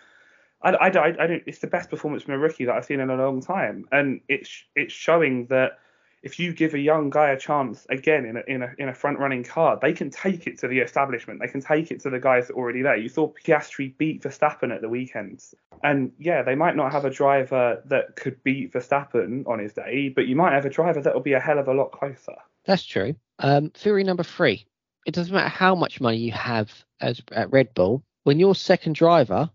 I, 0.63 0.71
I, 0.71 0.87
I, 0.87 0.91
don't. 0.91 1.43
It's 1.47 1.61
the 1.61 1.67
best 1.67 1.89
performance 1.89 2.25
from 2.25 2.35
a 2.35 2.39
rookie 2.39 2.67
that 2.67 2.75
I've 2.75 2.85
seen 2.85 3.01
in 3.01 3.09
a 3.09 3.17
long 3.17 3.41
time, 3.41 3.87
and 3.91 4.21
it's 4.29 4.51
it's 4.77 4.93
showing 4.93 5.47
that 5.47 5.79
if 6.23 6.39
you 6.39 6.53
give 6.53 6.75
a 6.75 6.79
young 6.79 7.11
guy 7.11 7.31
a 7.31 7.39
chance 7.39 7.87
again 7.89 8.27
in 8.27 8.37
a 8.37 8.43
in 8.47 8.63
a 8.63 8.71
in 8.79 8.89
a 8.89 8.95
front 8.95 9.19
running 9.19 9.45
car, 9.45 9.79
they 9.81 9.95
can 9.95 10.11
take 10.11 10.47
it 10.47 10.59
to 10.59 10.69
the 10.69 10.79
establishment. 10.79 11.41
They 11.41 11.49
can 11.49 11.63
take 11.63 11.91
it 11.91 12.01
to 12.01 12.11
the 12.11 12.21
guys 12.21 12.47
that 12.47 12.55
are 12.55 12.59
already 12.59 12.83
there. 12.83 12.97
You 12.97 13.09
saw 13.09 13.33
Piastri 13.33 13.97
beat 13.97 14.23
Verstappen 14.23 14.73
at 14.75 14.83
the 14.83 14.91
weekends, 14.91 15.55
and 15.83 16.13
yeah, 16.19 16.43
they 16.43 16.55
might 16.55 16.77
not 16.77 16.93
have 16.93 17.07
a 17.07 17.11
driver 17.11 17.83
that 17.87 18.15
could 18.17 18.43
beat 18.45 18.73
Verstappen 18.73 19.49
on 19.49 19.59
his 19.59 19.73
day, 19.73 20.11
but 20.15 20.27
you 20.27 20.37
might 20.37 20.53
have 20.53 20.67
a 20.67 20.71
driver 20.71 21.01
that 21.01 21.15
will 21.15 21.23
be 21.23 21.33
a 21.33 21.41
hell 21.41 21.59
of 21.59 21.67
a 21.67 21.75
lot 21.75 21.93
closer. 21.93 22.37
That's 22.67 22.85
true. 22.85 23.17
Um, 23.41 23.71
theory 23.71 24.05
number 24.05 24.23
three: 24.23 24.67
it 25.07 25.15
doesn't 25.15 25.35
matter 25.35 25.49
how 25.49 25.75
much 25.75 26.01
money 26.01 26.19
you 26.19 26.33
have 26.33 26.71
as 27.01 27.21
at 27.33 27.53
Red 27.53 27.75
Bull 27.75 28.03
when 28.25 28.39
your 28.39 28.55
second 28.55 28.95
driver 28.95 29.51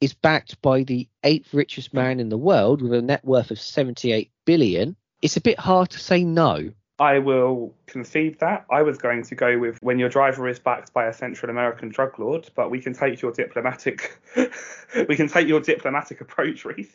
is 0.00 0.14
backed 0.14 0.60
by 0.62 0.82
the 0.82 1.08
eighth 1.22 1.54
richest 1.54 1.94
man 1.94 2.20
in 2.20 2.28
the 2.28 2.38
world 2.38 2.82
with 2.82 2.92
a 2.92 3.02
net 3.02 3.24
worth 3.24 3.50
of 3.50 3.58
78 3.58 4.30
billion 4.44 4.96
it's 5.24 5.38
a 5.38 5.40
bit 5.40 5.58
hard 5.58 5.88
to 5.90 5.98
say 5.98 6.22
no. 6.22 6.70
I 6.98 7.18
will 7.18 7.74
concede 7.86 8.38
that. 8.40 8.66
I 8.70 8.82
was 8.82 8.98
going 8.98 9.24
to 9.24 9.34
go 9.34 9.58
with 9.58 9.78
when 9.82 9.98
your 9.98 10.10
driver 10.10 10.46
is 10.46 10.58
backed 10.58 10.92
by 10.92 11.06
a 11.06 11.14
Central 11.14 11.50
American 11.50 11.88
drug 11.88 12.18
lord, 12.18 12.50
but 12.54 12.70
we 12.70 12.78
can 12.78 12.92
take 12.92 13.22
your 13.22 13.32
diplomatic 13.32 14.20
we 15.08 15.16
can 15.16 15.28
take 15.28 15.48
your 15.48 15.60
diplomatic 15.60 16.20
approach, 16.20 16.66
Reese. 16.66 16.94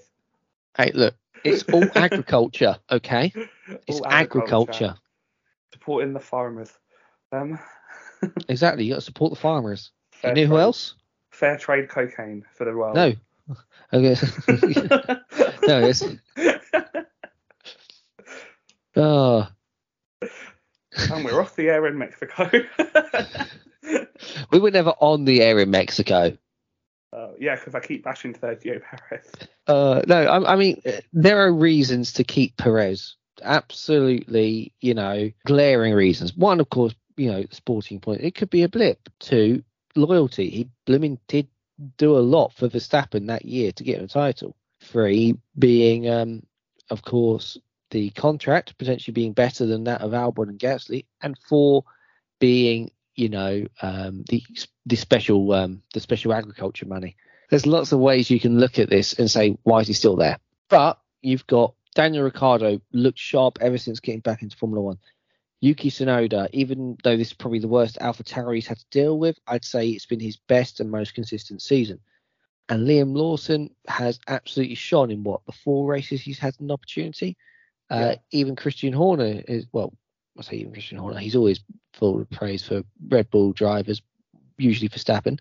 Hey, 0.77 0.91
look, 0.93 1.15
it's 1.43 1.63
all 1.63 1.83
agriculture, 1.95 2.77
okay? 2.91 3.33
It's 3.87 3.99
agriculture. 4.05 4.05
agriculture. 4.05 4.95
Supporting 5.73 6.13
the 6.13 6.19
farmers. 6.19 6.71
Um, 7.31 7.59
exactly, 8.49 8.85
you 8.85 8.93
got 8.93 8.97
to 8.97 9.01
support 9.01 9.31
the 9.31 9.39
farmers. 9.39 9.91
Fair 10.11 10.37
you 10.37 10.45
know 10.45 10.55
who 10.55 10.59
else? 10.59 10.95
Fair 11.31 11.57
trade 11.57 11.89
cocaine 11.89 12.45
for 12.55 12.65
the 12.65 12.75
world. 12.75 12.95
No. 12.95 13.13
Okay. 13.91 14.15
no, 15.67 15.87
it's 15.87 16.03
Oh. 18.95 19.47
And 21.11 21.25
we're 21.25 21.41
off 21.41 21.55
the 21.55 21.69
air 21.69 21.87
in 21.87 21.97
Mexico. 21.97 22.51
we 24.51 24.59
were 24.59 24.69
never 24.69 24.91
on 24.99 25.25
the 25.25 25.41
air 25.41 25.57
in 25.59 25.71
Mexico. 25.71 26.37
Uh, 27.11 27.29
yeah, 27.39 27.55
because 27.55 27.73
I 27.73 27.79
keep 27.79 28.03
bashing 28.03 28.33
Sergio 28.33 28.81
Perez. 28.81 29.31
Uh, 29.65 30.01
no, 30.05 30.23
I, 30.25 30.53
I, 30.53 30.55
mean 30.55 30.81
there 31.11 31.43
are 31.43 31.51
reasons 31.51 32.13
to 32.13 32.23
keep 32.23 32.55
Perez. 32.57 33.15
Absolutely, 33.41 34.73
you 34.81 34.93
know, 34.93 35.31
glaring 35.45 35.93
reasons. 35.93 36.35
One, 36.35 36.59
of 36.59 36.69
course, 36.69 36.93
you 37.19 37.29
know, 37.31 37.43
sporting 37.51 37.99
point. 37.99 38.21
It 38.21 38.33
could 38.33 38.49
be 38.49 38.63
a 38.63 38.69
blip. 38.69 39.09
to 39.19 39.61
loyalty. 39.95 40.49
He 40.49 40.69
blooming 40.85 41.19
did 41.27 41.47
do 41.97 42.17
a 42.17 42.19
lot 42.19 42.53
for 42.53 42.69
Verstappen 42.69 43.27
that 43.27 43.45
year 43.45 43.71
to 43.73 43.83
get 43.83 44.01
a 44.01 44.07
title. 44.07 44.55
Three, 44.81 45.37
being 45.57 46.09
um, 46.09 46.43
of 46.89 47.01
course, 47.01 47.57
the 47.91 48.09
contract 48.11 48.77
potentially 48.77 49.13
being 49.13 49.33
better 49.33 49.65
than 49.65 49.85
that 49.85 50.01
of 50.01 50.11
Albon 50.11 50.49
and 50.49 50.59
Gasly, 50.59 51.05
and 51.21 51.37
four 51.37 51.83
being, 52.39 52.91
you 53.15 53.29
know, 53.29 53.65
um, 53.81 54.23
the 54.29 54.41
the 54.85 54.95
special 54.95 55.51
um, 55.51 55.81
the 55.93 55.99
special 55.99 56.33
agriculture 56.33 56.85
money. 56.85 57.17
There's 57.49 57.65
lots 57.65 57.91
of 57.91 57.99
ways 57.99 58.29
you 58.29 58.39
can 58.39 58.59
look 58.59 58.79
at 58.79 58.89
this 58.89 59.13
and 59.19 59.29
say 59.29 59.57
why 59.63 59.81
is 59.81 59.87
he 59.87 59.93
still 59.93 60.15
there? 60.15 60.37
But 60.69 60.99
you've 61.21 61.47
got 61.47 61.73
Daniel 61.95 62.23
Ricciardo 62.23 62.79
looked 62.93 63.19
sharp 63.19 63.57
ever 63.59 63.77
since 63.77 63.99
getting 63.99 64.21
back 64.21 64.41
into 64.41 64.55
Formula 64.55 64.81
One. 64.81 64.99
Yuki 65.61 65.89
Tsunoda, 65.89 66.47
even 66.53 66.97
though 67.03 67.17
this 67.17 67.27
is 67.27 67.33
probably 67.33 67.59
the 67.59 67.67
worst 67.67 67.97
AlphaTauri 67.99 68.55
he's 68.55 68.67
had 68.67 68.79
to 68.79 68.85
deal 68.91 69.19
with, 69.19 69.37
I'd 69.47 69.65
say 69.65 69.89
it's 69.89 70.05
been 70.05 70.19
his 70.19 70.37
best 70.37 70.79
and 70.79 70.89
most 70.89 71.13
consistent 71.13 71.61
season. 71.61 71.99
And 72.69 72.87
Liam 72.87 73.15
Lawson 73.15 73.71
has 73.87 74.19
absolutely 74.27 74.75
shone 74.75 75.11
in 75.11 75.23
what 75.23 75.41
the 75.45 75.51
four 75.51 75.87
races 75.89 76.21
he's 76.21 76.39
had 76.39 76.55
an 76.59 76.71
opportunity. 76.71 77.35
Uh, 77.89 78.15
Even 78.31 78.55
Christian 78.55 78.93
Horner 78.93 79.41
is 79.47 79.65
well, 79.73 79.93
I 80.37 80.43
say 80.43 80.57
even 80.57 80.71
Christian 80.71 80.99
Horner, 80.99 81.19
he's 81.19 81.35
always 81.35 81.59
full 81.93 82.21
of 82.21 82.29
praise 82.29 82.63
for 82.63 82.83
Red 83.09 83.29
Bull 83.31 83.51
drivers, 83.51 84.01
usually 84.57 84.87
for 84.87 84.99
Verstappen. 84.99 85.39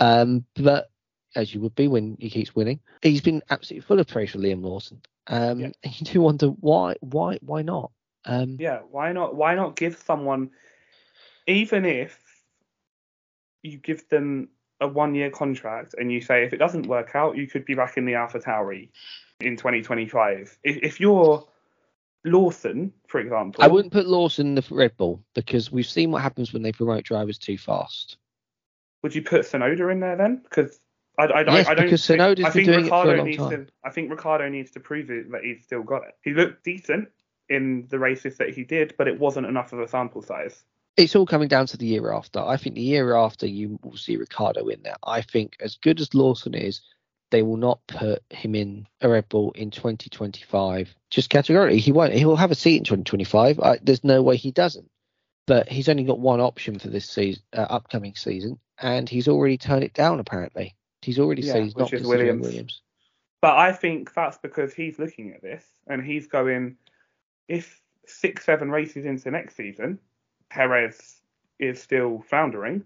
Um, 0.00 0.44
but 0.56 0.90
as 1.36 1.54
you 1.54 1.60
would 1.60 1.74
be 1.74 1.88
when 1.88 2.16
he 2.18 2.28
keeps 2.28 2.54
winning, 2.54 2.80
he's 3.02 3.20
been 3.20 3.42
absolutely 3.50 3.86
full 3.86 4.00
of 4.00 4.08
praise 4.08 4.32
for 4.32 4.38
Liam 4.38 4.62
Lawson. 4.62 5.00
Um, 5.28 5.60
Yeah. 5.60 5.70
and 5.84 6.00
you 6.00 6.06
do 6.06 6.20
wonder 6.20 6.48
why, 6.48 6.96
why, 7.00 7.38
why 7.40 7.62
not? 7.62 7.92
Um, 8.26 8.56
Yeah, 8.58 8.80
why 8.90 9.12
not? 9.12 9.34
Why 9.34 9.54
not 9.54 9.76
give 9.76 9.96
someone, 9.96 10.50
even 11.46 11.84
if 11.84 12.18
you 13.62 13.78
give 13.78 14.08
them 14.08 14.48
a 14.80 14.88
one-year 14.88 15.30
contract 15.30 15.94
and 15.98 16.12
you 16.12 16.20
say 16.20 16.44
if 16.44 16.52
it 16.52 16.58
doesn't 16.58 16.86
work 16.86 17.12
out, 17.14 17.36
you 17.36 17.46
could 17.46 17.64
be 17.64 17.74
back 17.74 17.96
in 17.96 18.04
the 18.04 18.14
Alpha 18.14 18.38
Tauri 18.38 18.90
in 19.40 19.56
2025. 19.56 20.58
If, 20.62 20.76
if 20.82 21.00
you're 21.00 21.46
Lawson, 22.24 22.92
for 23.08 23.20
example, 23.20 23.64
I 23.64 23.68
wouldn't 23.68 23.92
put 23.92 24.06
Lawson 24.06 24.48
in 24.48 24.54
the 24.54 24.64
Red 24.70 24.96
Bull 24.96 25.22
because 25.34 25.70
we've 25.72 25.86
seen 25.86 26.10
what 26.10 26.22
happens 26.22 26.52
when 26.52 26.62
they 26.62 26.72
promote 26.72 27.04
drivers 27.04 27.38
too 27.38 27.56
fast. 27.56 28.18
would 29.02 29.14
you 29.14 29.22
put 29.22 29.42
Tsunoda 29.42 29.90
in 29.92 30.00
there 30.00 30.16
then? 30.16 30.42
Because 30.42 30.78
I, 31.18 31.24
I, 31.24 31.40
Yes, 31.52 31.68
I, 31.68 31.70
I 31.70 31.74
don't. 31.74 31.84
because 31.86 32.06
think, 32.06 32.20
Tsunoda's 32.20 32.44
I 32.44 32.50
think 32.50 32.66
doing 32.66 32.86
it 32.86 32.88
for 32.88 32.94
a 32.94 32.98
Ricciardo 32.98 33.16
long 33.16 33.26
needs 33.26 33.38
time. 33.38 33.50
to. 33.50 33.66
I 33.84 33.90
think 33.90 34.10
Ricciardo 34.10 34.48
needs 34.48 34.70
to 34.72 34.80
prove 34.80 35.10
it 35.10 35.30
that 35.32 35.42
he's 35.44 35.62
still 35.64 35.82
got 35.82 36.02
it. 36.02 36.14
He 36.22 36.32
looked 36.32 36.64
decent 36.64 37.08
in 37.48 37.86
the 37.88 37.98
races 37.98 38.38
that 38.38 38.50
he 38.50 38.64
did, 38.64 38.94
but 38.98 39.08
it 39.08 39.18
wasn't 39.18 39.46
enough 39.46 39.72
of 39.72 39.80
a 39.80 39.88
sample 39.88 40.22
size. 40.22 40.64
It's 40.96 41.14
all 41.14 41.26
coming 41.26 41.48
down 41.48 41.66
to 41.66 41.76
the 41.76 41.86
year 41.86 42.12
after. 42.12 42.40
I 42.40 42.56
think 42.56 42.74
the 42.74 42.80
year 42.80 43.14
after 43.14 43.46
you 43.46 43.78
will 43.82 43.96
see 43.96 44.16
Ricciardo 44.16 44.66
in 44.68 44.82
there. 44.82 44.96
I 45.04 45.20
think 45.20 45.56
as 45.60 45.76
good 45.76 46.00
as 46.00 46.14
Lawson 46.14 46.54
is, 46.54 46.80
they 47.30 47.42
will 47.42 47.56
not 47.56 47.80
put 47.86 48.22
him 48.30 48.54
in 48.54 48.86
a 49.00 49.08
Red 49.08 49.28
Bull 49.28 49.52
in 49.52 49.70
2025. 49.70 50.94
Just 51.10 51.28
categorically, 51.28 51.78
he 51.78 51.92
won't. 51.92 52.12
He 52.12 52.24
will 52.24 52.36
have 52.36 52.50
a 52.50 52.54
seat 52.54 52.78
in 52.78 52.84
2025. 52.84 53.60
I, 53.60 53.78
there's 53.82 54.04
no 54.04 54.22
way 54.22 54.36
he 54.36 54.52
doesn't. 54.52 54.90
But 55.46 55.68
he's 55.68 55.88
only 55.88 56.04
got 56.04 56.18
one 56.18 56.40
option 56.40 56.78
for 56.78 56.88
this 56.88 57.08
season, 57.08 57.42
uh, 57.52 57.66
upcoming 57.68 58.16
season, 58.16 58.58
and 58.80 59.08
he's 59.08 59.28
already 59.28 59.58
turned 59.58 59.84
it 59.84 59.92
down. 59.92 60.18
Apparently, 60.18 60.74
he's 61.02 61.18
already 61.18 61.42
Yeah, 61.42 61.52
said 61.52 61.62
he's 61.64 61.76
not 61.76 61.90
considering 61.90 62.18
Williams. 62.18 62.42
Williams. 62.42 62.82
But 63.42 63.56
I 63.56 63.72
think 63.72 64.12
that's 64.12 64.38
because 64.38 64.74
he's 64.74 64.98
looking 64.98 65.32
at 65.32 65.42
this 65.42 65.64
and 65.86 66.02
he's 66.02 66.26
going, 66.26 66.76
if 67.48 67.80
six, 68.06 68.44
seven 68.44 68.70
races 68.70 69.04
into 69.04 69.30
next 69.30 69.56
season, 69.56 69.98
Perez 70.48 71.20
is 71.58 71.82
still 71.82 72.22
floundering, 72.28 72.84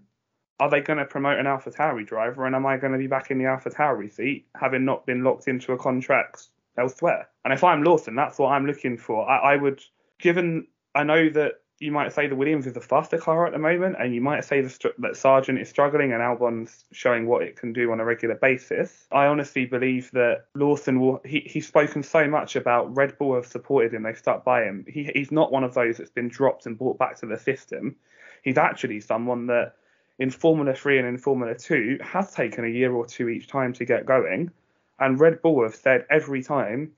are 0.59 0.69
they 0.69 0.81
going 0.81 0.99
to 0.99 1.05
promote 1.05 1.39
an 1.39 1.47
Alpha 1.47 1.71
Tauri 1.71 2.05
driver 2.05 2.45
and 2.45 2.55
am 2.55 2.65
I 2.65 2.77
going 2.77 2.93
to 2.93 2.99
be 2.99 3.07
back 3.07 3.31
in 3.31 3.39
the 3.39 3.45
Alpha 3.45 3.69
Tauri 3.69 4.11
seat 4.11 4.45
having 4.55 4.85
not 4.85 5.05
been 5.05 5.23
locked 5.23 5.47
into 5.47 5.73
a 5.73 5.77
contract 5.77 6.49
elsewhere? 6.77 7.27
And 7.43 7.53
if 7.53 7.63
I'm 7.63 7.83
Lawson, 7.83 8.15
that's 8.15 8.37
what 8.37 8.51
I'm 8.51 8.67
looking 8.67 8.97
for. 8.97 9.27
I, 9.27 9.53
I 9.53 9.55
would, 9.55 9.81
given 10.19 10.67
I 10.93 11.03
know 11.03 11.29
that 11.29 11.53
you 11.81 11.91
might 11.91 12.13
say 12.13 12.27
the 12.27 12.35
Williams 12.35 12.67
is 12.67 12.73
the 12.73 12.79
faster 12.79 13.17
car 13.17 13.47
at 13.47 13.53
the 13.53 13.59
moment, 13.59 13.95
and 13.99 14.13
you 14.13 14.21
might 14.21 14.45
say 14.45 14.61
the, 14.61 14.93
that 14.99 15.17
Sargent 15.17 15.59
is 15.59 15.67
struggling 15.67 16.13
and 16.13 16.21
Albon's 16.21 16.85
showing 16.91 17.25
what 17.25 17.41
it 17.41 17.55
can 17.55 17.73
do 17.73 17.91
on 17.91 17.99
a 17.99 18.05
regular 18.05 18.35
basis. 18.35 19.07
I 19.11 19.25
honestly 19.25 19.65
believe 19.65 20.11
that 20.11 20.45
Lawson 20.53 20.99
will. 20.99 21.21
He, 21.25 21.39
he's 21.39 21.67
spoken 21.67 22.03
so 22.03 22.27
much 22.27 22.55
about 22.55 22.95
Red 22.95 23.17
Bull 23.17 23.33
have 23.33 23.47
supported 23.47 23.95
him, 23.95 24.03
they've 24.03 24.17
stuck 24.17 24.45
by 24.45 24.63
him. 24.63 24.85
He, 24.87 25.09
he's 25.15 25.31
not 25.31 25.51
one 25.51 25.63
of 25.63 25.73
those 25.73 25.97
that's 25.97 26.11
been 26.11 26.29
dropped 26.29 26.67
and 26.67 26.77
brought 26.77 26.99
back 26.99 27.17
to 27.21 27.25
the 27.25 27.37
system. 27.37 27.95
He's 28.43 28.59
actually 28.59 28.99
someone 28.99 29.47
that 29.47 29.73
in 30.19 30.29
Formula 30.29 30.75
3 30.75 30.99
and 30.99 31.07
in 31.07 31.17
Formula 31.17 31.55
2 31.55 31.97
has 32.03 32.31
taken 32.31 32.63
a 32.63 32.69
year 32.69 32.93
or 32.93 33.07
two 33.07 33.27
each 33.27 33.47
time 33.47 33.73
to 33.73 33.85
get 33.85 34.05
going. 34.05 34.51
And 34.99 35.19
Red 35.19 35.41
Bull 35.41 35.63
have 35.63 35.73
said 35.73 36.05
every 36.11 36.43
time, 36.43 36.91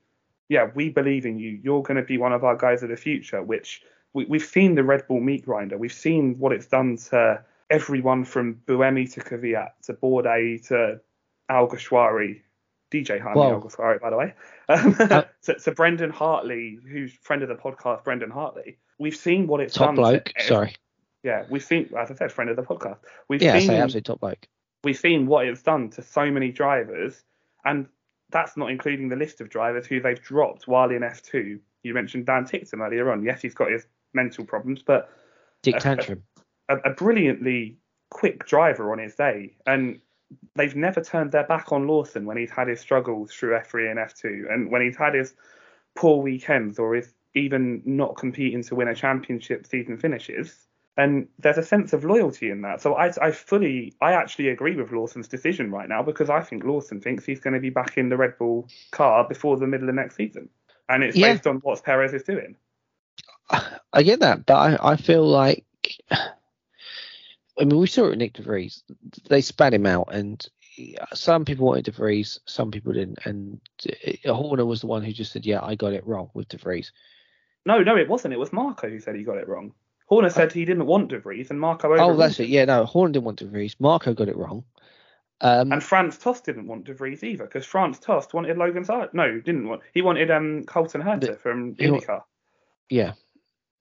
yeah, 0.49 0.69
we 0.75 0.89
believe 0.89 1.25
in 1.25 1.39
you. 1.39 1.57
You're 1.63 1.83
going 1.83 1.95
to 1.95 2.03
be 2.03 2.17
one 2.17 2.33
of 2.33 2.43
our 2.43 2.57
guys 2.57 2.83
of 2.83 2.89
the 2.89 2.97
future, 2.97 3.41
which 3.41 3.81
we, 4.13 4.25
we've 4.25 4.43
seen 4.45 4.75
the 4.75 4.83
Red 4.83 5.07
Bull 5.07 5.19
meat 5.19 5.45
grinder. 5.45 5.77
We've 5.77 5.93
seen 5.93 6.37
what 6.39 6.51
it's 6.51 6.67
done 6.67 6.97
to 7.09 7.43
everyone 7.69 8.25
from 8.25 8.55
Buemi 8.67 9.11
to 9.13 9.19
Kvyat 9.21 9.69
to 9.83 9.93
Bourdais 9.93 10.67
to 10.67 10.99
Alguersuari, 11.49 12.41
DJ 12.91 13.19
Jaime 13.19 13.35
Wow. 13.39 13.59
Alguersuari, 13.59 13.99
by 13.99 14.09
the 14.09 14.17
way, 14.17 14.33
um, 14.69 14.95
Uh, 14.99 15.23
to, 15.43 15.55
to 15.55 15.71
Brendan 15.71 16.09
Hartley, 16.11 16.79
who's 16.89 17.13
friend 17.13 17.41
of 17.43 17.49
the 17.49 17.55
podcast, 17.55 18.03
Brendan 18.03 18.31
Hartley. 18.31 18.77
We've 18.99 19.15
seen 19.15 19.47
what 19.47 19.59
it's 19.61 19.73
Top 19.73 19.87
done. 19.87 19.95
Top 19.95 20.03
bloke. 20.03 20.33
To, 20.37 20.43
Sorry. 20.45 20.75
Yeah, 21.23 21.45
we've 21.49 21.63
seen, 21.63 21.89
as 21.97 22.11
I 22.11 22.15
said, 22.15 22.31
friend 22.31 22.49
of 22.49 22.55
the 22.57 22.63
podcast. 22.63 22.97
We've 23.29 23.41
Yeah, 23.41 23.55
I 23.55 23.59
seen 23.59 23.69
say 23.69 23.77
absolutely 23.79 24.01
top 24.01 24.19
bloke. 24.19 24.47
we've 24.83 24.97
seen 24.97 25.25
what 25.25 25.47
it's 25.47 25.61
done 25.61 25.89
to 25.91 26.01
so 26.01 26.29
many 26.29 26.51
drivers, 26.51 27.23
and 27.65 27.87
that's 28.29 28.57
not 28.57 28.69
including 28.69 29.09
the 29.09 29.15
list 29.15 29.39
of 29.41 29.49
drivers 29.49 29.85
who 29.87 30.01
they've 30.01 30.21
dropped 30.21 30.67
while 30.67 30.89
in 30.91 31.01
F2. 31.01 31.59
You 31.83 31.93
mentioned 31.93 32.25
Dan 32.25 32.45
Ticktum 32.45 32.85
earlier 32.85 33.11
on. 33.11 33.23
Yes, 33.23 33.41
he's 33.41 33.53
got 33.53 33.71
his 33.71 33.85
mental 34.13 34.45
problems, 34.45 34.81
but 34.81 35.09
Dick 35.61 35.79
Tantrum. 35.79 36.23
a, 36.69 36.77
a 36.77 36.89
brilliantly 36.91 37.77
quick 38.09 38.45
driver 38.45 38.91
on 38.91 38.99
his 38.99 39.15
day. 39.15 39.55
And 39.65 39.99
they've 40.55 40.75
never 40.75 41.01
turned 41.01 41.31
their 41.31 41.45
back 41.45 41.71
on 41.71 41.87
Lawson 41.87 42.25
when 42.25 42.37
he's 42.37 42.51
had 42.51 42.67
his 42.67 42.79
struggles 42.79 43.31
through 43.31 43.57
F3 43.57 43.91
and 43.91 43.99
F2, 43.99 44.51
and 44.53 44.71
when 44.71 44.81
he's 44.81 44.97
had 44.97 45.13
his 45.13 45.33
poor 45.95 46.21
weekends 46.21 46.79
or 46.79 46.95
his 46.95 47.13
even 47.35 47.81
not 47.85 48.15
competing 48.15 48.63
to 48.63 48.75
win 48.75 48.87
a 48.87 48.95
championship 48.95 49.65
season 49.65 49.97
finishes. 49.97 50.67
And 50.95 51.27
there's 51.39 51.57
a 51.57 51.63
sense 51.63 51.91
of 51.91 52.05
loyalty 52.05 52.51
in 52.51 52.61
that. 52.61 52.79
So 52.79 52.93
I, 52.93 53.11
I 53.19 53.31
fully, 53.31 53.95
I 53.99 54.13
actually 54.13 54.49
agree 54.49 54.75
with 54.75 54.91
Lawson's 54.91 55.27
decision 55.27 55.71
right 55.71 55.89
now 55.89 56.03
because 56.03 56.29
I 56.29 56.41
think 56.41 56.63
Lawson 56.63 57.01
thinks 57.01 57.25
he's 57.25 57.39
going 57.39 57.55
to 57.55 57.59
be 57.59 57.71
back 57.71 57.97
in 57.97 58.09
the 58.09 58.17
Red 58.17 58.37
Bull 58.37 58.67
car 58.91 59.27
before 59.27 59.57
the 59.57 59.65
middle 59.65 59.89
of 59.89 59.95
next 59.95 60.15
season. 60.15 60.49
And 60.89 61.03
it's 61.03 61.17
Yeah. 61.17 61.33
based 61.33 61.47
on 61.47 61.57
what 61.57 61.83
Perez 61.83 62.13
is 62.13 62.21
doing. 62.21 62.55
I 63.49 64.03
get 64.03 64.21
that, 64.21 64.45
but 64.45 64.55
I, 64.55 64.93
I 64.93 64.95
feel 64.95 65.25
like 65.25 65.65
I 66.11 67.65
mean 67.65 67.77
we 67.77 67.87
saw 67.87 68.05
it 68.05 68.09
with 68.11 68.19
Nyck 68.19 68.33
DeVries. 68.33 68.81
They 69.29 69.41
spat 69.41 69.73
him 69.73 69.85
out, 69.85 70.09
and 70.11 70.45
some 71.13 71.45
people 71.45 71.67
wanted 71.67 71.85
DeVries, 71.85 72.39
some 72.45 72.71
people 72.71 72.93
didn't. 72.93 73.19
And 73.25 73.61
uh, 74.25 74.33
Horner 74.33 74.65
was 74.65 74.81
the 74.81 74.87
one 74.87 75.03
who 75.03 75.11
just 75.11 75.31
said, 75.31 75.45
"Yeah, 75.45 75.59
I 75.61 75.75
got 75.75 75.93
it 75.93 76.07
wrong 76.07 76.29
with 76.33 76.47
DeVries." 76.47 76.91
No, 77.65 77.79
no, 77.79 77.95
it 77.95 78.09
wasn't. 78.09 78.33
It 78.33 78.39
was 78.39 78.51
Marko 78.51 78.89
who 78.89 78.99
said 78.99 79.15
he 79.15 79.23
got 79.23 79.37
it 79.37 79.47
wrong. 79.47 79.73
Horner 80.07 80.29
said 80.29 80.51
he 80.51 80.65
didn't 80.65 80.85
want 80.85 81.09
De 81.09 81.19
Vries, 81.19 81.49
and 81.49 81.59
Marko 81.59 81.95
Oh, 81.97 82.15
that's 82.15 82.39
it. 82.39 82.49
Yeah, 82.49 82.65
no, 82.65 82.85
Horner 82.85 83.13
didn't 83.13 83.25
want 83.25 83.39
DeVries. 83.39 83.75
Marko 83.79 84.13
got 84.13 84.27
it 84.27 84.35
wrong. 84.35 84.63
Um, 85.41 85.71
And 85.71 85.83
Franz 85.83 86.17
Tost 86.17 86.45
didn't 86.45 86.67
want 86.67 86.85
De 86.85 86.93
Vries 86.93 87.23
either, 87.23 87.45
because 87.45 87.65
Franz 87.65 87.99
Tost 87.99 88.33
wanted 88.33 88.57
Logan 88.57 88.83
Sargent. 88.83 89.13
No, 89.13 89.39
didn't 89.39 89.67
want. 89.67 89.81
He 89.93 90.01
wanted 90.01 90.29
um 90.29 90.63
Colton 90.65 91.01
Herta 91.01 91.39
from 91.39 91.75
IndyCar. 91.75 92.23
yeah, 92.89 93.13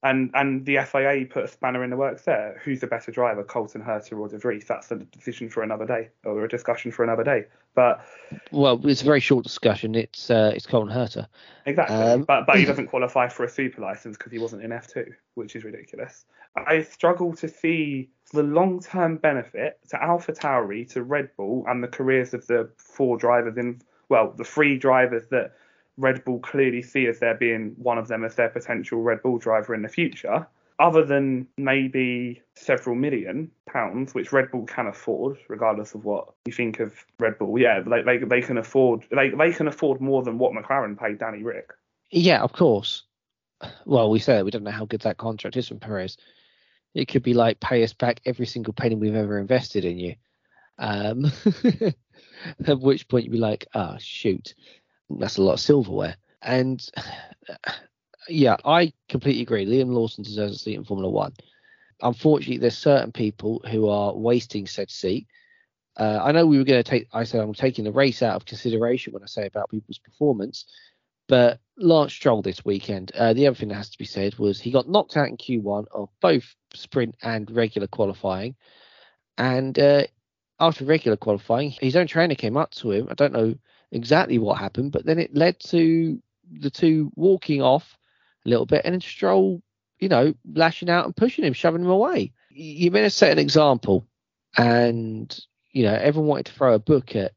And 0.05 0.31
and 0.35 0.67
the 0.67 0.79
FIA 0.85 1.27
put 1.27 1.45
a 1.45 1.49
spanner 1.49 1.85
in 1.85 1.91
the 1.91 1.97
works 1.97 2.23
there. 2.23 2.61
Who's 2.65 2.81
the 2.81 2.89
better 2.89 3.13
driver, 3.13 3.45
Colton 3.45 3.83
Herta 3.83 4.19
or 4.19 4.29
De 4.29 4.37
Vries? 4.37 4.65
That's 4.67 4.91
a 4.91 4.97
decision 4.97 5.49
for 5.49 5.63
another 5.63 5.87
day, 5.87 6.09
or 6.25 6.45
a 6.45 6.49
discussion 6.49 6.91
for 6.91 7.05
another 7.05 7.23
day. 7.23 7.45
But 7.75 8.05
well, 8.51 8.81
it's 8.85 9.03
a 9.03 9.05
very 9.05 9.21
short 9.21 9.45
discussion. 9.45 9.95
It's 9.95 10.29
uh, 10.29 10.53
it's 10.57 10.67
Colton 10.67 10.93
Herta. 10.93 11.29
Exactly, 11.67 11.97
Um, 11.97 12.23
but 12.25 12.47
but 12.47 12.59
he 12.59 12.65
doesn't 12.73 12.89
qualify 12.89 13.29
for 13.29 13.45
a 13.45 13.49
super 13.49 13.81
license 13.81 14.17
because 14.17 14.33
he 14.33 14.39
wasn't 14.39 14.63
in 14.63 14.71
F2, 14.71 15.13
which 15.35 15.55
is 15.55 15.63
ridiculous. 15.63 16.25
I 16.57 16.83
struggle 16.83 17.35
to 17.37 17.49
see 17.49 18.11
the 18.33 18.43
long-term 18.43 19.19
benefit 19.19 19.79
to 19.91 19.97
AlphaTauri, 19.97 20.91
to 20.93 21.03
Red 21.03 21.31
Bull, 21.37 21.65
and 21.69 21.83
the 21.83 21.89
careers 21.89 22.35
of 22.35 22.47
the 22.47 22.71
four 22.77 23.17
drivers 23.17 23.57
in 23.57 23.81
well, 24.09 24.35
the 24.37 24.45
three 24.45 24.77
drivers 24.77 25.29
that 25.31 25.53
Red 25.97 26.25
Bull 26.25 26.41
clearly 26.41 26.83
see 26.83 27.07
as 27.07 27.19
there 27.19 27.35
being 27.35 27.75
one 27.77 27.99
of 27.99 28.09
them 28.09 28.25
as 28.25 28.35
their 28.35 28.49
potential 28.49 29.03
Red 29.03 29.23
Bull 29.23 29.39
driver 29.39 29.75
in 29.75 29.83
the 29.83 29.89
future. 29.89 30.47
Other 30.79 31.05
than 31.05 31.47
maybe 31.59 32.43
several 32.57 32.97
million 32.97 33.51
pounds, 33.67 34.15
which 34.15 34.33
Red 34.33 34.51
Bull 34.51 34.65
can 34.65 34.87
afford, 34.87 35.39
regardless 35.49 35.95
of 35.95 36.05
what 36.05 36.33
you 36.47 36.53
think 36.53 36.81
of 36.81 37.05
Red 37.21 37.39
Bull, 37.39 37.59
yeah, 37.59 37.81
they 37.81 38.03
they, 38.03 38.19
they 38.19 38.41
can 38.41 38.59
afford 38.59 39.05
they, 39.11 39.31
they 39.31 39.53
can 39.53 39.69
afford 39.69 40.01
more 40.01 40.23
than 40.23 40.39
what 40.39 40.53
McLaren 40.53 40.99
paid 40.99 41.19
Danny 41.19 41.43
Rick. 41.43 41.71
Yeah, 42.11 42.43
of 42.43 42.53
course. 42.53 43.05
Well, 43.85 44.11
we 44.11 44.19
say 44.19 44.35
that 44.37 44.45
we 44.45 44.51
don't 44.51 44.65
know 44.65 44.71
how 44.71 44.87
good 44.87 45.03
that 45.03 45.19
contract 45.19 45.57
is 45.57 45.69
from 45.69 45.79
Perez. 45.79 46.17
It 46.95 47.07
could 47.07 47.23
be 47.23 47.35
like 47.35 47.61
pay 47.61 47.85
us 47.85 47.93
back 47.93 48.21
every 48.27 48.47
single 48.47 48.73
penny 48.73 48.97
we've 48.97 49.15
ever 49.15 49.39
invested 49.39 49.85
in 49.85 49.99
you. 49.99 50.17
Um, 50.79 51.31
at 52.67 52.81
which 52.81 53.09
point 53.09 53.25
you'd 53.25 53.33
be 53.33 53.39
like, 53.39 53.67
ah, 53.75 53.97
shoot, 53.99 54.55
that's 55.19 55.39
a 55.39 55.43
lot 55.43 55.55
of 55.55 55.61
silverware. 55.61 56.17
And 56.43 56.85
yeah, 58.29 58.57
I 58.65 58.93
completely 59.09 59.43
agree. 59.43 59.67
Liam 59.67 59.93
Lawson 59.93 60.25
deserves 60.25 60.57
a 60.57 60.59
seat 60.59 60.77
in 60.77 60.85
Formula 60.85 61.11
One. 61.11 61.33
Unfortunately, 62.03 62.59
there's 62.59 62.77
certain 62.77 63.13
people 63.13 63.63
who 63.71 63.89
are 63.89 64.15
wasting 64.15 64.67
said 64.67 64.91
seat. 64.91 65.27
Uh, 65.97 66.21
I 66.23 66.33
know 66.33 66.47
we 66.47 66.59
were 66.59 66.65
going 66.65 66.83
to 66.83 66.89
take. 66.89 67.07
I 67.13 67.25
said 67.25 67.41
I'm 67.41 67.53
taking 67.53 67.85
the 67.85 67.93
race 67.93 68.23
out 68.23 68.37
of 68.37 68.45
consideration 68.45 69.13
when 69.13 69.23
I 69.23 69.27
say 69.27 69.47
about 69.47 69.71
people's 69.71 69.99
performance, 69.99 70.65
but 71.29 71.61
Lance 71.77 72.13
Stroll 72.13 72.43
this 72.43 72.65
weekend. 72.65 73.13
Uh, 73.15 73.35
the 73.35 73.47
other 73.47 73.55
thing 73.55 73.69
that 73.69 73.77
has 73.77 73.91
to 73.91 73.99
be 73.99 74.05
said 74.05 74.39
was 74.39 74.61
he 74.61 74.71
got 74.71 74.89
knocked 74.89 75.17
out 75.17 75.29
in 75.29 75.37
Q1 75.37 75.87
of 75.93 76.09
both 76.21 76.55
sprint 76.75 77.15
and 77.23 77.51
regular 77.51 77.87
qualifying, 77.87 78.57
and 79.37 79.79
uh, 79.79 80.05
after 80.59 80.85
regular 80.85 81.17
qualifying, 81.17 81.73
his 81.73 81.95
own 81.95 82.07
trainer 82.07 82.35
came 82.35 82.57
up 82.57 82.71
to 82.73 82.91
him. 82.91 83.09
I 83.11 83.15
don't 83.15 83.33
know 83.33 83.55
exactly 83.93 84.39
what 84.39 84.59
happened, 84.59 84.91
but 84.91 85.05
then 85.05 85.19
it 85.19 85.37
led 85.37 85.61
to 85.61 86.21
the 86.51 86.71
two 86.71 87.13
walking 87.15 87.63
off 87.63 87.97
a 88.45 88.49
little 88.49 88.67
bit, 88.67 88.83
and 88.85 88.95
then 88.95 89.01
Stroll, 89.01 89.63
you 90.01 90.09
know, 90.09 90.35
lashing 90.53 90.91
out 90.91 91.05
and 91.05 91.17
pushing 91.17 91.45
him, 91.45 91.53
shoving 91.53 91.83
him 91.83 91.91
away. 91.91 92.33
You're 92.51 92.93
meant 92.93 93.05
to 93.05 93.11
set 93.11 93.33
an 93.33 93.39
example, 93.39 94.07
and 94.57 95.39
you 95.71 95.85
know 95.85 95.95
everyone 95.95 96.29
wanted 96.29 96.47
to 96.47 96.53
throw 96.53 96.75
a 96.75 96.81
book 96.81 97.15
at 97.15 97.33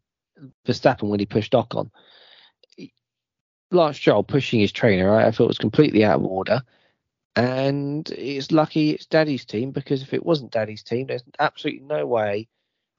Verstappen 0.68 1.10
when 1.10 1.20
he 1.20 1.26
pushed 1.26 1.54
Ocon. 1.54 1.92
Lance 3.72 3.98
Stroll 3.98 4.24
pushing 4.24 4.60
his 4.60 4.72
trainer, 4.72 5.12
right? 5.12 5.26
I 5.26 5.32
thought 5.32 5.48
was 5.48 5.58
completely 5.58 6.04
out 6.04 6.20
of 6.20 6.26
order. 6.26 6.62
And 7.36 8.10
it's 8.12 8.52
lucky 8.52 8.92
it's 8.92 9.08
Daddy's 9.08 9.44
team 9.44 9.72
because 9.72 10.02
if 10.02 10.14
it 10.14 10.26
wasn't 10.26 10.54
Daddy's 10.54 10.84
team, 10.84 11.08
there's 11.08 11.24
absolutely 11.38 11.86
no 11.86 12.06
way. 12.06 12.48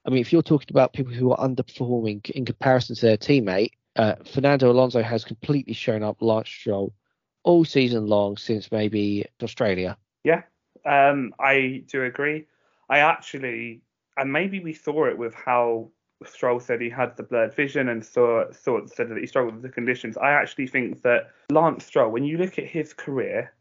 I 0.06 0.10
mean, 0.10 0.20
if 0.20 0.32
you're 0.32 0.42
talking 0.42 0.68
about 0.70 0.92
people 0.92 1.12
who 1.12 1.32
are 1.32 1.48
underperforming 1.48 2.30
in 2.30 2.44
comparison 2.44 2.94
to 2.96 3.06
their 3.06 3.16
teammate, 3.16 3.72
uh, 3.96 4.14
Fernando 4.24 4.70
Alonso 4.70 5.02
has 5.02 5.24
completely 5.24 5.74
shown 5.74 6.02
up 6.02 6.22
Lance 6.22 6.48
Stroll 6.48 6.94
all 7.42 7.64
season 7.64 8.06
long 8.06 8.36
since 8.36 8.70
maybe 8.70 9.26
Australia. 9.42 9.96
Yeah, 10.22 10.42
um, 10.84 11.32
I 11.40 11.82
do 11.88 12.04
agree. 12.04 12.46
I 12.88 12.98
actually, 12.98 13.82
and 14.16 14.32
maybe 14.32 14.60
we 14.60 14.72
saw 14.74 15.06
it 15.06 15.18
with 15.18 15.34
how 15.34 15.90
Stroll 16.24 16.60
said 16.60 16.80
he 16.80 16.90
had 16.90 17.16
the 17.16 17.24
blurred 17.24 17.54
vision 17.54 17.88
and 17.88 18.04
saw, 18.04 18.44
thought 18.52 18.90
said 18.90 19.08
that 19.08 19.18
he 19.18 19.26
struggled 19.26 19.54
with 19.54 19.62
the 19.62 19.68
conditions. 19.68 20.16
I 20.16 20.30
actually 20.30 20.68
think 20.68 21.02
that 21.02 21.30
Lance 21.50 21.84
Stroll, 21.84 22.10
when 22.10 22.24
you 22.24 22.38
look 22.38 22.58
at 22.58 22.66
his 22.66 22.92
career, 22.92 23.52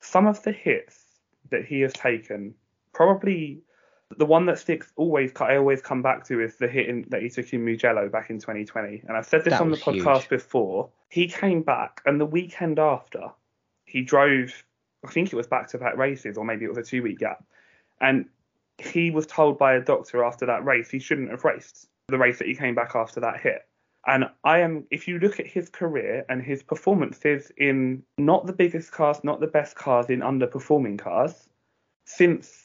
some 0.00 0.26
of 0.26 0.42
the 0.42 0.52
hits 0.52 1.02
that 1.50 1.64
he 1.64 1.80
has 1.80 1.92
taken, 1.94 2.54
probably 2.92 3.62
the 4.18 4.26
one 4.26 4.46
that 4.46 4.58
sticks 4.58 4.92
always 4.96 5.32
I 5.40 5.56
always 5.56 5.80
come 5.80 6.02
back 6.02 6.26
to 6.26 6.40
is 6.40 6.56
the 6.56 6.68
hit 6.68 6.88
in, 6.88 7.06
that 7.08 7.22
he 7.22 7.28
took 7.28 7.52
in 7.52 7.64
Mugello 7.64 8.08
back 8.08 8.30
in 8.30 8.38
2020. 8.38 9.04
And 9.06 9.16
I've 9.16 9.26
said 9.26 9.44
this 9.44 9.52
That 9.52 9.60
on 9.60 9.70
the 9.70 9.76
podcast 9.76 10.20
huge. 10.20 10.28
before. 10.28 10.90
He 11.08 11.28
came 11.28 11.62
back, 11.62 12.00
and 12.06 12.20
the 12.20 12.26
weekend 12.26 12.78
after, 12.78 13.30
he 13.84 14.02
drove. 14.02 14.64
I 15.04 15.10
think 15.10 15.32
it 15.32 15.36
was 15.36 15.48
back-to-back 15.48 15.96
races, 15.96 16.38
or 16.38 16.44
maybe 16.44 16.64
it 16.64 16.68
was 16.68 16.78
a 16.78 16.82
two-week 16.82 17.18
gap, 17.18 17.44
and 18.00 18.26
he 18.78 19.10
was 19.10 19.26
told 19.26 19.58
by 19.58 19.74
a 19.74 19.80
doctor 19.80 20.24
after 20.24 20.46
that 20.46 20.64
race 20.64 20.90
he 20.90 20.98
shouldn't 20.98 21.30
have 21.30 21.44
raced 21.44 21.88
the 22.08 22.18
race 22.18 22.38
that 22.38 22.48
he 22.48 22.54
came 22.54 22.74
back 22.74 22.94
after 22.94 23.20
that 23.20 23.40
hit. 23.40 23.66
And 24.06 24.24
I 24.42 24.58
am, 24.58 24.84
if 24.90 25.06
you 25.06 25.18
look 25.20 25.38
at 25.38 25.46
his 25.46 25.68
career 25.68 26.24
and 26.28 26.42
his 26.42 26.62
performances 26.62 27.52
in 27.56 28.02
not 28.18 28.46
the 28.46 28.52
biggest 28.52 28.90
cars, 28.90 29.22
not 29.22 29.40
the 29.40 29.46
best 29.46 29.76
cars, 29.76 30.10
in 30.10 30.20
underperforming 30.20 30.98
cars, 30.98 31.48
since 32.04 32.61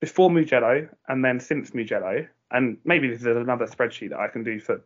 before 0.00 0.30
Mugello 0.30 0.88
and 1.08 1.24
then 1.24 1.40
since 1.40 1.74
Mugello, 1.74 2.26
and 2.50 2.78
maybe 2.84 3.08
this 3.08 3.20
is 3.20 3.26
another 3.26 3.66
spreadsheet 3.66 4.10
that 4.10 4.20
I 4.20 4.28
can 4.28 4.44
do 4.44 4.60
for 4.60 4.82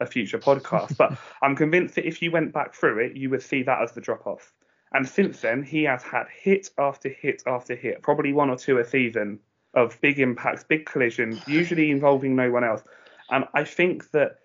a 0.00 0.06
future 0.06 0.38
podcast, 0.38 0.96
but 0.96 1.18
I'm 1.42 1.56
convinced 1.56 1.94
that 1.96 2.06
if 2.06 2.22
you 2.22 2.30
went 2.30 2.52
back 2.52 2.74
through 2.74 2.98
it, 3.04 3.16
you 3.16 3.30
would 3.30 3.42
see 3.42 3.62
that 3.64 3.82
as 3.82 3.92
the 3.92 4.00
drop 4.00 4.26
off. 4.26 4.52
And 4.92 5.08
since 5.08 5.40
then, 5.40 5.62
he 5.62 5.84
has 5.84 6.02
had 6.02 6.26
hit 6.28 6.70
after 6.78 7.08
hit 7.08 7.42
after 7.46 7.76
hit, 7.76 8.02
probably 8.02 8.32
one 8.32 8.50
or 8.50 8.56
two 8.56 8.78
a 8.78 8.84
season 8.84 9.38
of 9.74 10.00
big 10.00 10.18
impacts, 10.18 10.64
big 10.64 10.84
collisions, 10.84 11.40
usually 11.46 11.90
involving 11.90 12.34
no 12.34 12.50
one 12.50 12.64
else. 12.64 12.82
And 13.30 13.44
I 13.54 13.62
think 13.62 14.10
that 14.10 14.38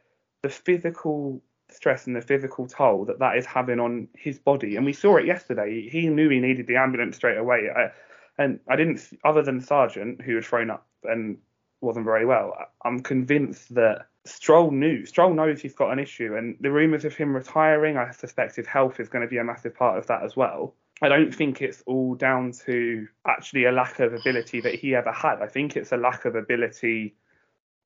the 0.43 0.49
physical 0.49 1.41
stress 1.71 2.05
and 2.05 2.15
the 2.15 2.21
physical 2.21 2.67
toll 2.67 3.05
that 3.05 3.17
that 3.17 3.37
is 3.37 3.45
having 3.45 3.79
on 3.79 4.07
his 4.15 4.37
body, 4.37 4.75
and 4.75 4.85
we 4.85 4.93
saw 4.93 5.17
it 5.17 5.25
yesterday. 5.25 5.89
He 5.89 6.07
knew 6.07 6.29
he 6.29 6.39
needed 6.39 6.67
the 6.67 6.75
ambulance 6.75 7.15
straight 7.15 7.37
away. 7.37 7.69
I, 7.75 7.91
and 8.37 8.59
I 8.67 8.75
didn't, 8.75 9.01
other 9.23 9.41
than 9.41 9.61
Sargent, 9.61 10.21
who 10.21 10.35
had 10.35 10.45
thrown 10.45 10.69
up 10.69 10.87
and 11.03 11.37
wasn't 11.81 12.05
very 12.05 12.25
well, 12.25 12.53
I'm 12.83 12.99
convinced 13.01 13.73
that 13.75 14.07
Stroll 14.25 14.71
knew. 14.71 15.05
Stroll 15.05 15.33
knows 15.33 15.61
he's 15.61 15.75
got 15.75 15.91
an 15.91 15.99
issue, 15.99 16.35
and 16.35 16.57
the 16.59 16.71
rumours 16.71 17.05
of 17.05 17.15
him 17.15 17.35
retiring, 17.35 17.97
I 17.97 18.11
suspect 18.11 18.55
his 18.55 18.67
health 18.67 18.99
is 18.99 19.09
going 19.09 19.21
to 19.21 19.29
be 19.29 19.37
a 19.37 19.43
massive 19.43 19.75
part 19.75 19.97
of 19.97 20.07
that 20.07 20.23
as 20.23 20.35
well. 20.35 20.73
I 21.01 21.09
don't 21.09 21.33
think 21.33 21.61
it's 21.61 21.83
all 21.85 22.15
down 22.15 22.53
to 22.65 23.07
actually 23.27 23.65
a 23.65 23.71
lack 23.71 23.99
of 23.99 24.13
ability 24.13 24.61
that 24.61 24.75
he 24.75 24.95
ever 24.95 25.11
had. 25.11 25.41
I 25.41 25.47
think 25.47 25.75
it's 25.75 25.91
a 25.91 25.97
lack 25.97 26.25
of 26.25 26.35
ability 26.35 27.15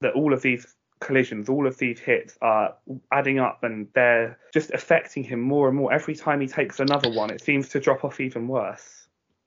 that 0.01 0.13
all 0.13 0.31
of 0.31 0.41
these 0.41 0.75
collisions, 0.99 1.49
all 1.49 1.65
of 1.65 1.77
these 1.77 1.99
hits 1.99 2.37
are 2.41 2.75
adding 3.11 3.39
up 3.39 3.63
and 3.63 3.87
they're 3.93 4.37
just 4.53 4.71
affecting 4.71 5.23
him 5.23 5.39
more 5.39 5.67
and 5.67 5.77
more. 5.77 5.91
Every 5.91 6.15
time 6.15 6.39
he 6.39 6.47
takes 6.47 6.79
another 6.79 7.09
one, 7.11 7.31
it 7.31 7.41
seems 7.41 7.69
to 7.69 7.79
drop 7.79 8.03
off 8.03 8.19
even 8.19 8.47
worse. 8.47 8.98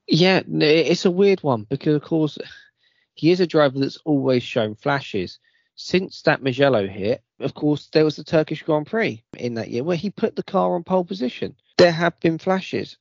Yeah, 0.06 0.42
it's 0.46 1.04
a 1.04 1.10
weird 1.10 1.42
one 1.42 1.64
because 1.64 1.94
of 1.94 2.02
course 2.02 2.38
he 3.14 3.30
is 3.30 3.40
a 3.40 3.46
driver 3.46 3.78
that's 3.78 3.98
always 4.04 4.42
shown 4.42 4.74
flashes. 4.74 5.38
Since 5.74 6.22
that 6.22 6.42
Mugello 6.42 6.86
hit, 6.86 7.22
of 7.40 7.54
course, 7.54 7.88
there 7.92 8.04
was 8.04 8.16
the 8.16 8.24
Turkish 8.24 8.62
Grand 8.62 8.86
Prix 8.86 9.24
in 9.36 9.54
that 9.54 9.70
year 9.70 9.84
where 9.84 9.96
he 9.96 10.10
put 10.10 10.36
the 10.36 10.42
car 10.42 10.74
on 10.74 10.84
pole 10.84 11.04
position. 11.04 11.56
There 11.78 11.92
have 11.92 12.18
been 12.20 12.38
flashes. 12.38 12.98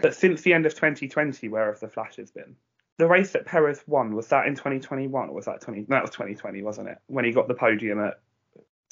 But 0.00 0.14
since 0.14 0.42
the 0.42 0.52
end 0.52 0.66
of 0.66 0.74
2020, 0.74 1.48
where 1.48 1.66
have 1.66 1.80
the 1.80 1.88
flashes 1.88 2.30
been? 2.30 2.56
The 2.98 3.06
race 3.06 3.32
that 3.32 3.46
Perez 3.46 3.82
won 3.86 4.14
was 4.14 4.28
that 4.28 4.46
in 4.46 4.54
2021 4.54 5.28
or 5.28 5.32
was 5.32 5.44
that 5.44 5.60
20? 5.60 5.86
That 5.88 6.02
was 6.02 6.10
2020, 6.10 6.62
wasn't 6.62 6.88
it? 6.88 6.98
When 7.06 7.24
he 7.24 7.32
got 7.32 7.46
the 7.46 7.54
podium 7.54 8.00
at 8.00 8.20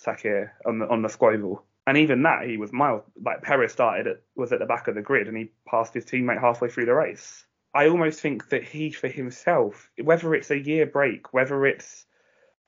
Sakhir 0.04 0.50
on 0.64 0.78
the 0.78 0.88
on 0.88 1.02
the 1.02 1.09
Squoval. 1.09 1.62
And 1.86 1.98
even 1.98 2.22
that, 2.22 2.46
he 2.46 2.57
was 2.57 2.72
miles. 2.72 3.02
Like 3.20 3.42
Perez 3.42 3.72
started 3.72 4.07
at 4.07 4.22
was 4.34 4.52
at 4.52 4.59
the 4.59 4.66
back 4.66 4.88
of 4.88 4.94
the 4.94 5.02
grid 5.02 5.28
and 5.28 5.36
he 5.36 5.50
passed 5.68 5.94
his 5.94 6.04
teammate 6.04 6.40
halfway 6.40 6.68
through 6.68 6.86
the 6.86 6.94
race. 6.94 7.45
I 7.76 7.88
almost 7.88 8.20
think 8.20 8.48
that 8.48 8.64
he, 8.64 8.90
for 8.90 9.06
himself, 9.06 9.90
whether 10.02 10.34
it's 10.34 10.50
a 10.50 10.58
year 10.58 10.86
break, 10.86 11.34
whether 11.34 11.66
it's 11.66 12.06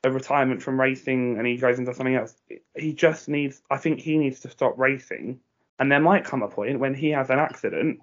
a 0.03 0.11
retirement 0.11 0.61
from 0.61 0.79
racing 0.79 1.39
and 1.39 1.47
he 1.47 1.57
goes 1.57 1.79
into 1.79 1.95
something 1.95 2.13
else, 2.13 2.35
he 2.75 2.93
just 2.93 3.27
needs. 3.27 3.59
I 3.71 3.77
think 3.77 3.99
he 3.99 4.19
needs 4.19 4.39
to 4.41 4.51
stop 4.51 4.77
racing. 4.77 5.39
And 5.79 5.91
there 5.91 5.99
might 5.99 6.25
come 6.25 6.43
a 6.43 6.47
point 6.47 6.79
when 6.79 6.93
he 6.93 7.09
has 7.09 7.31
an 7.31 7.39
accident 7.39 8.01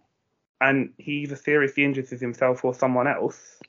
and 0.60 0.94
he 0.98 1.12
either 1.22 1.36
seriously 1.36 1.84
injures 1.84 2.10
himself 2.10 2.64
or 2.64 2.74
someone 2.74 3.06
else, 3.06 3.60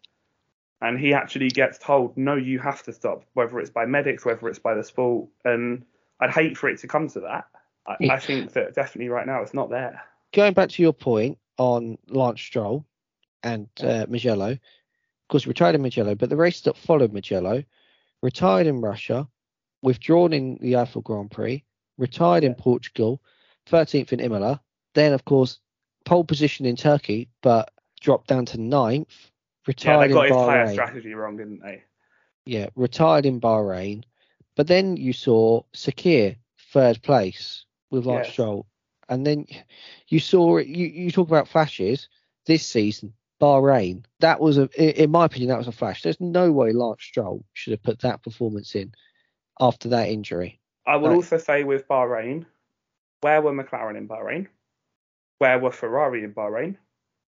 and 0.81 0.97
he 0.99 1.13
actually 1.13 1.49
gets 1.49 1.77
told, 1.77 2.17
no, 2.17 2.35
you 2.35 2.57
have 2.57 2.81
to 2.83 2.93
stop, 2.93 3.23
whether 3.33 3.59
it's 3.59 3.69
by 3.69 3.85
medics, 3.85 4.25
whether 4.25 4.47
it's 4.47 4.57
by 4.59 4.73
the 4.73 4.83
sport. 4.83 5.29
And 5.45 5.85
I'd 6.19 6.31
hate 6.31 6.57
for 6.57 6.69
it 6.69 6.79
to 6.79 6.88
come 6.88 7.07
to 7.09 7.19
that. 7.19 7.45
I, 7.85 8.15
I 8.15 8.19
think 8.19 8.53
that 8.53 8.73
definitely 8.73 9.09
right 9.09 9.27
now 9.27 9.43
it's 9.43 9.53
not 9.53 9.69
there. 9.69 10.01
Going 10.33 10.53
back 10.53 10.69
to 10.69 10.81
your 10.81 10.93
point 10.93 11.38
on 11.57 11.99
Lance 12.07 12.41
Stroll 12.41 12.83
and 13.48 13.68
uh, 13.82 14.06
Mugello, 14.10 14.52
of 14.52 15.28
course, 15.30 15.48
retired 15.48 15.76
in 15.76 15.82
Mugello, 15.82 16.16
but 16.16 16.30
the 16.30 16.36
race 16.36 16.62
that 16.62 16.78
followed 16.78 17.14
Mugello, 17.14 17.64
retired 18.22 18.68
in 18.68 18.82
Russia, 18.82 19.28
withdrawn 19.82 20.34
in 20.34 20.58
the 20.62 20.74
Eifel 20.74 21.04
Grand 21.04 21.32
Prix, 21.32 21.64
retired 21.98 22.43
in 22.43 22.56
Portugal, 22.56 23.22
13th 23.68 24.12
in 24.14 24.20
Imola, 24.20 24.62
then, 24.93 25.14
of 25.14 25.24
course, 25.26 25.60
pole 26.06 26.24
position 26.24 26.66
in 26.66 26.76
Turkey, 26.76 27.30
but 27.41 27.72
dropped 28.00 28.28
down 28.28 28.45
to 28.45 28.58
ninth, 28.60 29.32
Yeah, 29.66 29.68
retired 29.68 30.10
they 30.10 30.14
got 30.14 30.28
in 30.28 30.34
his 30.34 30.41
Bahrain. 30.48 30.72
strategy 30.74 31.14
wrong, 31.14 31.38
didn't 31.38 31.62
they? 31.62 31.84
Yeah, 32.45 32.68
retired 32.76 33.26
in 33.26 33.39
Bahrain. 33.39 34.04
But 34.56 34.68
then 34.68 34.98
you 34.98 35.14
saw 35.14 35.64
Sakhir 35.74 36.38
third 36.74 37.02
place 37.04 37.66
with 37.91 38.06
Lance 38.06 38.28
Yes. 38.28 38.34
Stroll. 38.34 38.66
And 39.10 39.26
then 39.26 39.45
you 40.08 40.20
saw 40.20 40.58
you, 40.58 40.88
you 40.88 41.12
talk 41.12 41.28
about 41.28 41.48
flashes 41.48 42.10
this 42.45 42.66
season, 42.66 43.14
Bahrain. 43.39 44.03
That 44.19 44.39
was 44.39 44.57
a 44.57 44.67
in 45.03 45.11
my 45.11 45.25
opinion, 45.25 45.49
that 45.49 45.57
was 45.57 45.67
a 45.67 45.71
flash. 45.71 46.01
There's 46.01 46.19
no 46.19 46.51
way 46.51 46.71
Lance 46.71 47.03
Stroll 47.03 47.43
should 47.53 47.71
have 47.71 47.83
put 47.83 47.99
that 47.99 48.23
performance 48.23 48.75
in 48.75 48.91
after 49.59 49.89
that 49.89 50.09
injury. 50.09 50.59
I 50.85 50.95
will 50.97 51.09
Right. 51.09 51.15
also 51.15 51.38
say 51.38 51.63
with 51.63 51.88
Bahrain, 51.88 52.45
where 53.21 53.41
were 53.41 53.51
McLaren 53.53 53.97
in 53.97 54.07
Bahrain? 54.07 54.47
Where 55.39 55.59
were 55.59 55.71
Ferrari 55.71 56.23
in 56.23 56.33
Bahrain? 56.33 56.77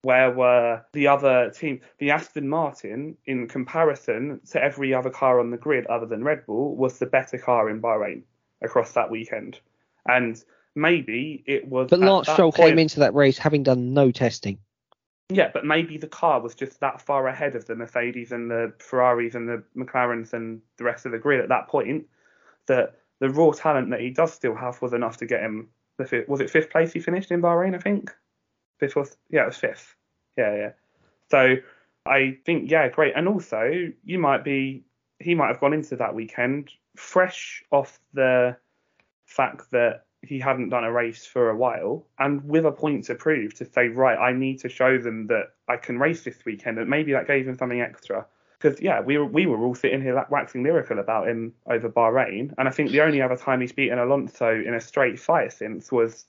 Where 0.03 0.31
were 0.31 0.83
the 0.93 1.09
other 1.09 1.51
team? 1.51 1.81
The 1.99 2.13
Aston 2.13 2.49
Martin, 2.49 3.17
in 3.27 3.49
comparison 3.49 4.41
to 4.53 4.63
every 4.63 4.95
other 4.95 5.11
car 5.11 5.41
on 5.41 5.51
the 5.51 5.57
grid 5.57 5.87
other 5.87 6.07
than 6.07 6.23
Red 6.23 6.47
Bull, 6.47 6.77
was 6.77 6.99
the 6.99 7.07
better 7.07 7.37
car 7.37 7.69
in 7.69 7.83
Bahrain 7.83 8.23
across 8.63 8.93
that 8.93 9.11
weekend. 9.11 9.61
And 10.07 10.43
maybe 10.77 11.43
it 11.47 11.67
was. 11.67 11.89
But 11.91 11.99
Lance 11.99 12.29
Stroll 12.31 12.53
point- 12.53 12.69
came 12.71 12.79
into 12.79 13.01
that 13.01 13.13
race 13.15 13.39
having 13.39 13.65
done 13.65 13.93
no 13.93 14.11
testing. 14.13 14.59
Yeah, 15.31 15.51
but 15.53 15.65
maybe 15.65 15.99
the 15.99 16.09
car 16.09 16.41
was 16.41 16.55
just 16.55 16.81
that 16.81 17.03
far 17.03 17.29
ahead 17.29 17.55
of 17.55 17.67
the 17.67 17.75
Mercedes 17.75 18.33
and 18.33 18.51
the 18.51 18.73
Ferraris 18.79 19.35
and 19.35 19.49
the 19.49 19.63
McLarens 19.77 20.33
and 20.33 20.63
the 20.79 20.85
rest 20.85 21.05
of 21.05 21.13
the 21.13 21.19
grid 21.19 21.41
at 21.41 21.51
that 21.51 21.69
point 21.69 22.07
that 22.67 22.97
the 23.21 23.29
raw 23.29 23.51
talent 23.51 23.91
that 23.91 24.01
he 24.01 24.11
does 24.11 24.33
still 24.33 24.55
have 24.55 24.81
was 24.81 24.93
enough 24.93 25.19
to 25.19 25.27
get 25.27 25.43
him 25.43 25.69
the 25.99 26.25
was 26.29 26.41
it 26.41 26.49
fifth 26.49 26.71
place 26.71 26.93
he 26.93 27.01
finished 27.01 27.31
in 27.31 27.43
Bahrain? 27.43 27.75
I 27.75 27.79
think 27.79 28.15
fifth 28.79 29.17
yeah, 29.31 29.43
it 29.43 29.47
was 29.47 29.57
fifth. 29.57 29.95
Yeah, 30.37 30.55
yeah. 30.55 30.71
So 31.31 31.57
I 32.07 32.39
think 32.47 32.71
yeah, 32.71 32.89
great. 32.89 33.15
And 33.17 33.29
also 33.29 33.91
you 34.05 34.19
might 34.19 34.45
be 34.45 34.85
he 35.19 35.35
might 35.35 35.49
have 35.49 35.61
gone 35.61 35.73
into 35.73 35.97
that 35.97 36.15
weekend 36.15 36.71
fresh 36.97 37.63
off 37.71 37.99
the 38.15 38.57
fact 39.27 39.71
that 39.73 40.05
he 40.23 40.39
hadn't 40.39 40.71
done 40.71 40.85
a 40.85 40.93
race 40.93 41.25
for 41.25 41.51
a 41.51 41.57
while 41.57 42.05
and 42.19 42.45
with 42.45 42.67
a 42.67 42.73
point 42.73 43.05
to 43.05 43.15
prove 43.15 43.55
to 43.55 43.65
say 43.65 43.89
right 43.89 44.19
I 44.19 44.33
need 44.33 44.61
to 44.61 44.69
show 44.69 44.99
them 44.99 45.29
that 45.29 45.53
I 45.69 45.77
can 45.77 45.99
race 45.99 46.25
this 46.25 46.45
weekend 46.45 46.79
and 46.79 46.91
maybe 46.91 47.13
that 47.13 47.27
gave 47.27 47.47
him 47.47 47.57
something 47.57 47.81
extra 47.81 48.27
because 48.59 48.81
yeah 48.81 49.01
we 49.01 49.17
were 49.17 49.27
we 49.27 49.47
were 49.47 49.65
all 49.65 49.75
sitting 49.75 50.03
here 50.03 50.25
waxing 50.29 50.65
lyrical 50.65 50.99
about 50.99 51.29
him 51.29 51.55
over 51.67 51.89
Bahrain 51.89 52.53
and 52.59 52.69
I 52.69 52.71
think 52.71 52.91
the 52.91 53.03
only 53.03 53.23
other 53.23 53.37
time 53.37 53.61
he's 53.61 53.73
beaten 53.73 53.99
Alonso 53.99 54.51
in 54.51 54.75
a 54.75 54.81
straight 54.81 55.21
fight 55.21 55.53
since 55.53 55.93
was 55.93 56.25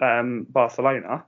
um, 0.00 0.46
Barcelona 0.48 1.24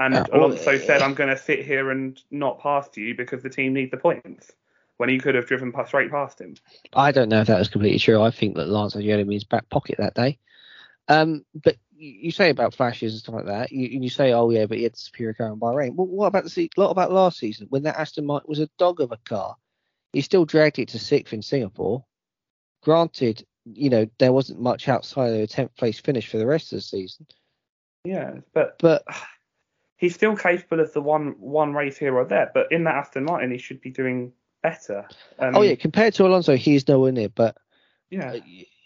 and 0.00 0.14
well, 0.14 0.46
Alonso 0.46 0.78
said 0.78 1.02
I'm 1.02 1.14
going 1.14 1.30
to 1.30 1.38
sit 1.38 1.64
here 1.64 1.90
and 1.90 2.20
not 2.30 2.60
pass 2.60 2.88
you 2.96 3.14
because 3.14 3.42
the 3.42 3.50
team 3.50 3.74
need 3.74 3.90
the 3.90 3.96
points 3.96 4.52
when 4.96 5.08
he 5.08 5.18
could 5.18 5.34
have 5.34 5.46
driven 5.46 5.72
straight 5.86 6.10
past 6.10 6.40
him. 6.40 6.56
I 6.92 7.12
don't 7.12 7.28
know 7.28 7.40
if 7.40 7.46
that 7.46 7.58
was 7.58 7.68
completely 7.68 7.98
true. 7.98 8.20
I 8.20 8.30
think 8.30 8.56
that 8.56 8.68
Lance 8.68 8.94
had 8.94 9.04
in 9.04 9.30
his 9.30 9.44
back 9.44 9.68
pocket 9.70 9.96
that 9.98 10.14
day. 10.14 10.38
Um, 11.08 11.44
but 11.54 11.76
you 11.96 12.30
say 12.30 12.50
about 12.50 12.74
flashes 12.74 13.12
and 13.12 13.20
stuff 13.20 13.34
like 13.34 13.46
that. 13.46 13.72
You, 13.72 14.00
you 14.02 14.10
say, 14.10 14.32
oh 14.32 14.50
yeah, 14.50 14.66
but 14.66 14.76
he 14.76 14.84
had 14.84 14.92
the 14.92 14.98
superior 14.98 15.34
car 15.34 15.48
in 15.48 15.58
Bahrain. 15.58 15.94
Well, 15.94 16.06
what 16.06 16.26
about 16.26 16.44
the 16.44 16.70
lot 16.76 16.90
about 16.90 17.12
last 17.12 17.38
season 17.38 17.66
when 17.70 17.82
that 17.84 17.98
Aston 17.98 18.26
Martin 18.26 18.48
was 18.48 18.60
a 18.60 18.70
dog 18.78 19.00
of 19.00 19.12
a 19.12 19.16
car? 19.16 19.56
He 20.12 20.20
still 20.20 20.44
dragged 20.44 20.78
it 20.78 20.88
to 20.88 20.98
sixth 20.98 21.32
in 21.32 21.42
Singapore. 21.42 22.04
Granted, 22.82 23.44
you 23.64 23.90
know 23.90 24.06
there 24.18 24.32
wasn't 24.32 24.60
much 24.60 24.88
outside 24.88 25.32
of 25.32 25.40
a 25.40 25.46
tenth 25.46 25.74
place 25.76 25.98
finish 25.98 26.28
for 26.28 26.38
the 26.38 26.46
rest 26.46 26.72
of 26.72 26.78
the 26.78 26.82
season. 26.82 27.26
Yeah, 28.04 28.36
but 28.54 28.76
but 28.78 29.04
he's 29.96 30.14
still 30.14 30.36
capable 30.36 30.80
of 30.80 30.92
the 30.92 31.02
one 31.02 31.34
one 31.38 31.74
race 31.74 31.98
here 31.98 32.16
or 32.16 32.24
there. 32.24 32.50
But 32.52 32.70
in 32.70 32.84
that 32.84 32.94
Aston 32.94 33.24
Martin, 33.24 33.50
he 33.50 33.58
should 33.58 33.80
be 33.80 33.90
doing 33.90 34.32
better. 34.62 35.06
Um, 35.38 35.56
oh 35.56 35.62
yeah, 35.62 35.74
compared 35.74 36.14
to 36.14 36.26
Alonso, 36.26 36.56
he's 36.56 36.86
nowhere 36.86 37.12
near. 37.12 37.28
But 37.28 37.56
yeah, 38.10 38.36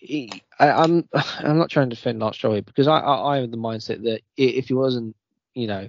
he, 0.03 0.43
I, 0.59 0.85
am 0.85 1.09
I'm, 1.13 1.23
I'm 1.39 1.59
not 1.59 1.71
trying 1.71 1.91
to 1.91 1.97
defend 1.97 2.21
Lance 2.21 2.37
Stroll 2.37 2.61
because 2.61 2.89
I, 2.89 2.99
I 2.99 3.37
I 3.37 3.41
have 3.41 3.51
the 3.51 3.57
mindset 3.57 4.03
that 4.05 4.23
if 4.37 4.69
he 4.69 4.75
wasn't, 4.75 5.17
you 5.55 5.67
know, 5.67 5.89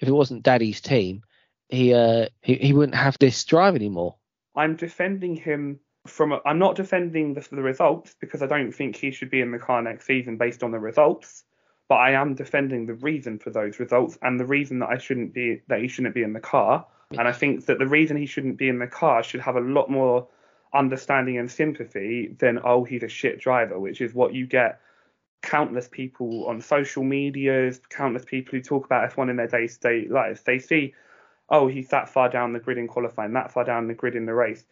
if 0.00 0.08
it 0.08 0.12
wasn't 0.12 0.42
Daddy's 0.42 0.80
team, 0.80 1.22
he 1.68 1.92
uh 1.92 2.26
he, 2.42 2.54
he 2.54 2.72
wouldn't 2.72 2.96
have 2.96 3.18
this 3.18 3.44
drive 3.44 3.74
anymore. 3.74 4.16
I'm 4.56 4.76
defending 4.76 5.36
him 5.36 5.80
from. 6.06 6.32
i 6.32 6.40
am 6.46 6.58
not 6.58 6.76
defending 6.76 7.34
the, 7.34 7.46
the 7.50 7.62
results 7.62 8.14
because 8.20 8.42
I 8.42 8.46
don't 8.46 8.72
think 8.72 8.96
he 8.96 9.10
should 9.10 9.30
be 9.30 9.40
in 9.40 9.50
the 9.50 9.58
car 9.58 9.82
next 9.82 10.06
season 10.06 10.36
based 10.36 10.62
on 10.62 10.70
the 10.70 10.78
results. 10.78 11.44
But 11.88 11.96
I 11.96 12.10
am 12.12 12.34
defending 12.34 12.84
the 12.84 12.94
reason 12.94 13.38
for 13.38 13.48
those 13.50 13.80
results 13.80 14.18
and 14.20 14.38
the 14.38 14.44
reason 14.44 14.80
that 14.80 14.90
I 14.90 14.98
shouldn't 14.98 15.32
be 15.32 15.62
that 15.68 15.80
he 15.80 15.88
shouldn't 15.88 16.14
be 16.14 16.22
in 16.22 16.34
the 16.34 16.40
car 16.40 16.84
and 17.12 17.26
I 17.26 17.32
think 17.32 17.66
that 17.66 17.78
the 17.78 17.86
reason 17.86 18.16
he 18.16 18.26
shouldn't 18.26 18.58
be 18.58 18.68
in 18.68 18.78
the 18.78 18.86
car 18.86 19.22
should 19.22 19.40
have 19.40 19.56
a 19.56 19.60
lot 19.60 19.90
more 19.90 20.28
understanding 20.72 21.38
and 21.38 21.50
sympathy 21.50 22.34
than, 22.38 22.60
oh, 22.64 22.84
he's 22.84 23.02
a 23.02 23.08
shit 23.08 23.40
driver, 23.40 23.78
which 23.78 24.00
is 24.00 24.14
what 24.14 24.34
you 24.34 24.46
get 24.46 24.80
countless 25.42 25.88
people 25.88 26.46
on 26.46 26.60
social 26.60 27.02
medias, 27.02 27.80
countless 27.90 28.24
people 28.24 28.52
who 28.52 28.62
talk 28.62 28.84
about 28.84 29.10
F1 29.10 29.30
in 29.30 29.36
their 29.36 29.46
day 29.46 29.66
to 29.66 29.78
day 29.78 30.06
lives. 30.08 30.42
They 30.42 30.58
see, 30.58 30.94
oh, 31.48 31.68
he's 31.68 31.88
that 31.88 32.08
far 32.08 32.28
down 32.28 32.52
the 32.52 32.60
grid 32.60 32.78
in 32.78 32.88
qualifying, 32.88 33.32
that 33.34 33.52
far 33.52 33.64
down 33.64 33.88
the 33.88 33.94
grid 33.94 34.14
in 34.14 34.26
the 34.26 34.34
race. 34.34 34.64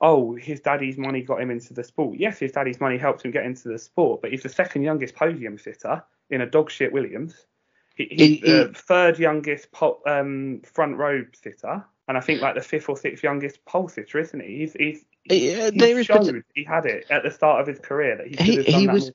Oh, 0.00 0.34
his 0.34 0.60
daddy's 0.60 0.98
money 0.98 1.22
got 1.22 1.40
him 1.40 1.50
into 1.50 1.74
the 1.74 1.84
sport. 1.84 2.18
Yes, 2.18 2.38
his 2.38 2.52
daddy's 2.52 2.80
money 2.80 2.98
helped 2.98 3.24
him 3.24 3.30
get 3.30 3.44
into 3.44 3.68
the 3.68 3.78
sport, 3.78 4.20
but 4.20 4.32
he's 4.32 4.42
the 4.42 4.48
second 4.48 4.82
youngest 4.82 5.14
podium 5.14 5.58
sitter 5.58 6.02
in 6.30 6.40
a 6.40 6.46
dog 6.46 6.70
shit 6.70 6.92
Williams. 6.92 7.46
He, 7.94 8.08
he's 8.10 8.40
he, 8.40 8.40
the 8.40 8.72
third 8.74 9.18
youngest 9.18 9.68
um, 10.06 10.62
front 10.64 10.96
row 10.96 11.24
sitter, 11.34 11.84
and 12.08 12.18
I 12.18 12.20
think 12.20 12.40
like 12.40 12.54
the 12.54 12.62
fifth 12.62 12.88
or 12.88 12.96
sixth 12.96 13.22
youngest 13.22 13.64
pole 13.64 13.88
sitter, 13.88 14.18
isn't 14.18 14.40
he? 14.40 14.58
He's 14.58 14.72
he's, 14.72 15.04
Uh, 15.30 15.34
he, 15.34 15.94
he 15.94 16.02
showed 16.02 16.42
he 16.54 16.64
had 16.64 16.84
it 16.84 17.06
at 17.08 17.22
the 17.22 17.30
start 17.30 17.60
of 17.60 17.66
his 17.66 17.78
career 17.78 18.16
that 18.16 18.26
he 18.26 18.34
could 18.36 18.46
have 18.46 18.66
done 18.66 18.80
he 18.80 18.86
that 18.86 18.92
was. 18.92 19.12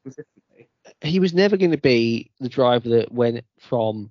He 1.02 1.20
was 1.20 1.34
never 1.34 1.58
going 1.58 1.72
to 1.72 1.78
be 1.78 2.32
the 2.40 2.48
driver 2.48 2.88
that 2.90 3.12
went 3.12 3.44
from, 3.60 4.10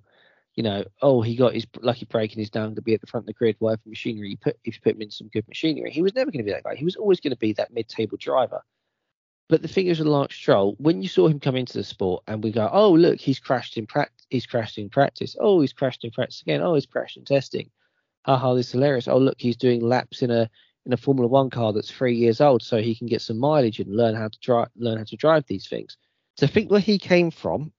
you 0.53 0.61
know, 0.61 0.85
oh 1.01 1.21
he 1.21 1.35
got 1.35 1.55
his 1.55 1.65
lucky 1.81 2.05
break 2.05 2.31
and 2.31 2.39
he's 2.39 2.53
now 2.53 2.65
going 2.65 2.75
to 2.75 2.83
be 2.83 2.93
at 2.93 3.01
the 3.01 3.07
front 3.07 3.23
of 3.23 3.27
the 3.27 3.33
grid, 3.33 3.55
whatever 3.57 3.81
machinery 3.87 4.29
you 4.29 4.37
put 4.37 4.59
if 4.63 4.75
you 4.75 4.81
put 4.83 4.95
him 4.95 5.01
in 5.01 5.09
some 5.09 5.27
good 5.29 5.47
machinery. 5.47 5.89
He 5.89 6.03
was 6.03 6.13
never 6.13 6.29
going 6.29 6.45
to 6.45 6.45
be 6.45 6.51
that 6.51 6.63
guy. 6.63 6.75
He 6.75 6.85
was 6.85 6.95
always 6.95 7.19
going 7.19 7.31
to 7.31 7.37
be 7.37 7.53
that 7.53 7.73
mid-table 7.73 8.17
driver. 8.21 8.61
But 9.49 9.63
the 9.63 9.67
thing 9.67 9.87
is 9.87 9.97
with 9.97 10.07
Lance 10.07 10.35
Stroll, 10.35 10.75
when 10.77 11.01
you 11.01 11.07
saw 11.07 11.27
him 11.27 11.39
come 11.39 11.55
into 11.55 11.73
the 11.73 11.83
sport 11.83 12.23
and 12.27 12.43
we 12.43 12.51
go, 12.51 12.69
oh 12.71 12.91
look, 12.91 13.19
he's 13.19 13.39
crashed 13.39 13.77
in 13.77 13.87
practice, 13.87 14.27
he's 14.29 14.45
crashed 14.45 14.77
in 14.77 14.89
practice. 14.89 15.35
Oh, 15.39 15.61
he's 15.61 15.73
crashed 15.73 16.03
in 16.03 16.11
practice 16.11 16.41
again. 16.41 16.61
Oh, 16.61 16.75
he's 16.75 16.85
crashed 16.85 17.17
in 17.17 17.25
testing. 17.25 17.71
Haha, 18.23 18.53
this 18.53 18.67
is 18.67 18.73
hilarious. 18.73 19.07
Oh 19.07 19.17
look, 19.17 19.37
he's 19.39 19.57
doing 19.57 19.81
laps 19.81 20.21
in 20.21 20.29
a 20.29 20.49
in 20.87 20.93
a 20.93 20.97
Formula 20.97 21.27
One 21.27 21.49
car 21.49 21.73
that's 21.73 21.91
three 21.91 22.15
years 22.15 22.39
old, 22.39 22.63
so 22.63 22.77
he 22.77 22.95
can 22.95 23.07
get 23.07 23.21
some 23.21 23.37
mileage 23.37 23.79
and 23.79 23.93
learn 23.93 24.15
how 24.15 24.29
to 24.29 24.39
drive 24.39 24.69
learn 24.77 24.97
how 24.97 25.03
to 25.03 25.17
drive 25.17 25.45
these 25.45 25.67
things. 25.67 25.97
To 26.37 26.47
think 26.47 26.71
where 26.71 26.79
he 26.79 26.97
came 26.97 27.29
from 27.29 27.73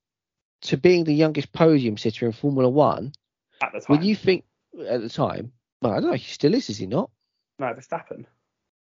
to 0.62 0.76
being 0.76 1.04
the 1.04 1.14
youngest 1.14 1.52
podium 1.52 1.96
sitter 1.96 2.26
in 2.26 2.32
Formula 2.32 2.68
One 2.68 3.12
at 3.62 3.72
the 3.72 3.80
time. 3.80 3.96
When 3.96 4.02
you 4.06 4.14
think 4.14 4.44
at 4.86 5.00
the 5.00 5.08
time, 5.08 5.52
well, 5.80 5.94
I 5.94 6.00
don't 6.00 6.10
know, 6.10 6.16
he 6.16 6.30
still 6.30 6.54
is, 6.54 6.68
is 6.68 6.76
he 6.76 6.86
not? 6.86 7.10
No, 7.58 7.66
Verstappen. 7.66 8.26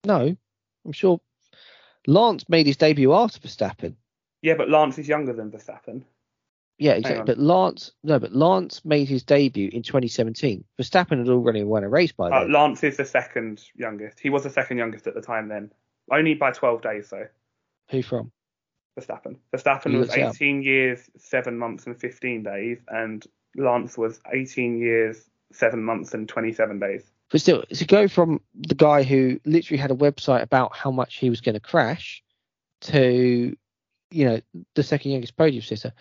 No, 0.04 0.34
I'm 0.84 0.92
sure 0.92 1.20
Lance 2.06 2.48
made 2.48 2.66
his 2.66 2.78
debut 2.78 3.12
after 3.12 3.38
Verstappen. 3.40 3.96
Yeah, 4.40 4.54
but 4.54 4.70
Lance 4.70 4.98
is 4.98 5.08
younger 5.08 5.34
than 5.34 5.50
Verstappen. 5.50 6.04
Yeah, 6.78 6.92
exactly. 6.92 7.24
But 7.24 7.38
Lance, 7.38 7.92
no, 8.04 8.18
but 8.18 8.34
Lance 8.34 8.84
made 8.84 9.08
his 9.08 9.22
debut 9.22 9.70
in 9.72 9.82
2017. 9.82 10.62
Verstappen 10.78 11.18
had 11.18 11.28
already 11.28 11.64
won 11.64 11.84
a 11.84 11.88
race 11.88 12.12
by 12.12 12.28
uh, 12.28 12.40
then. 12.40 12.54
Uh, 12.54 12.58
Lance 12.58 12.84
is 12.84 12.98
the 12.98 13.04
second 13.04 13.62
youngest. 13.74 14.20
He 14.20 14.28
was 14.28 14.42
the 14.42 14.50
second 14.50 14.76
youngest 14.76 15.06
at 15.06 15.14
the 15.14 15.22
time 15.22 15.48
then, 15.48 15.72
only 16.12 16.34
by 16.34 16.52
12 16.52 16.82
days 16.82 17.10
though. 17.10 17.28
Who 17.90 18.02
from? 18.02 18.30
Verstappen. 18.98 19.36
Verstappen 19.54 19.98
was 19.98 20.10
18 20.10 20.62
years, 20.62 21.10
seven 21.18 21.58
months, 21.58 21.86
and 21.86 21.98
15 21.98 22.42
days, 22.42 22.78
and 22.88 23.26
Lance 23.56 23.96
was 23.96 24.20
18 24.32 24.78
years, 24.78 25.28
seven 25.52 25.82
months, 25.82 26.14
and 26.14 26.28
27 26.28 26.78
days. 26.78 27.10
But 27.30 27.40
still, 27.40 27.64
to 27.72 27.84
go 27.84 28.08
from 28.08 28.40
the 28.54 28.74
guy 28.74 29.02
who 29.02 29.40
literally 29.44 29.80
had 29.80 29.90
a 29.90 29.94
website 29.94 30.42
about 30.42 30.76
how 30.76 30.90
much 30.90 31.16
he 31.16 31.28
was 31.28 31.40
going 31.40 31.54
to 31.54 31.60
crash 31.60 32.22
to, 32.82 33.56
you 34.10 34.24
know, 34.24 34.40
the 34.74 34.82
second 34.82 35.10
youngest 35.10 35.36
podium 35.36 35.62
sitter. 35.62 35.92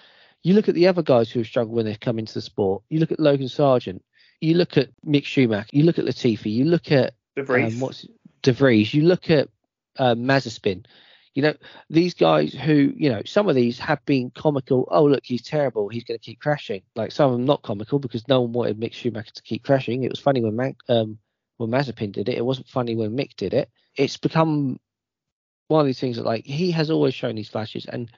You 0.46 0.54
look 0.54 0.70
at 0.70 0.76
the 0.76 0.88
other 0.88 1.02
guys 1.02 1.32
who 1.32 1.39
have 1.39 1.48
struggled 1.48 1.76
when 1.76 1.86
they've 1.86 2.00
come 2.00 2.20
into 2.20 2.36
the 2.36 2.41
sport. 2.41 2.84
You 2.88 3.00
look 3.00 3.12
at 3.12 3.20
Logan 3.20 3.50
Sargent. 3.50 4.06
You 4.39 4.54
look 4.54 4.78
at 4.78 4.89
Mick 5.04 5.26
Schumacher. 5.26 5.68
You 5.72 5.86
look 5.86 5.98
at 5.98 6.06
Latifi. 6.06 6.52
You 6.52 6.66
look 6.66 6.91
at 6.91 7.16
De 7.36 7.41
Vries. 7.41 7.74
Um, 7.74 7.80
what's 7.80 8.06
De 8.43 8.54
Vries. 8.54 8.93
You 8.93 9.02
look 9.02 9.32
at 9.32 9.50
uh, 9.98 10.14
Mazepin. 10.14 10.86
You 11.34 11.41
know, 11.41 11.56
these 11.89 12.14
guys 12.14 12.54
who, 12.54 12.93
you 12.96 13.10
know, 13.10 13.24
some 13.26 13.50
of 13.50 13.56
these 13.56 13.80
have 13.80 14.06
been 14.06 14.30
comical. 14.30 14.88
Oh, 14.91 15.06
look, 15.06 15.26
he's 15.26 15.41
terrible. 15.41 15.89
He's 15.89 16.04
going 16.04 16.20
to 16.20 16.24
keep 16.24 16.39
crashing. 16.39 16.84
Like 16.96 17.12
some 17.12 17.32
of 17.32 17.38
them 17.39 17.46
not 17.46 17.64
comical 17.64 17.98
because 17.98 18.28
no 18.28 18.41
one 18.41 18.54
wanted 18.54 18.80
Mick 18.80 18.93
Schumacher 18.93 19.34
to 19.34 19.41
keep 19.41 19.64
crashing. 19.64 20.04
It 20.04 20.12
was 20.12 20.20
funny 20.20 20.41
when 20.41 20.56
Mac, 20.56 20.76
um, 20.88 21.18
when 21.58 21.72
Mazepin 21.72 22.12
did 22.12 22.30
it. 22.30 22.38
It 22.38 22.46
wasn't 22.46 22.68
funny 22.68 22.96
when 22.96 23.18
Mick 23.18 23.36
did 23.36 23.56
it. 23.56 23.72
It's 23.96 24.18
become 24.18 24.80
one 25.70 25.82
of 25.82 25.88
these 25.88 26.00
things 26.00 26.18
that 26.18 26.26
like 26.26 26.46
he 26.46 26.70
has 26.70 26.91
always 26.91 27.16
shown 27.16 27.34
these 27.34 27.50
flashes 27.50 27.88
and 27.88 28.12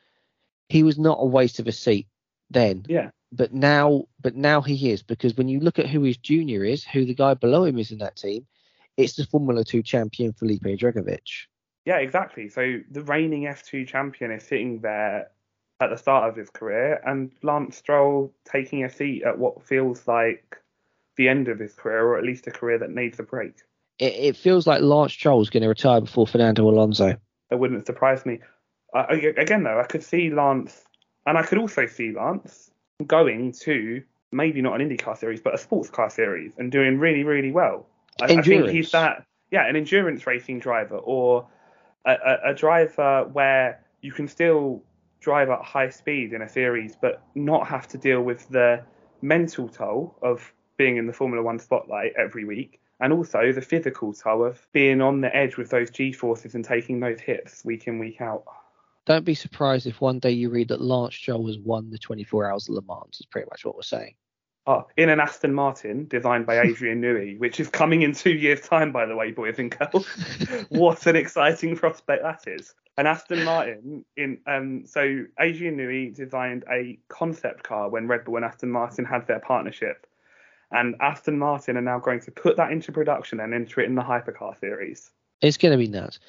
he 0.68 0.84
was 0.84 1.00
not 1.00 1.20
a 1.22 1.26
waste 1.26 1.60
of 1.60 1.68
a 1.68 1.72
seat 1.72 2.06
then. 2.50 2.86
Yeah. 2.88 3.10
But 3.32 3.54
now, 3.54 4.06
but 4.22 4.36
now 4.36 4.62
he 4.62 4.92
is 4.92 5.04
because 5.04 5.36
when 5.36 5.50
you 5.50 5.60
look 5.60 5.80
at 5.80 5.88
who 5.90 6.04
his 6.04 6.18
junior 6.18 6.64
is, 6.64 6.84
who 6.84 7.06
the 7.06 7.14
guy 7.14 7.34
below 7.34 7.66
him 7.66 7.78
is 7.78 7.92
in 7.92 7.98
that 7.98 8.16
team, 8.16 8.48
it's 8.96 9.16
the 9.16 9.26
Formula 9.26 9.64
Two 9.64 9.84
champion 9.84 10.34
Felipe 10.34 10.64
Drugovich. 10.64 11.48
Yeah, 11.86 11.98
exactly. 11.98 12.50
So 12.50 12.80
the 12.92 13.04
reigning 13.04 13.44
F2 13.44 13.88
champion 13.88 14.32
is 14.32 14.44
sitting 14.44 14.82
there 14.82 15.32
at 15.80 15.90
the 15.90 15.96
start 15.96 16.28
of 16.28 16.36
his 16.36 16.50
career, 16.50 17.02
and 17.06 17.32
Lance 17.44 17.78
Stroll 17.78 18.34
taking 18.44 18.84
a 18.84 18.90
seat 18.90 19.24
at 19.24 19.38
what 19.38 19.64
feels 19.64 20.08
like 20.08 20.58
the 21.16 21.30
end 21.30 21.48
of 21.48 21.60
his 21.60 21.74
career, 21.74 22.04
or 22.06 22.18
at 22.18 22.24
least 22.24 22.48
a 22.48 22.52
career 22.52 22.80
that 22.80 22.90
needs 22.90 23.20
a 23.20 23.24
break. 23.24 23.54
It, 24.00 24.14
it 24.14 24.36
feels 24.36 24.68
like 24.68 24.82
Lance 24.82 25.14
Stroll 25.14 25.42
is 25.42 25.50
going 25.50 25.64
to 25.64 25.70
retire 25.70 26.02
before 26.02 26.28
Fernando 26.28 26.68
Alonso. 26.70 27.16
That 27.50 27.58
wouldn't 27.58 27.86
surprise 27.86 28.26
me. 28.26 28.40
Uh, 28.94 29.06
again, 29.38 29.64
though, 29.64 29.80
I 29.80 29.86
could 29.86 30.04
see 30.04 30.30
Lance, 30.30 30.84
and 31.28 31.38
I 31.38 31.44
could 31.44 31.60
also 31.60 31.86
see 31.86 32.14
Lance 32.14 32.72
going 33.06 33.52
to 33.52 34.02
maybe 34.32 34.62
not 34.62 34.80
an 34.80 34.90
IndyCar 34.90 35.18
series, 35.18 35.42
but 35.42 35.54
a 35.54 35.58
sports 35.58 35.90
car 35.90 36.10
series 36.10 36.54
and 36.58 36.72
doing 36.72 36.98
really, 36.98 37.24
really 37.24 37.52
well. 37.52 37.86
I, 38.22 38.26
I 38.26 38.42
think 38.42 38.70
he's 38.70 38.92
that, 38.92 39.26
yeah, 39.52 39.68
an 39.68 39.76
endurance 39.76 40.26
racing 40.26 40.60
driver 40.60 40.98
or 40.98 41.48
a, 42.06 42.16
a, 42.46 42.54
driver 42.54 43.30
where 43.32 43.84
you 44.02 44.12
can 44.12 44.28
still 44.28 44.82
drive 45.20 45.50
at 45.50 45.62
high 45.62 45.90
speed 45.90 46.34
in 46.34 46.42
a 46.42 46.50
series, 46.50 46.96
but 47.00 47.22
not 47.36 47.68
have 47.68 47.88
to 47.90 47.98
deal 47.98 48.22
with 48.22 48.48
the 48.50 48.82
mental 49.22 49.68
toll 49.68 50.18
of 50.22 50.54
being 50.78 50.96
in 50.96 51.08
the 51.08 51.14
Formula 51.14 51.44
One 51.44 51.60
spotlight 51.60 52.14
every 52.18 52.46
week, 52.46 52.80
and 53.02 53.12
also 53.12 53.52
the 53.52 53.62
physical 53.62 54.14
toll 54.14 54.46
of 54.46 54.66
being 54.72 55.02
on 55.02 55.22
the 55.22 55.36
edge 55.36 55.58
with 55.58 55.70
those 55.70 55.90
G 55.90 56.14
forces 56.14 56.56
and 56.56 56.64
taking 56.64 57.00
those 57.00 57.20
hits 57.20 57.66
week 57.66 57.88
in 57.88 58.00
week 58.00 58.22
out. 58.22 58.46
Don't 59.08 59.24
be 59.24 59.34
surprised 59.34 59.88
if 59.88 60.02
one 60.02 60.20
day 60.20 60.32
you 60.32 60.50
read 60.50 60.68
that 60.68 60.82
Lance 60.82 61.16
Stroll 61.16 61.48
has 61.48 61.58
won 61.58 61.90
the 61.90 61.98
24 61.98 62.52
Hours 62.52 62.68
of 62.68 62.76
Le 62.76 62.82
Mans. 62.82 63.18
Is 63.20 63.26
pretty 63.26 63.48
much 63.50 63.66
what 63.66 63.76
we're 63.76 63.82
saying. 63.82 64.16
Oh, 64.68 64.86
in 64.98 65.08
an 65.08 65.22
Aston 65.22 65.54
Martin 65.54 66.08
designed 66.10 66.46
by 66.46 66.60
Adrian 66.60 67.02
Newey, 67.02 67.40
which 67.40 67.62
is 67.62 67.70
coming 67.70 68.02
in 68.02 68.14
two 68.14 68.34
years' 68.34 68.60
time, 68.60 68.92
by 68.92 69.06
the 69.06 69.16
way, 69.16 69.32
boys 69.32 69.60
and 69.60 69.72
girls. 69.72 70.06
what 70.70 71.08
an 71.08 71.16
exciting 71.16 71.78
prospect 71.78 72.22
that 72.22 72.52
is. 72.52 72.76
An 72.98 73.08
Aston 73.08 73.46
Martin 73.46 74.04
in 74.18 74.40
um 74.46 74.86
so 74.86 75.24
Adrian 75.40 75.78
Newey 75.78 76.14
designed 76.14 76.66
a 76.70 77.00
concept 77.08 77.64
car 77.64 77.90
when 77.90 78.10
Red 78.10 78.26
Bull 78.26 78.36
and 78.36 78.44
Aston 78.44 78.70
Martin 78.70 79.06
had 79.06 79.26
their 79.26 79.40
partnership. 79.40 80.06
And 80.72 80.96
Aston 81.00 81.40
Martin 81.40 81.78
are 81.78 81.82
now 81.82 82.00
going 82.00 82.20
to 82.22 82.32
put 82.32 82.58
that 82.58 82.74
into 82.74 82.92
production 82.92 83.40
and 83.40 83.54
enter 83.54 83.80
it 83.80 83.86
in 83.86 83.96
the 83.96 84.02
hypercar 84.02 84.60
series. 84.60 85.12
It's 85.42 85.56
going 85.56 85.72
to 85.72 85.78
be 85.78 85.88
nuts. 85.88 86.20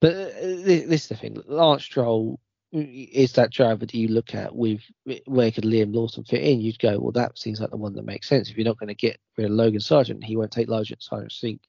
But 0.00 0.12
uh, 0.12 0.40
this, 0.40 0.84
this 0.84 1.02
is 1.02 1.08
the 1.08 1.16
thing. 1.16 1.42
Lance 1.46 1.84
Stroll 1.84 2.40
is 2.74 3.32
that 3.34 3.52
driver 3.52 3.86
that 3.86 3.94
you 3.94 4.08
look 4.08 4.34
at 4.34 4.54
with 4.54 4.80
where 5.26 5.52
could 5.52 5.64
Liam 5.64 5.94
Lawson 5.94 6.24
fit 6.24 6.42
in? 6.42 6.60
You'd 6.60 6.78
go, 6.78 6.98
well, 6.98 7.12
that 7.12 7.38
seems 7.38 7.60
like 7.60 7.70
the 7.70 7.76
one 7.76 7.94
that 7.94 8.04
makes 8.04 8.28
sense. 8.28 8.50
If 8.50 8.56
you're 8.56 8.64
not 8.64 8.78
going 8.78 8.88
to 8.88 8.94
get 8.94 9.18
rid 9.36 9.46
of 9.46 9.52
Logan 9.52 9.80
Sargent, 9.80 10.24
he 10.24 10.36
won't 10.36 10.50
take 10.50 10.68
Logan 10.68 10.96
Sargent's 10.98 11.40
seat. 11.40 11.60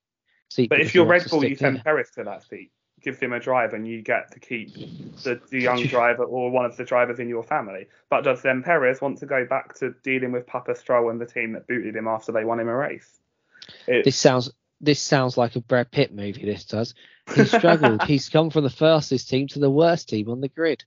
seat 0.50 0.70
but 0.70 0.80
if 0.80 0.96
you're 0.96 1.06
Red 1.06 1.30
Bull, 1.30 1.46
you 1.46 1.56
send 1.56 1.84
Perez 1.84 2.10
to 2.12 2.24
that 2.24 2.44
seat, 2.44 2.72
give 3.02 3.20
him 3.20 3.34
a 3.34 3.40
drive, 3.40 3.74
and 3.74 3.88
you 3.88 4.02
get 4.02 4.32
to 4.32 4.40
keep 4.40 4.74
the, 5.24 5.40
the 5.52 5.60
young 5.62 5.84
driver 5.84 6.24
or 6.24 6.50
one 6.50 6.66
of 6.66 6.76
the 6.76 6.84
drivers 6.84 7.20
in 7.20 7.30
your 7.30 7.44
family. 7.44 7.88
But 8.10 8.24
does 8.24 8.42
then 8.42 8.64
Perez 8.64 9.00
want 9.00 9.20
to 9.20 9.28
go 9.28 9.46
back 9.46 9.76
to 9.76 9.94
dealing 10.04 10.32
with 10.32 10.48
Papa 10.48 10.76
Stroll 10.76 11.12
and 11.12 11.22
the 11.22 11.28
team 11.28 11.54
that 11.54 11.68
booted 11.68 11.96
him 11.96 12.08
after 12.08 12.32
they 12.32 12.46
won 12.46 12.60
him 12.60 12.68
a 12.68 12.76
race? 12.76 13.20
It, 13.88 14.06
this 14.06 14.18
sounds 14.18 14.50
this 14.82 15.00
sounds 15.00 15.38
like 15.38 15.56
a 15.56 15.62
Brad 15.62 15.92
Pitt 15.92 16.14
movie. 16.14 16.46
This 16.46 16.66
does. 16.66 16.94
He 17.34 17.46
struggled. 17.46 18.04
He's 18.08 18.30
come 18.30 18.50
from 18.50 18.64
the 18.64 18.70
fastest 18.70 19.30
team 19.30 19.48
to 19.50 19.60
the 19.60 19.70
worst 19.70 20.10
team 20.10 20.30
on 20.30 20.42
the 20.42 20.50
grid. 20.50 20.84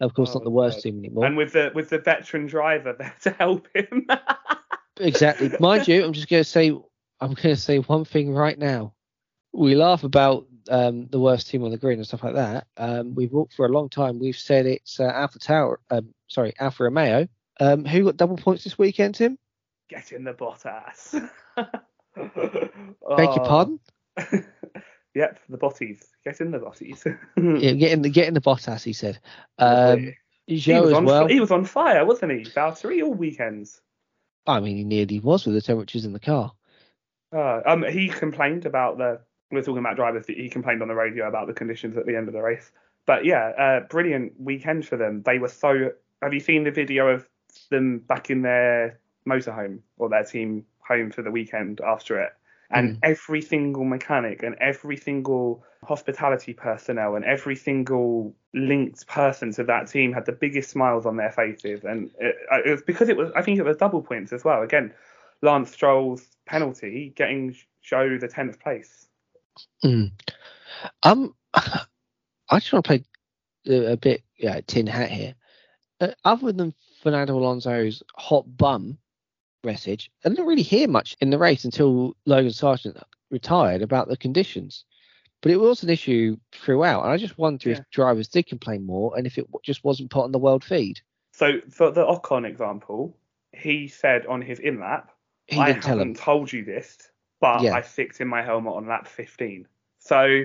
Of 0.00 0.14
course, 0.14 0.30
oh, 0.30 0.34
not 0.34 0.44
the 0.44 0.50
worst 0.50 0.78
God. 0.78 0.82
team 0.82 0.98
anymore. 0.98 1.26
And 1.26 1.36
with 1.36 1.52
the 1.52 1.70
with 1.74 1.90
the 1.90 1.98
veteran 1.98 2.46
driver 2.46 2.92
there 2.98 3.14
to 3.22 3.30
help 3.30 3.68
him. 3.74 4.06
exactly. 4.98 5.52
Mind 5.60 5.86
you, 5.88 6.04
I'm 6.04 6.12
just 6.12 6.28
going 6.28 6.42
to 6.42 6.48
say 6.48 6.70
I'm 6.70 7.34
going 7.34 7.54
to 7.54 7.56
say 7.56 7.78
one 7.78 8.04
thing 8.04 8.32
right 8.34 8.58
now. 8.58 8.94
We 9.52 9.76
laugh 9.76 10.02
about 10.02 10.46
um, 10.68 11.06
the 11.06 11.20
worst 11.20 11.48
team 11.48 11.62
on 11.62 11.70
the 11.70 11.78
grid 11.78 11.98
and 11.98 12.06
stuff 12.06 12.24
like 12.24 12.34
that. 12.34 12.66
Um, 12.76 13.14
we've 13.14 13.32
walked 13.32 13.54
for 13.54 13.66
a 13.66 13.72
long 13.72 13.88
time. 13.88 14.18
We've 14.18 14.36
said 14.36 14.66
it's 14.66 14.98
uh, 14.98 15.04
Alpha 15.04 15.38
Tauri. 15.38 15.76
Um, 15.90 16.12
sorry, 16.26 16.54
Alfa 16.58 16.84
Romeo. 16.84 17.28
Um, 17.60 17.84
who 17.84 18.04
got 18.04 18.16
double 18.16 18.36
points 18.36 18.64
this 18.64 18.76
weekend, 18.76 19.14
Tim? 19.14 19.38
Get 19.88 20.10
in 20.10 20.24
the 20.24 20.32
Bottas. 20.32 21.30
Beg 22.16 23.34
your 23.36 23.44
pardon? 23.44 23.80
Yep, 25.14 25.40
the 25.48 25.56
botties. 25.56 26.02
Get 26.24 26.40
in 26.40 26.50
the 26.50 26.58
botties. 26.58 27.04
yeah, 27.36 27.72
get 27.72 27.92
in 27.92 28.02
the 28.02 28.10
get 28.10 28.26
in 28.26 28.34
the 28.34 28.40
Bottas. 28.40 28.82
He 28.82 28.92
said. 28.92 29.18
Um, 29.58 30.12
he 30.46 30.56
was 30.72 30.92
on 30.92 31.04
well. 31.04 31.28
he 31.28 31.40
was 31.40 31.52
on 31.52 31.64
fire, 31.64 32.04
wasn't 32.04 32.32
he? 32.32 32.44
Valtteri 32.44 33.02
all 33.02 33.14
weekends. 33.14 33.80
I 34.46 34.60
mean, 34.60 34.76
he 34.76 34.84
nearly 34.84 35.20
was 35.20 35.46
with 35.46 35.54
the 35.54 35.62
temperatures 35.62 36.04
in 36.04 36.12
the 36.12 36.20
car. 36.20 36.52
Uh, 37.32 37.60
um, 37.64 37.84
he 37.84 38.08
complained 38.08 38.66
about 38.66 38.98
the. 38.98 39.20
We 39.50 39.60
are 39.60 39.62
talking 39.62 39.78
about 39.78 39.96
drivers. 39.96 40.26
He 40.26 40.48
complained 40.48 40.82
on 40.82 40.88
the 40.88 40.94
radio 40.94 41.28
about 41.28 41.46
the 41.46 41.54
conditions 41.54 41.96
at 41.96 42.06
the 42.06 42.16
end 42.16 42.26
of 42.26 42.34
the 42.34 42.42
race. 42.42 42.72
But 43.06 43.24
yeah, 43.24 43.50
uh, 43.56 43.80
brilliant 43.88 44.32
weekend 44.38 44.86
for 44.86 44.96
them. 44.96 45.22
They 45.22 45.38
were 45.38 45.48
so. 45.48 45.92
Have 46.22 46.34
you 46.34 46.40
seen 46.40 46.64
the 46.64 46.72
video 46.72 47.08
of 47.08 47.28
them 47.70 48.00
back 48.00 48.30
in 48.30 48.42
their 48.42 48.98
motorhome 49.28 49.80
or 49.98 50.08
their 50.08 50.24
team 50.24 50.64
home 50.86 51.10
for 51.10 51.22
the 51.22 51.30
weekend 51.30 51.80
after 51.80 52.20
it? 52.20 52.32
and 52.70 52.96
mm. 52.96 52.98
every 53.02 53.40
single 53.40 53.84
mechanic 53.84 54.42
and 54.42 54.54
every 54.56 54.96
single 54.96 55.64
hospitality 55.84 56.52
personnel 56.52 57.14
and 57.14 57.24
every 57.24 57.56
single 57.56 58.34
linked 58.54 59.06
person 59.06 59.52
to 59.52 59.64
that 59.64 59.86
team 59.86 60.12
had 60.12 60.26
the 60.26 60.32
biggest 60.32 60.70
smiles 60.70 61.06
on 61.06 61.16
their 61.16 61.30
faces 61.30 61.84
and 61.84 62.10
it, 62.18 62.36
it 62.66 62.70
was 62.70 62.82
because 62.82 63.08
it 63.08 63.16
was 63.16 63.30
i 63.36 63.42
think 63.42 63.58
it 63.58 63.64
was 63.64 63.76
double 63.76 64.02
points 64.02 64.32
as 64.32 64.44
well 64.44 64.62
again 64.62 64.92
lance 65.42 65.70
stroll's 65.70 66.26
penalty 66.46 67.12
getting 67.16 67.54
Zhou 67.84 68.18
the 68.18 68.28
10th 68.28 68.60
place 68.60 69.06
mm. 69.84 70.10
um 71.02 71.34
i 71.54 72.58
just 72.58 72.72
want 72.72 72.84
to 72.84 72.88
play 72.88 73.04
a 73.66 73.96
bit 73.96 74.22
yeah, 74.38 74.60
tin 74.66 74.86
hat 74.86 75.10
here 75.10 75.34
uh, 76.00 76.08
other 76.24 76.52
than 76.52 76.74
fernando 77.02 77.36
alonso's 77.36 78.02
hot 78.16 78.44
bum 78.56 78.98
message. 79.64 80.10
I 80.24 80.28
didn't 80.28 80.46
really 80.46 80.62
hear 80.62 80.88
much 80.88 81.16
in 81.20 81.30
the 81.30 81.38
race 81.38 81.64
until 81.64 82.16
Logan 82.26 82.52
Sargent 82.52 82.96
retired 83.30 83.82
about 83.82 84.08
the 84.08 84.16
conditions. 84.16 84.84
But 85.42 85.52
it 85.52 85.60
was 85.60 85.82
an 85.82 85.90
issue 85.90 86.38
throughout, 86.52 87.02
and 87.02 87.12
I 87.12 87.18
just 87.18 87.36
wonder 87.36 87.68
yeah. 87.68 87.76
if 87.76 87.90
drivers 87.90 88.28
did 88.28 88.46
complain 88.46 88.86
more 88.86 89.14
and 89.16 89.26
if 89.26 89.36
it 89.36 89.46
just 89.62 89.84
wasn't 89.84 90.10
put 90.10 90.24
on 90.24 90.32
the 90.32 90.38
world 90.38 90.64
feed. 90.64 91.00
So 91.32 91.60
for 91.68 91.90
the 91.90 92.04
Ocon 92.04 92.46
example, 92.46 93.14
he 93.52 93.88
said 93.88 94.24
on 94.24 94.40
his 94.40 94.58
in 94.58 94.80
lap, 94.80 95.10
"I 95.52 95.72
haven't 95.72 96.16
told 96.16 96.50
you 96.50 96.64
this, 96.64 96.96
but 97.40 97.60
yeah. 97.60 97.74
I 97.74 97.82
fixed 97.82 98.22
in 98.22 98.28
my 98.28 98.40
helmet 98.40 98.72
on 98.72 98.86
lap 98.86 99.06
15." 99.06 99.68
So 99.98 100.44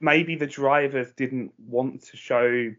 maybe 0.00 0.34
the 0.34 0.48
drivers 0.48 1.12
didn't 1.12 1.52
want 1.58 2.02
to 2.06 2.16
show 2.16 2.72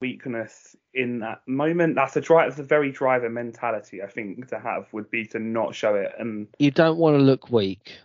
weakness 0.00 0.76
in 0.94 1.20
that 1.20 1.42
moment. 1.46 1.94
That's 1.94 2.16
a 2.16 2.20
drive. 2.20 2.50
That's 2.50 2.60
a 2.60 2.64
very 2.64 2.90
driver 2.90 3.28
mentality. 3.28 4.02
I 4.02 4.06
think 4.06 4.48
to 4.48 4.58
have 4.58 4.86
would 4.92 5.10
be 5.10 5.26
to 5.26 5.38
not 5.38 5.74
show 5.74 5.94
it. 5.94 6.12
And 6.18 6.48
you 6.58 6.70
don't 6.70 6.98
want 6.98 7.16
to 7.16 7.22
look 7.22 7.50
weak. 7.50 7.98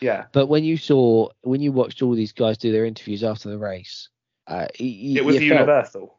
Yeah. 0.00 0.26
But 0.32 0.46
when 0.46 0.64
you 0.64 0.76
saw 0.76 1.28
when 1.42 1.60
you 1.60 1.72
watched 1.72 2.02
all 2.02 2.14
these 2.14 2.32
guys 2.32 2.58
do 2.58 2.72
their 2.72 2.86
interviews 2.86 3.22
after 3.22 3.50
the 3.50 3.58
race, 3.58 4.08
uh, 4.46 4.66
it 4.78 5.24
was 5.24 5.40
universal. 5.40 6.00
Felt, 6.00 6.18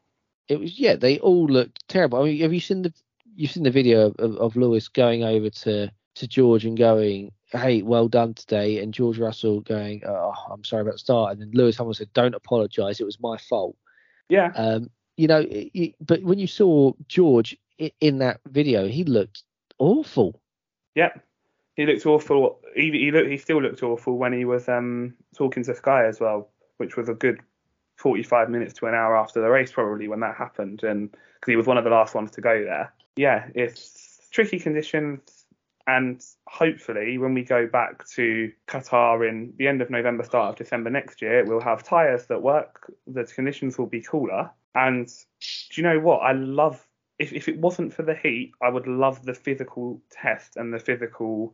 it 0.50 0.60
was 0.60 0.80
yeah. 0.80 0.96
They 0.96 1.20
all 1.20 1.48
looked 1.48 1.88
terrible. 1.88 2.22
I 2.22 2.26
mean, 2.26 2.42
have 2.42 2.54
you 2.54 2.60
seen 2.60 2.84
the 2.84 2.94
you've 3.36 3.52
seen 3.52 3.64
the 3.64 3.72
video 3.72 4.14
of, 4.20 4.36
of 4.38 4.56
Lewis 4.56 4.88
going 4.88 5.24
over 5.24 5.50
to 5.50 5.92
to 6.16 6.28
George 6.28 6.66
and 6.66 6.78
going, 6.78 7.32
"Hey, 7.52 7.82
well 7.82 8.08
done 8.08 8.36
today," 8.36 8.80
and 8.80 8.94
George 8.94 9.18
Russell 9.18 9.62
going, 9.62 10.04
"Oh, 10.06 10.34
I'm 10.52 10.64
sorry 10.64 10.84
about 10.84 10.94
the 10.94 11.00
start," 11.00 11.32
and 11.32 11.42
then 11.42 11.52
Lewis 11.54 11.78
Hamilton 11.78 12.06
said, 12.06 12.14
"Don't 12.14 12.36
apologise. 12.36 13.00
It 13.00 13.06
was 13.06 13.20
my 13.20 13.38
fault." 13.38 13.76
Yeah. 14.32 14.52
Um, 14.56 14.90
you 15.18 15.28
know, 15.28 15.46
but 16.00 16.24
when 16.24 16.40
you 16.40 16.48
saw 16.48 16.94
George 17.10 17.58
in 18.00 18.20
that 18.20 18.40
video, 18.48 18.88
he 18.88 19.04
looked 19.04 19.44
awful. 19.78 20.40
Yep. 20.96 21.22
He 21.76 21.86
looked 21.86 22.06
awful. 22.06 22.62
He, 22.74 22.92
he 22.92 23.12
looked. 23.12 23.30
He 23.30 23.38
still 23.38 23.62
looked 23.62 23.84
awful 23.84 24.18
when 24.18 24.32
he 24.32 24.46
was 24.46 24.70
um, 24.70 25.16
talking 25.36 25.64
to 25.64 25.76
Sky 25.76 26.06
as 26.06 26.22
well, 26.22 26.50
which 26.78 26.96
was 26.96 27.10
a 27.10 27.14
good 27.14 27.42
45 27.98 28.50
minutes 28.50 28.74
to 28.76 28.86
an 28.86 28.96
hour 28.96 29.18
after 29.18 29.42
the 29.42 29.50
race, 29.50 29.74
probably 29.74 30.08
when 30.08 30.22
that 30.22 30.38
happened, 30.38 30.84
and 30.84 31.12
because 31.12 31.52
he 31.52 31.58
was 31.58 31.68
one 31.68 31.78
of 31.78 31.84
the 31.84 31.90
last 31.90 32.16
ones 32.16 32.32
to 32.32 32.42
go 32.42 32.64
there. 32.64 32.94
Yeah, 33.18 33.48
it's 33.54 34.30
tricky 34.32 34.60
conditions 34.60 35.41
and 35.88 36.24
hopefully, 36.48 37.18
when 37.18 37.34
we 37.34 37.44
go 37.44 37.68
back 37.68 38.08
to 38.10 38.52
Qatar 38.68 39.28
in 39.28 39.54
the 39.58 39.68
end 39.68 39.82
of 39.82 39.90
November, 39.90 40.24
start 40.24 40.50
of 40.50 40.56
December 40.56 40.90
next 40.90 41.22
year, 41.22 41.44
we'll 41.46 41.60
have 41.62 41.84
tyres 41.84 42.26
that 42.28 42.42
work, 42.42 42.94
the 43.08 43.24
conditions 43.24 43.78
will 43.78 43.88
be 43.88 44.02
cooler. 44.02 44.52
And 44.76 45.08
do 45.08 45.82
you 45.82 45.84
know 45.84 46.00
what? 46.00 46.20
I 46.20 46.32
love, 46.34 46.86
if, 47.20 47.34
if 47.34 47.48
it 47.48 47.58
wasn't 47.58 47.94
for 47.94 48.04
the 48.04 48.16
heat, 48.16 48.54
I 48.62 48.70
would 48.70 48.88
love 48.88 49.24
the 49.24 49.34
physical 49.34 50.02
test 50.10 50.56
and 50.56 50.74
the 50.74 50.80
physical, 50.80 51.54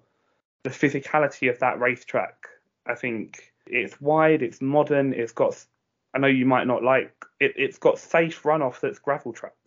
the 0.63 0.69
physicality 0.69 1.49
of 1.49 1.59
that 1.59 1.79
racetrack. 1.79 2.47
I 2.85 2.95
think 2.95 3.53
it's 3.65 3.99
wide, 3.99 4.41
it's 4.41 4.61
modern, 4.61 5.13
it's 5.13 5.31
got, 5.31 5.65
I 6.13 6.19
know 6.19 6.27
you 6.27 6.45
might 6.45 6.67
not 6.67 6.83
like, 6.83 7.13
it, 7.39 7.53
it's 7.55 7.77
got 7.77 7.99
safe 7.99 8.43
runoff 8.43 8.79
that's 8.79 8.99
gravel 8.99 9.33
tracks. 9.33 9.66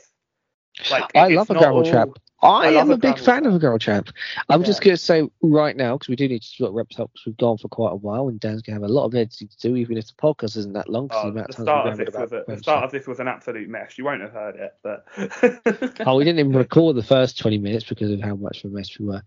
Like, 0.91 1.11
I 1.15 1.29
love 1.29 1.51
a 1.51 1.55
gravel 1.55 1.79
all, 1.79 1.91
trap. 1.91 2.09
I, 2.43 2.49
I 2.49 2.81
am 2.81 2.91
a 2.91 2.97
big 2.97 3.19
fan 3.19 3.45
of 3.45 3.55
a 3.55 3.59
gravel 3.59 3.79
trap. 3.79 4.09
I'm 4.49 4.61
yeah. 4.61 4.67
just 4.67 4.83
going 4.83 4.97
to 4.97 5.03
say 5.03 5.29
right 5.43 5.77
now, 5.77 5.97
because 5.97 6.09
we 6.09 6.17
do 6.17 6.29
need 6.29 6.43
to 6.43 6.49
sort 6.49 6.69
of 6.69 6.75
wrap 6.75 6.89
up 6.99 7.11
because 7.13 7.27
we've 7.27 7.37
gone 7.37 7.59
for 7.59 7.69
quite 7.69 7.93
a 7.93 7.97
while 7.97 8.29
and 8.29 8.41
Dan's 8.41 8.63
going 8.63 8.77
to 8.77 8.83
have 8.83 8.91
a 8.91 8.93
lot 8.93 9.05
of 9.05 9.15
editing 9.15 9.49
to 9.49 9.57
do, 9.59 9.77
even 9.77 9.99
if 9.99 10.07
the 10.07 10.15
podcast 10.15 10.57
isn't 10.57 10.73
that 10.73 10.89
long. 10.89 11.09
Oh, 11.13 11.31
the, 11.31 11.43
the, 11.43 11.53
start, 11.53 11.89
of 11.89 11.97
this 11.99 12.15
was 12.15 12.33
a, 12.33 12.45
the 12.47 12.59
start 12.59 12.85
of 12.85 12.91
this 12.91 13.07
was 13.07 13.21
an 13.21 13.29
absolute 13.29 13.69
mess. 13.69 13.99
You 13.99 14.05
won't 14.05 14.23
have 14.23 14.33
heard 14.33 14.57
it, 14.57 14.75
but. 14.83 15.07
oh, 16.07 16.17
we 16.17 16.25
didn't 16.25 16.39
even 16.39 16.53
record 16.53 16.97
the 16.97 17.03
first 17.03 17.39
20 17.39 17.59
minutes 17.59 17.85
because 17.85 18.11
of 18.11 18.21
how 18.23 18.37
much 18.37 18.65
of 18.65 18.71
a 18.71 18.75
mess 18.75 18.99
we 18.99 19.07
were. 19.07 19.23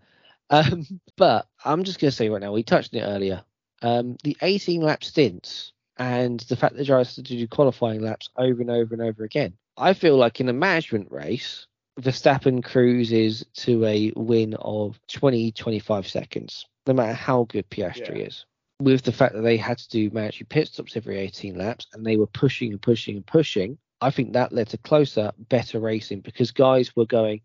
Um, 0.50 0.86
but 1.16 1.46
I'm 1.64 1.84
just 1.84 2.00
going 2.00 2.10
to 2.10 2.16
say 2.16 2.28
right 2.28 2.40
now, 2.40 2.52
we 2.52 2.62
touched 2.62 2.94
on 2.94 3.00
it 3.00 3.06
earlier. 3.06 3.44
Um, 3.82 4.16
the 4.24 4.36
18 4.40 4.80
lap 4.80 5.04
stints 5.04 5.72
and 5.98 6.40
the 6.40 6.56
fact 6.56 6.76
that 6.76 6.86
drivers 6.86 7.16
had 7.16 7.26
to 7.26 7.36
do 7.36 7.46
qualifying 7.46 8.00
laps 8.00 8.28
over 8.36 8.60
and 8.60 8.70
over 8.70 8.94
and 8.94 9.02
over 9.02 9.24
again. 9.24 9.54
I 9.76 9.94
feel 9.94 10.16
like 10.16 10.40
in 10.40 10.48
a 10.48 10.52
management 10.52 11.10
race, 11.10 11.66
Verstappen 12.00 12.62
cruises 12.62 13.44
to 13.54 13.84
a 13.84 14.12
win 14.16 14.54
of 14.54 14.98
20, 15.08 15.52
25 15.52 16.08
seconds, 16.08 16.66
no 16.86 16.94
matter 16.94 17.12
how 17.12 17.44
good 17.44 17.68
Piastri 17.70 18.18
yeah. 18.18 18.26
is. 18.26 18.44
With 18.80 19.02
the 19.02 19.12
fact 19.12 19.34
that 19.34 19.42
they 19.42 19.56
had 19.56 19.78
to 19.78 19.88
do 19.88 20.10
mandatory 20.10 20.46
pit 20.48 20.68
stops 20.68 20.96
every 20.96 21.18
18 21.18 21.56
laps 21.56 21.86
and 21.92 22.04
they 22.04 22.16
were 22.16 22.26
pushing 22.26 22.72
and 22.72 22.82
pushing 22.82 23.16
and 23.16 23.26
pushing, 23.26 23.78
I 24.00 24.10
think 24.10 24.32
that 24.32 24.52
led 24.52 24.68
to 24.70 24.78
closer, 24.78 25.32
better 25.38 25.78
racing 25.78 26.20
because 26.20 26.50
guys 26.50 26.94
were 26.96 27.06
going, 27.06 27.40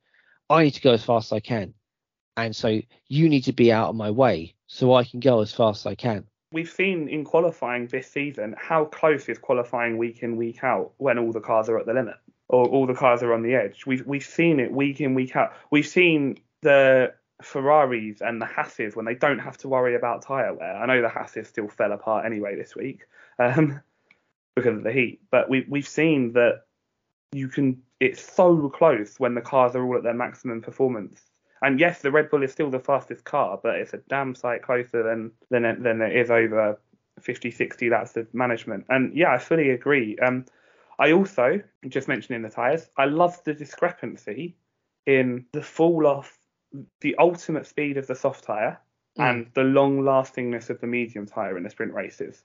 I 0.50 0.64
need 0.64 0.72
to 0.72 0.82
go 0.82 0.94
as 0.94 1.04
fast 1.04 1.32
as 1.32 1.36
I 1.36 1.40
can. 1.40 1.74
And 2.36 2.56
so 2.56 2.82
you 3.08 3.30
need 3.30 3.44
to 3.44 3.54
be 3.54 3.72
out 3.72 3.90
of 3.90 3.96
my 3.96 4.12
way 4.12 4.56
so 4.68 4.94
I 4.94 5.04
can 5.04 5.20
go 5.20 5.42
as 5.42 5.54
fast 5.54 5.86
as 5.86 5.92
I 5.92 5.96
can. 5.96 6.26
We've 6.52 6.70
seen 6.70 7.08
in 7.08 7.24
qualifying 7.24 7.88
this 7.88 8.10
season 8.10 8.56
how 8.58 8.86
close 8.86 9.30
is 9.30 9.38
qualifying 9.38 9.98
week 9.98 10.24
in 10.24 10.36
week 10.36 10.64
out 10.64 10.92
when 10.98 11.18
all 11.20 11.32
the 11.32 11.40
cars 11.40 11.70
are 11.70 11.78
at 11.78 11.86
the 11.86 11.94
limit 11.94 12.16
or 12.48 12.68
all 12.68 12.88
the 12.88 12.96
cars 12.96 13.22
are 13.24 13.34
on 13.34 13.44
the 13.44 13.56
edge. 13.56 13.86
We've 13.86 14.06
we've 14.06 14.26
seen 14.26 14.60
it 14.60 14.72
week 14.72 15.00
in 15.02 15.14
week 15.14 15.36
out. 15.36 15.54
We've 15.72 15.88
seen 15.88 16.40
the 16.62 17.14
Ferraris 17.42 18.22
and 18.22 18.42
the 18.42 18.46
Hasses 18.46 18.96
when 18.96 19.06
they 19.06 19.16
don't 19.16 19.40
have 19.40 19.58
to 19.60 19.70
worry 19.70 19.96
about 19.96 20.24
tyre 20.24 20.54
wear. 20.54 20.76
I 20.76 20.86
know 20.86 21.02
the 21.02 21.10
Hasses 21.10 21.48
still 21.48 21.70
fell 21.70 21.92
apart 21.92 22.26
anyway 22.26 22.56
this 22.56 22.76
week 22.76 23.02
um, 23.38 23.80
because 24.56 24.78
of 24.78 24.84
the 24.84 24.92
heat, 24.92 25.22
but 25.32 25.50
we 25.50 25.66
we've 25.70 25.88
seen 25.88 26.34
that 26.34 26.64
you 27.32 27.48
can. 27.48 27.82
It's 28.00 28.22
so 28.22 28.70
close 28.70 29.20
when 29.20 29.36
the 29.36 29.42
cars 29.42 29.76
are 29.76 29.84
all 29.84 29.98
at 29.98 30.04
their 30.04 30.14
maximum 30.14 30.62
performance. 30.62 31.22
And 31.62 31.80
yes, 31.80 32.02
the 32.02 32.12
Red 32.12 32.30
Bull 32.30 32.44
is 32.44 32.52
still 32.52 32.70
the 32.70 32.80
fastest 32.80 33.24
car, 33.26 33.60
but 33.62 33.76
it's 33.76 33.94
a 33.94 34.02
damn 34.10 34.36
sight 34.36 34.62
closer 34.62 35.04
than 35.04 35.32
than 35.50 35.66
it, 35.66 35.84
than 35.84 36.02
it 36.02 36.16
is 36.16 36.32
over 36.32 36.80
50, 37.20 37.52
60 37.52 37.90
laps 37.90 38.16
of 38.16 38.34
management. 38.34 38.86
And 38.90 39.16
yeah, 39.16 39.34
I 39.34 39.38
fully 39.38 39.72
agree. 39.72 40.18
Um, 40.20 40.46
I 40.98 41.12
also 41.14 41.62
just 41.88 42.08
mentioning 42.08 42.42
the 42.42 42.50
tyres. 42.50 42.90
I 42.98 43.06
love 43.06 43.42
the 43.44 43.54
discrepancy 43.54 44.58
in 45.06 45.46
the 45.54 45.62
fall 45.62 46.06
off 46.08 46.38
the 47.02 47.16
ultimate 47.18 47.66
speed 47.66 47.98
of 47.98 48.08
the 48.08 48.16
soft 48.16 48.44
tyre 48.44 48.80
mm. 49.18 49.30
and 49.30 49.48
the 49.54 49.64
long 49.64 50.04
lastingness 50.04 50.70
of 50.70 50.80
the 50.82 50.88
medium 50.88 51.26
tyre 51.26 51.58
in 51.58 51.64
the 51.64 51.70
sprint 51.70 51.94
races. 51.94 52.44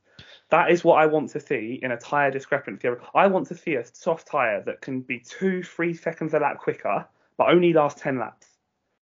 That 0.51 0.71
is 0.71 0.85
what 0.85 1.01
I 1.01 1.07
want 1.07 1.31
to 1.31 1.41
see 1.41 1.81
in 1.83 1.91
a 1.91 1.97
tyre 1.97 2.31
discrepancy. 2.31 2.89
I 3.15 3.27
want 3.27 3.49
to 3.49 3.57
see 3.57 3.75
a 3.75 3.85
soft 3.85 4.29
tyre 4.29 4.63
that 4.67 4.81
can 4.81 5.01
be 5.01 5.19
two, 5.19 5.63
three 5.63 5.95
seconds 5.95 6.33
a 6.35 6.39
lap 6.39 6.59
quicker, 6.59 7.07
but 7.37 7.51
only 7.51 7.73
last 7.73 7.99
10 7.99 8.19
laps. 8.19 8.47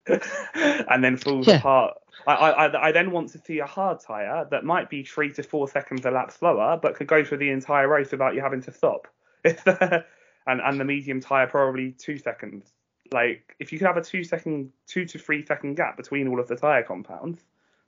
and 0.56 1.04
then 1.04 1.18
falls 1.18 1.48
yeah. 1.48 1.58
apart. 1.58 1.98
I, 2.28 2.34
I, 2.34 2.88
I 2.88 2.92
then 2.92 3.12
want 3.12 3.30
to 3.30 3.40
see 3.40 3.60
a 3.60 3.66
hard 3.66 4.00
tyre 4.00 4.48
that 4.52 4.64
might 4.64 4.90
be 4.90 5.04
three 5.04 5.32
to 5.34 5.44
four 5.44 5.68
seconds 5.68 6.06
a 6.06 6.12
lap 6.12 6.32
slower, 6.32 6.80
but 6.82 6.96
could 6.96 7.08
go 7.08 7.24
through 7.24 7.40
the 7.40 7.50
entire 7.50 7.88
race 7.88 8.12
without 8.12 8.36
you 8.36 8.42
having 8.42 8.62
to 8.64 8.72
stop. 8.72 9.08
and 9.44 10.04
and 10.46 10.80
the 10.80 10.86
medium 10.86 11.20
tyre 11.20 11.48
probably 11.48 11.92
two 11.92 12.18
seconds 12.18 12.72
like 13.12 13.56
if 13.60 13.72
you 13.72 13.80
could 13.80 13.88
have 13.88 13.98
a 13.98 14.02
two 14.02 14.24
second, 14.24 14.72
two 14.88 15.06
to 15.06 15.20
three 15.20 15.46
second 15.46 15.76
gap 15.76 15.98
between 15.98 16.28
all 16.28 16.40
of 16.40 16.48
the 16.48 16.56
tire 16.56 16.84
compounds, 16.84 17.42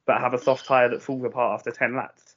but 0.05 0.19
have 0.19 0.33
a 0.33 0.37
soft 0.37 0.65
tire 0.65 0.89
that 0.89 1.01
falls 1.01 1.23
apart 1.23 1.59
after 1.59 1.71
ten 1.71 1.95
laps, 1.95 2.35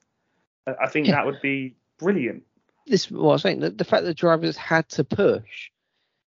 I 0.66 0.89
think 0.89 1.07
yeah. 1.07 1.14
that 1.14 1.27
would 1.27 1.41
be 1.43 1.74
brilliant. 1.99 2.45
This 2.87 3.07
is 3.07 3.11
what 3.11 3.31
I 3.31 3.33
was 3.33 3.43
saying. 3.43 3.61
The, 3.61 3.70
the 3.70 3.85
fact 3.85 4.05
that 4.05 4.16
drivers 4.16 4.57
had 4.57 4.89
to 4.91 5.05
push 5.05 5.70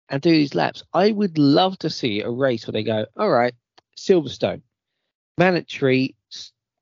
and 0.10 0.22
do 0.22 0.32
these 0.32 0.56
laps, 0.56 0.84
I 0.94 1.12
would 1.12 1.38
love 1.38 1.78
to 1.80 1.90
see 1.90 2.22
a 2.22 2.30
race 2.30 2.68
where 2.68 2.74
they 2.74 2.84
go, 2.84 3.06
all 3.18 3.30
right, 3.30 3.54
Silverstone, 3.98 4.62
mandatory 5.38 6.16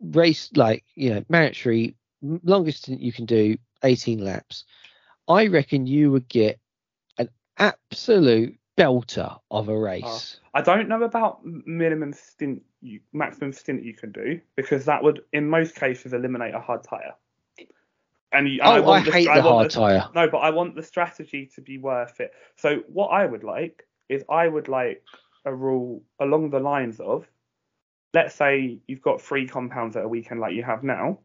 race, 0.02 0.50
like 0.56 0.84
you 0.96 1.14
know, 1.14 1.24
mandatory 1.30 1.96
longest 2.22 2.84
stint 2.84 3.02
you 3.02 3.12
can 3.12 3.26
do 3.26 3.58
18 3.84 4.24
laps. 4.24 4.66
I 5.28 5.48
reckon 5.48 5.88
you 5.88 6.12
would 6.12 6.28
get 6.28 6.60
an 7.18 7.30
absolute 7.58 8.58
belter 8.78 9.38
of 9.50 9.70
a 9.70 9.78
race. 9.78 10.40
Uh, 10.54 10.58
I 10.60 10.62
don't 10.62 10.90
know 10.90 11.04
about 11.04 11.40
minimum 11.44 12.14
stint, 12.14 12.64
you, 12.82 13.00
maximum 13.14 13.54
stint 13.54 13.84
you 13.84 13.94
can 13.94 14.12
do 14.12 14.40
because 14.56 14.86
that 14.86 15.04
would, 15.04 15.22
in 15.34 15.50
most 15.50 15.76
cases, 15.76 16.14
eliminate 16.14 16.54
a 16.54 16.60
hard 16.60 16.84
tire. 16.84 17.14
And 18.32 18.48
you, 18.48 18.62
oh, 18.64 18.72
I, 18.72 18.98
I 18.98 19.04
the, 19.04 19.12
hate 19.12 19.28
I 19.28 19.36
the 19.38 19.42
hard 19.42 19.66
the, 19.68 19.70
tire. 19.70 20.10
No, 20.16 20.30
but 20.30 20.38
I 20.38 20.52
want 20.52 20.76
the 20.76 20.84
strategy 20.84 21.50
to 21.56 21.62
be 21.62 21.78
worth 21.78 22.20
it. 22.20 22.32
So 22.56 22.84
what 22.88 23.08
I 23.08 23.26
would 23.26 23.44
like 23.44 23.88
is 24.10 24.24
I 24.30 24.48
would 24.48 24.68
like 24.68 25.04
a 25.46 25.54
rule 25.54 26.04
along 26.20 26.52
the 26.52 26.60
lines 26.60 27.00
of, 27.00 27.28
let's 28.14 28.36
say 28.36 28.80
you've 28.88 29.02
got 29.02 29.22
three 29.22 29.48
compounds 29.48 29.96
at 29.96 30.06
a 30.06 30.08
weekend 30.08 30.40
like 30.40 30.54
you 30.54 30.64
have 30.64 30.84
now. 30.84 31.20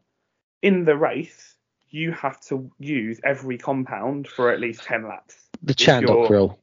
In 0.61 0.85
the 0.85 0.97
race, 0.97 1.55
you 1.89 2.11
have 2.11 2.41
to 2.41 2.69
use 2.79 3.19
every 3.23 3.57
compound 3.57 4.27
for 4.27 4.51
at 4.51 4.59
least 4.59 4.83
ten 4.83 5.07
laps. 5.07 5.35
The 5.63 5.73
Chandhok 5.73 6.29
rule. 6.29 6.59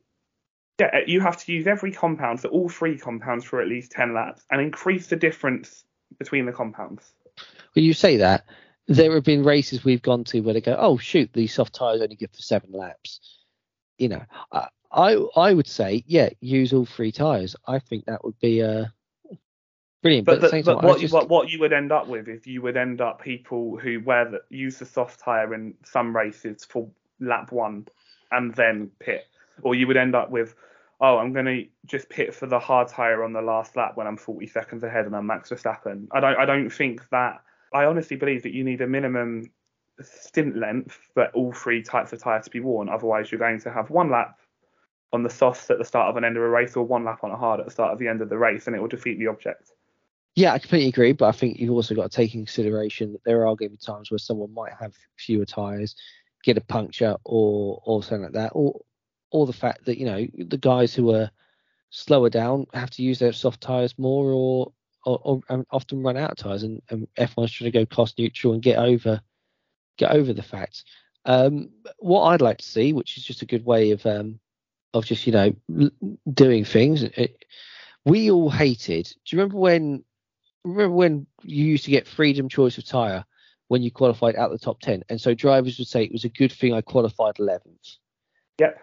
Yeah, 0.80 0.90
uh, 0.92 0.98
you 1.06 1.20
have 1.20 1.36
to 1.44 1.52
use 1.52 1.66
every 1.66 1.92
compound, 1.92 2.40
so 2.40 2.48
all 2.48 2.68
three 2.68 2.98
compounds 2.98 3.44
for 3.44 3.60
at 3.60 3.68
least 3.68 3.92
10 3.92 4.12
laps, 4.12 4.44
and 4.50 4.60
increase 4.60 5.06
the 5.06 5.16
difference 5.16 5.84
between 6.18 6.46
the 6.46 6.52
compounds. 6.52 7.12
Well, 7.76 7.84
you 7.84 7.94
say 7.94 8.16
that. 8.16 8.44
There 8.86 9.14
have 9.14 9.24
been 9.24 9.44
races 9.44 9.84
we've 9.84 10.02
gone 10.02 10.24
to 10.24 10.40
where 10.40 10.54
they 10.54 10.60
go, 10.60 10.76
oh, 10.78 10.98
shoot, 10.98 11.30
these 11.32 11.54
soft 11.54 11.74
tyres 11.74 12.02
only 12.02 12.16
good 12.16 12.34
for 12.34 12.42
seven 12.42 12.72
laps. 12.72 13.20
You 13.98 14.10
know, 14.10 14.22
I, 14.52 14.68
I, 14.92 15.12
I 15.36 15.54
would 15.54 15.66
say, 15.66 16.04
yeah, 16.06 16.30
use 16.40 16.72
all 16.72 16.84
three 16.84 17.12
tyres. 17.12 17.56
I 17.66 17.78
think 17.78 18.04
that 18.06 18.24
would 18.24 18.38
be 18.40 18.62
uh, 18.62 18.86
brilliant. 20.02 20.26
But, 20.26 20.40
but, 20.40 20.50
the, 20.50 20.62
but 20.62 20.74
time, 20.80 20.86
what, 20.86 21.00
just... 21.00 21.14
what, 21.14 21.28
what 21.28 21.48
you 21.48 21.60
would 21.60 21.72
end 21.72 21.92
up 21.92 22.08
with 22.08 22.28
is 22.28 22.46
you 22.46 22.60
would 22.62 22.76
end 22.76 23.00
up 23.00 23.22
people 23.22 23.78
who 23.78 24.00
wear 24.00 24.30
the, 24.30 24.42
use 24.50 24.78
the 24.78 24.86
soft 24.86 25.20
tyre 25.20 25.54
in 25.54 25.74
some 25.84 26.14
races 26.14 26.64
for 26.64 26.90
lap 27.20 27.52
one 27.52 27.86
and 28.30 28.54
then 28.54 28.90
pit 28.98 29.24
or 29.62 29.74
you 29.74 29.86
would 29.86 29.96
end 29.96 30.14
up 30.14 30.30
with, 30.30 30.54
oh, 31.00 31.18
I'm 31.18 31.32
going 31.32 31.46
to 31.46 31.66
just 31.86 32.08
pit 32.08 32.34
for 32.34 32.46
the 32.46 32.58
hard 32.58 32.88
tire 32.88 33.22
on 33.22 33.32
the 33.32 33.42
last 33.42 33.76
lap 33.76 33.96
when 33.96 34.06
I'm 34.06 34.16
40 34.16 34.46
seconds 34.46 34.82
ahead 34.82 35.06
and 35.06 35.14
I'm 35.14 35.26
Max 35.26 35.50
Verstappen. 35.50 36.08
I 36.12 36.20
don't, 36.20 36.36
I 36.38 36.44
don't 36.44 36.70
think 36.70 37.08
that. 37.10 37.42
I 37.74 37.84
honestly 37.86 38.16
believe 38.16 38.44
that 38.44 38.54
you 38.54 38.62
need 38.62 38.80
a 38.80 38.86
minimum 38.86 39.50
stint 40.00 40.56
length 40.56 40.98
for 41.12 41.26
all 41.34 41.52
three 41.52 41.82
types 41.82 42.12
of 42.12 42.22
tire 42.22 42.40
to 42.40 42.50
be 42.50 42.60
worn. 42.60 42.88
Otherwise, 42.88 43.30
you're 43.30 43.38
going 43.40 43.60
to 43.60 43.72
have 43.72 43.90
one 43.90 44.10
lap 44.10 44.38
on 45.12 45.24
the 45.24 45.30
softs 45.30 45.70
at 45.70 45.78
the 45.78 45.84
start 45.84 46.08
of 46.08 46.16
an 46.16 46.24
end 46.24 46.36
of 46.36 46.42
a 46.42 46.48
race, 46.48 46.76
or 46.76 46.84
one 46.84 47.04
lap 47.04 47.20
on 47.22 47.32
a 47.32 47.36
hard 47.36 47.60
at 47.60 47.66
the 47.66 47.72
start 47.72 47.92
of 47.92 47.98
the 47.98 48.08
end 48.08 48.20
of 48.22 48.28
the 48.28 48.38
race, 48.38 48.66
and 48.66 48.74
it 48.74 48.80
will 48.80 48.88
defeat 48.88 49.18
the 49.18 49.26
object. 49.26 49.70
Yeah, 50.36 50.52
I 50.52 50.58
completely 50.58 50.88
agree, 50.88 51.12
but 51.12 51.26
I 51.26 51.32
think 51.32 51.58
you've 51.58 51.70
also 51.70 51.94
got 51.94 52.10
to 52.10 52.16
take 52.16 52.34
in 52.34 52.40
consideration 52.40 53.12
that 53.12 53.24
there 53.24 53.46
are 53.46 53.54
going 53.54 53.70
to 53.70 53.76
be 53.76 53.76
times 53.76 54.10
where 54.10 54.18
someone 54.18 54.52
might 54.52 54.72
have 54.80 54.94
fewer 55.16 55.44
tires, 55.44 55.94
get 56.42 56.56
a 56.56 56.60
puncture, 56.60 57.16
or 57.24 57.80
or 57.84 58.02
something 58.02 58.24
like 58.24 58.32
that, 58.32 58.52
or 58.54 58.80
or 59.30 59.46
the 59.46 59.52
fact 59.52 59.84
that 59.86 59.98
you 59.98 60.06
know 60.06 60.26
the 60.38 60.58
guys 60.58 60.94
who 60.94 61.14
are 61.14 61.30
slower 61.90 62.30
down 62.30 62.66
have 62.72 62.90
to 62.90 63.02
use 63.02 63.20
their 63.20 63.32
soft 63.32 63.60
tires 63.60 63.96
more, 63.98 64.32
or 64.32 64.72
or, 65.04 65.20
or 65.22 65.64
often 65.70 66.02
run 66.02 66.16
out 66.16 66.32
of 66.32 66.36
tires, 66.36 66.62
and, 66.62 66.82
and 66.90 67.06
F1's 67.18 67.52
trying 67.52 67.70
to 67.70 67.78
go 67.78 67.86
cost 67.86 68.18
neutral 68.18 68.52
and 68.52 68.62
get 68.62 68.78
over 68.78 69.20
get 69.96 70.10
over 70.10 70.32
the 70.32 70.42
facts. 70.42 70.84
Um, 71.24 71.70
what 71.98 72.24
I'd 72.24 72.40
like 72.40 72.58
to 72.58 72.64
see, 72.64 72.92
which 72.92 73.16
is 73.16 73.24
just 73.24 73.42
a 73.42 73.46
good 73.46 73.64
way 73.64 73.90
of 73.92 74.04
um, 74.06 74.38
of 74.92 75.04
just 75.04 75.26
you 75.26 75.32
know 75.32 75.52
doing 76.32 76.64
things. 76.64 77.02
It, 77.02 77.44
we 78.04 78.30
all 78.30 78.50
hated. 78.50 79.06
Do 79.06 79.36
you 79.36 79.38
remember 79.38 79.58
when? 79.58 80.04
Remember 80.64 80.94
when 80.94 81.26
you 81.42 81.64
used 81.66 81.84
to 81.84 81.90
get 81.90 82.08
freedom 82.08 82.48
choice 82.48 82.78
of 82.78 82.86
tire 82.86 83.24
when 83.68 83.82
you 83.82 83.90
qualified 83.90 84.36
out 84.36 84.50
the 84.50 84.58
top 84.58 84.80
ten, 84.80 85.04
and 85.08 85.20
so 85.20 85.34
drivers 85.34 85.78
would 85.78 85.88
say 85.88 86.04
it 86.04 86.12
was 86.12 86.24
a 86.24 86.30
good 86.30 86.52
thing 86.52 86.72
I 86.72 86.80
qualified 86.80 87.34
11th. 87.36 87.96
Yep 88.58 88.78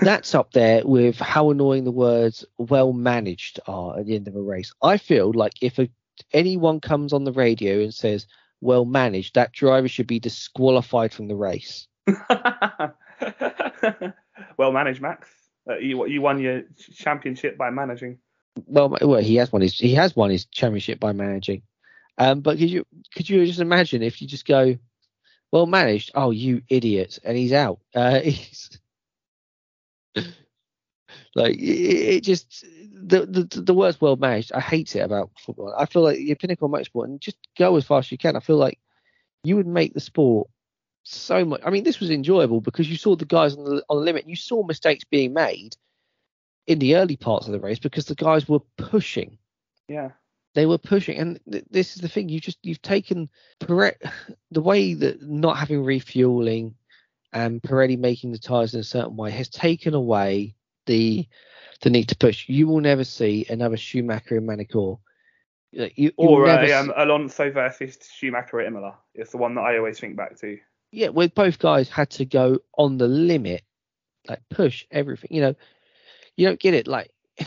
that's 0.00 0.34
up 0.34 0.52
there 0.52 0.82
with 0.84 1.18
how 1.18 1.50
annoying 1.50 1.84
the 1.84 1.90
words 1.90 2.44
well 2.58 2.92
managed 2.92 3.60
are 3.66 3.98
at 3.98 4.06
the 4.06 4.14
end 4.14 4.28
of 4.28 4.36
a 4.36 4.42
race. 4.42 4.72
I 4.82 4.96
feel 4.96 5.32
like 5.32 5.54
if 5.60 5.78
a, 5.78 5.88
anyone 6.32 6.80
comes 6.80 7.12
on 7.12 7.24
the 7.24 7.32
radio 7.32 7.80
and 7.80 7.92
says 7.94 8.26
well 8.60 8.84
managed, 8.84 9.34
that 9.34 9.52
driver 9.52 9.88
should 9.88 10.06
be 10.06 10.18
disqualified 10.18 11.12
from 11.12 11.28
the 11.28 11.36
race. 11.36 11.86
well 14.56 14.72
managed, 14.72 15.00
Max. 15.00 15.28
Uh, 15.68 15.78
you 15.78 16.06
you 16.06 16.20
won 16.20 16.38
your 16.40 16.62
championship 16.94 17.56
by 17.56 17.70
managing. 17.70 18.18
Well, 18.66 18.96
well, 19.00 19.20
he 19.20 19.36
has 19.36 19.50
won 19.50 19.62
his 19.62 19.78
he 19.78 19.94
has 19.94 20.14
won 20.14 20.30
his 20.30 20.44
championship 20.46 21.00
by 21.00 21.12
managing. 21.12 21.62
Um, 22.18 22.40
but 22.40 22.58
could 22.58 22.70
you 22.70 22.86
could 23.14 23.28
you 23.28 23.44
just 23.46 23.60
imagine 23.60 24.02
if 24.02 24.20
you 24.20 24.28
just 24.28 24.46
go, 24.46 24.76
well 25.50 25.66
managed? 25.66 26.12
Oh, 26.14 26.30
you 26.30 26.62
idiot! 26.68 27.18
And 27.24 27.36
he's 27.36 27.52
out. 27.52 27.80
Uh, 27.94 28.20
he's 28.24 28.78
like 31.34 31.56
it, 31.56 32.16
it, 32.16 32.20
just 32.22 32.64
the, 32.92 33.26
the 33.26 33.60
the 33.60 33.74
worst 33.74 34.00
world 34.00 34.20
managed. 34.20 34.52
I 34.52 34.60
hate 34.60 34.94
it 34.96 35.00
about 35.00 35.30
football. 35.38 35.74
I 35.76 35.86
feel 35.86 36.02
like 36.02 36.18
your 36.20 36.36
pinnacle 36.36 36.68
motorsport 36.68 37.04
and 37.04 37.20
just 37.20 37.38
go 37.58 37.76
as 37.76 37.84
fast 37.84 38.08
as 38.08 38.12
you 38.12 38.18
can. 38.18 38.36
I 38.36 38.40
feel 38.40 38.56
like 38.56 38.78
you 39.42 39.56
would 39.56 39.66
make 39.66 39.94
the 39.94 40.00
sport 40.00 40.48
so 41.02 41.44
much. 41.44 41.60
I 41.64 41.70
mean, 41.70 41.84
this 41.84 42.00
was 42.00 42.10
enjoyable 42.10 42.60
because 42.60 42.90
you 42.90 42.96
saw 42.96 43.14
the 43.14 43.26
guys 43.26 43.56
on 43.56 43.64
the 43.64 43.84
on 43.88 43.98
the 43.98 44.04
limit. 44.04 44.28
You 44.28 44.36
saw 44.36 44.64
mistakes 44.64 45.04
being 45.04 45.32
made 45.32 45.76
in 46.66 46.78
the 46.78 46.96
early 46.96 47.16
parts 47.16 47.46
of 47.46 47.52
the 47.52 47.60
race 47.60 47.78
because 47.78 48.06
the 48.06 48.14
guys 48.14 48.48
were 48.48 48.60
pushing. 48.78 49.38
Yeah. 49.88 50.10
They 50.54 50.66
were 50.66 50.78
pushing, 50.78 51.18
and 51.18 51.40
th- 51.50 51.64
this 51.70 51.96
is 51.96 52.02
the 52.02 52.08
thing. 52.08 52.28
You 52.28 52.40
just 52.40 52.58
you've 52.62 52.82
taken 52.82 53.28
the 53.60 53.96
way 54.52 54.94
that 54.94 55.22
not 55.22 55.58
having 55.58 55.84
refueling 55.84 56.74
and 57.34 57.60
Pirelli 57.60 57.98
making 57.98 58.32
the 58.32 58.38
tyres 58.38 58.74
in 58.74 58.80
a 58.80 58.84
certain 58.84 59.16
way 59.16 59.30
has 59.32 59.48
taken 59.48 59.92
away 59.92 60.54
the 60.86 61.26
the 61.82 61.90
need 61.90 62.08
to 62.08 62.16
push. 62.16 62.48
You 62.48 62.68
will 62.68 62.80
never 62.80 63.04
see 63.04 63.44
another 63.50 63.76
Schumacher 63.76 64.36
in 64.38 64.46
Magny-Cours. 64.46 64.98
You, 65.72 66.12
or 66.16 66.48
um, 66.48 66.92
Alonso 66.96 67.50
versus 67.50 67.98
Schumacher 68.00 68.60
at 68.60 68.68
Imola. 68.68 68.96
It's 69.14 69.32
the 69.32 69.38
one 69.38 69.56
that 69.56 69.62
I 69.62 69.76
always 69.76 69.98
think 69.98 70.16
back 70.16 70.38
to. 70.40 70.56
Yeah, 70.92 71.08
where 71.08 71.28
both 71.28 71.58
guys 71.58 71.88
had 71.88 72.10
to 72.10 72.24
go 72.24 72.60
on 72.78 72.96
the 72.96 73.08
limit, 73.08 73.64
like 74.28 74.40
push 74.48 74.86
everything. 74.92 75.30
You 75.32 75.42
know, 75.42 75.54
you 76.36 76.46
don't 76.46 76.60
get 76.60 76.74
it. 76.74 76.86
Like, 76.86 77.10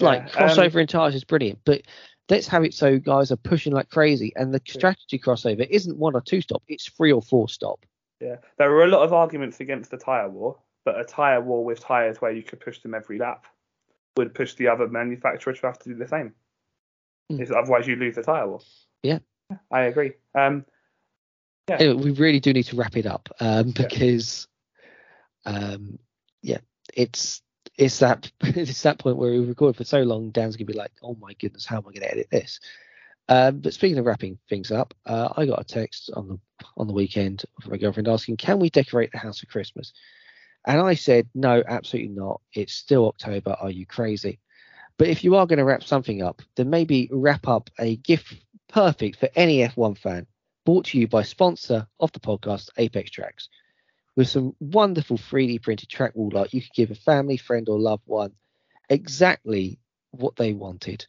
like 0.00 0.22
yeah, 0.22 0.28
crossover 0.28 0.76
um, 0.76 0.80
in 0.80 0.86
tires 0.86 1.14
is 1.14 1.24
brilliant, 1.24 1.58
but 1.66 1.82
Let's 2.28 2.48
have 2.48 2.64
it 2.64 2.74
so 2.74 2.98
guys 2.98 3.30
are 3.30 3.36
pushing 3.36 3.72
like 3.72 3.88
crazy, 3.88 4.32
and 4.34 4.52
the 4.52 4.60
strategy 4.66 5.18
crossover 5.18 5.66
isn't 5.68 5.96
one 5.96 6.16
or 6.16 6.20
two 6.20 6.40
stop; 6.40 6.62
it's 6.66 6.88
three 6.88 7.12
or 7.12 7.22
four 7.22 7.48
stop. 7.48 7.86
Yeah, 8.20 8.36
there 8.58 8.70
were 8.70 8.84
a 8.84 8.88
lot 8.88 9.02
of 9.02 9.12
arguments 9.12 9.60
against 9.60 9.90
the 9.90 9.98
tyre 9.98 10.28
war, 10.28 10.58
but 10.84 10.98
a 10.98 11.04
tyre 11.04 11.40
war 11.40 11.64
with 11.64 11.80
tyres 11.80 12.20
where 12.20 12.32
you 12.32 12.42
could 12.42 12.60
push 12.60 12.80
them 12.80 12.94
every 12.94 13.18
lap 13.18 13.46
would 14.16 14.34
push 14.34 14.54
the 14.54 14.68
other 14.68 14.88
manufacturer 14.88 15.52
to 15.52 15.66
have 15.66 15.78
to 15.80 15.90
do 15.90 15.94
the 15.94 16.08
same. 16.08 16.32
Mm. 17.30 17.54
Otherwise, 17.54 17.86
you 17.86 17.96
lose 17.96 18.14
the 18.14 18.22
tyre 18.22 18.48
war. 18.48 18.60
Yeah, 19.02 19.18
I 19.70 19.82
agree. 19.82 20.12
Um, 20.34 20.64
yeah. 21.68 21.76
Anyway, 21.80 22.02
we 22.04 22.10
really 22.12 22.40
do 22.40 22.52
need 22.52 22.64
to 22.64 22.76
wrap 22.76 22.96
it 22.96 23.06
up 23.06 23.28
um, 23.40 23.72
because, 23.72 24.46
yeah. 25.44 25.52
Um, 25.52 25.98
yeah, 26.42 26.58
it's 26.94 27.42
it's 27.76 27.98
that 27.98 28.30
it's 28.40 28.82
that 28.82 28.98
point 28.98 29.16
where 29.16 29.30
we 29.30 29.40
record 29.40 29.76
for 29.76 29.84
so 29.84 30.02
long. 30.02 30.30
Dan's 30.30 30.56
gonna 30.56 30.66
be 30.66 30.72
like, 30.72 30.92
"Oh 31.02 31.16
my 31.20 31.34
goodness, 31.34 31.66
how 31.66 31.78
am 31.78 31.84
I 31.88 31.92
gonna 31.92 32.06
edit 32.06 32.28
this?" 32.30 32.60
Um, 33.28 33.58
but 33.58 33.74
speaking 33.74 33.98
of 33.98 34.06
wrapping 34.06 34.38
things 34.48 34.70
up, 34.70 34.94
uh, 35.04 35.32
I 35.36 35.46
got 35.46 35.60
a 35.60 35.64
text 35.64 36.10
on 36.14 36.28
the 36.28 36.38
on 36.76 36.86
the 36.86 36.92
weekend 36.92 37.44
from 37.60 37.72
my 37.72 37.76
girlfriend 37.76 38.08
asking, 38.08 38.36
"Can 38.36 38.58
we 38.58 38.70
decorate 38.70 39.10
the 39.12 39.18
house 39.18 39.40
for 39.40 39.46
Christmas?" 39.46 39.92
And 40.64 40.80
I 40.80 40.94
said, 40.94 41.28
"No, 41.34 41.62
absolutely 41.66 42.14
not. 42.14 42.40
It's 42.52 42.74
still 42.74 43.08
October. 43.08 43.56
Are 43.60 43.70
you 43.70 43.86
crazy?" 43.86 44.40
But 44.98 45.08
if 45.08 45.24
you 45.24 45.36
are 45.36 45.46
going 45.46 45.58
to 45.58 45.64
wrap 45.64 45.82
something 45.82 46.22
up, 46.22 46.40
then 46.54 46.70
maybe 46.70 47.08
wrap 47.10 47.48
up 47.48 47.68
a 47.78 47.96
gift 47.96 48.34
perfect 48.68 49.18
for 49.18 49.28
any 49.34 49.58
F1 49.58 49.98
fan, 49.98 50.26
brought 50.64 50.86
to 50.86 50.98
you 50.98 51.06
by 51.06 51.22
sponsor 51.22 51.86
of 52.00 52.12
the 52.12 52.20
podcast, 52.20 52.70
Apex 52.78 53.10
Tracks. 53.10 53.48
With 54.14 54.28
some 54.28 54.56
wonderful 54.60 55.18
3D 55.18 55.62
printed 55.62 55.90
track 55.90 56.14
wall 56.14 56.36
art, 56.36 56.54
you 56.54 56.62
could 56.62 56.72
give 56.74 56.90
a 56.90 56.94
family, 56.94 57.36
friend, 57.36 57.68
or 57.68 57.78
loved 57.78 58.04
one 58.06 58.32
exactly 58.88 59.78
what 60.12 60.36
they 60.36 60.52
wanted 60.52 61.06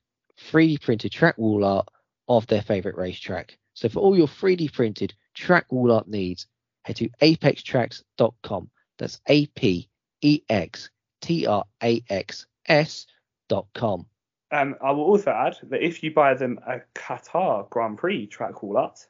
3D 0.51 0.81
printed 0.81 1.11
track 1.11 1.37
wall 1.37 1.63
art 1.63 1.87
of 2.27 2.47
their 2.47 2.61
favorite 2.61 2.97
racetrack. 2.97 3.57
So 3.73 3.89
for 3.89 3.99
all 3.99 4.17
your 4.17 4.27
3D 4.27 4.73
printed 4.73 5.13
track 5.33 5.71
wall 5.71 5.91
art 5.91 6.07
needs, 6.07 6.47
head 6.83 6.97
to 6.97 7.09
apextracks.com. 7.21 8.69
That's 8.97 9.21
A 9.27 9.45
P 9.47 9.87
E 10.21 10.41
X 10.49 10.89
T 11.21 11.45
R 11.45 11.63
A 11.83 12.03
X 12.09 12.47
S.com. 12.67 14.05
Um, 14.49 14.75
I 14.81 14.91
will 14.91 15.03
also 15.03 15.31
add 15.31 15.57
that 15.63 15.83
if 15.83 16.03
you 16.03 16.13
buy 16.13 16.33
them 16.33 16.59
a 16.65 16.79
Qatar 16.95 17.69
Grand 17.69 17.97
Prix 17.97 18.27
track 18.27 18.63
wall 18.63 18.77
art, 18.77 19.05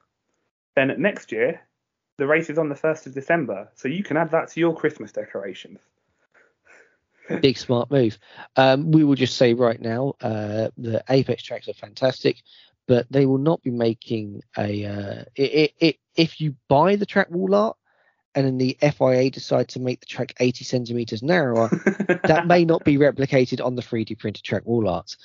then 0.76 0.94
next 0.98 1.32
year 1.32 1.62
the 2.18 2.26
race 2.26 2.50
is 2.50 2.58
on 2.58 2.70
the 2.70 2.76
1st 2.76 3.08
of 3.08 3.14
December, 3.14 3.70
so 3.76 3.88
you 3.88 4.04
can 4.04 4.18
add 4.18 4.32
that 4.32 4.50
to 4.50 4.60
your 4.60 4.76
Christmas 4.76 5.12
decorations. 5.12 5.80
Big 7.42 7.58
smart 7.58 7.92
move. 7.92 8.18
Um, 8.56 8.92
we 8.92 9.04
will 9.04 9.16
just 9.16 9.38
say 9.38 9.54
right 9.54 9.80
now 9.80 10.16
uh, 10.22 10.70
the 10.78 11.04
Apex 11.10 11.44
tracks 11.44 11.68
are 11.68 11.74
fantastic, 11.74 12.42
but 12.88 13.06
they 13.12 13.26
will 13.26 13.38
not 13.38 13.62
be 13.62 13.72
making 13.72 14.42
a. 14.58 14.86
Uh, 14.86 15.24
it, 15.36 15.74
it, 15.80 15.98
if 16.16 16.42
you 16.42 16.56
buy 16.68 16.96
the 16.96 17.06
track 17.06 17.30
wall 17.30 17.54
art 17.54 17.78
and 18.34 18.46
then 18.46 18.58
the 18.58 18.78
FIA 18.82 19.30
decide 19.30 19.68
to 19.70 19.80
make 19.80 20.00
the 20.00 20.06
track 20.06 20.34
80 20.40 20.64
centimeters 20.64 21.22
narrower, 21.22 21.70
that 22.24 22.48
may 22.48 22.66
not 22.66 22.84
be 22.84 22.98
replicated 22.98 23.64
on 23.64 23.76
the 23.76 23.82
3D 23.82 24.18
printed 24.18 24.44
track 24.44 24.66
wall 24.66 24.88
art. 24.88 25.16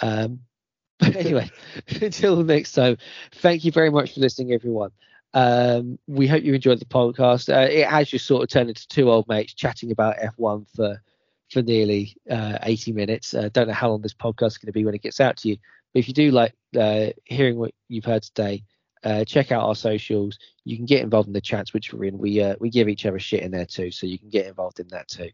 Um, 0.00 0.40
but 0.98 1.16
anyway, 1.16 1.50
until 2.00 2.42
next 2.42 2.72
time, 2.72 2.98
thank 3.36 3.64
you 3.64 3.72
very 3.72 3.90
much 3.90 4.14
for 4.14 4.20
listening, 4.20 4.52
everyone. 4.52 4.90
Um, 5.34 5.98
we 6.06 6.26
hope 6.26 6.42
you 6.42 6.54
enjoyed 6.54 6.80
the 6.80 6.86
podcast. 6.86 7.54
Uh, 7.54 7.68
it 7.68 7.86
has 7.86 8.08
just 8.08 8.26
sort 8.26 8.42
of 8.42 8.48
turned 8.48 8.70
into 8.70 8.88
two 8.88 9.10
old 9.10 9.28
mates 9.28 9.54
chatting 9.54 9.90
about 9.90 10.16
F1 10.16 10.66
for 10.74 11.02
for 11.50 11.62
nearly 11.62 12.14
uh, 12.30 12.58
80 12.62 12.92
minutes. 12.92 13.32
Uh, 13.32 13.48
don't 13.52 13.68
know 13.68 13.74
how 13.74 13.90
long 13.90 14.02
this 14.02 14.14
podcast 14.14 14.46
is 14.46 14.58
going 14.58 14.66
to 14.66 14.72
be 14.72 14.84
when 14.84 14.94
it 14.94 15.02
gets 15.02 15.20
out 15.20 15.38
to 15.38 15.48
you. 15.48 15.56
But 15.92 16.00
if 16.00 16.08
you 16.08 16.14
do 16.14 16.30
like 16.30 16.54
uh, 16.76 17.06
hearing 17.24 17.58
what 17.58 17.72
you've 17.88 18.04
heard 18.04 18.22
today, 18.22 18.64
uh, 19.04 19.24
check 19.24 19.52
out 19.52 19.64
our 19.64 19.74
socials. 19.74 20.38
You 20.64 20.76
can 20.76 20.86
get 20.86 21.02
involved 21.02 21.28
in 21.28 21.32
the 21.32 21.40
chats 21.40 21.72
which 21.72 21.92
we're 21.92 22.04
in. 22.04 22.18
We 22.18 22.42
uh, 22.42 22.56
we 22.60 22.70
give 22.70 22.88
each 22.88 23.06
other 23.06 23.18
shit 23.18 23.42
in 23.42 23.50
there 23.50 23.66
too, 23.66 23.90
so 23.90 24.06
you 24.06 24.18
can 24.18 24.28
get 24.28 24.46
involved 24.46 24.80
in 24.80 24.88
that 24.88 25.08
too. 25.08 25.30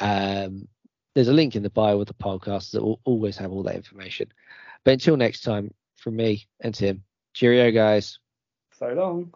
Um, 0.00 0.68
there's 1.14 1.28
a 1.28 1.32
link 1.32 1.56
in 1.56 1.62
the 1.62 1.70
bio 1.70 2.00
of 2.00 2.06
the 2.06 2.14
podcast 2.14 2.70
that 2.72 2.82
will 2.82 3.00
always 3.04 3.36
have 3.38 3.50
all 3.52 3.62
that 3.64 3.74
information. 3.74 4.28
But 4.84 4.92
until 4.92 5.16
next 5.16 5.40
time, 5.40 5.72
from 5.96 6.16
me 6.16 6.46
and 6.60 6.74
Tim, 6.74 7.02
cheerio, 7.34 7.70
guys. 7.70 8.18
So 8.72 8.88
long. 8.92 9.34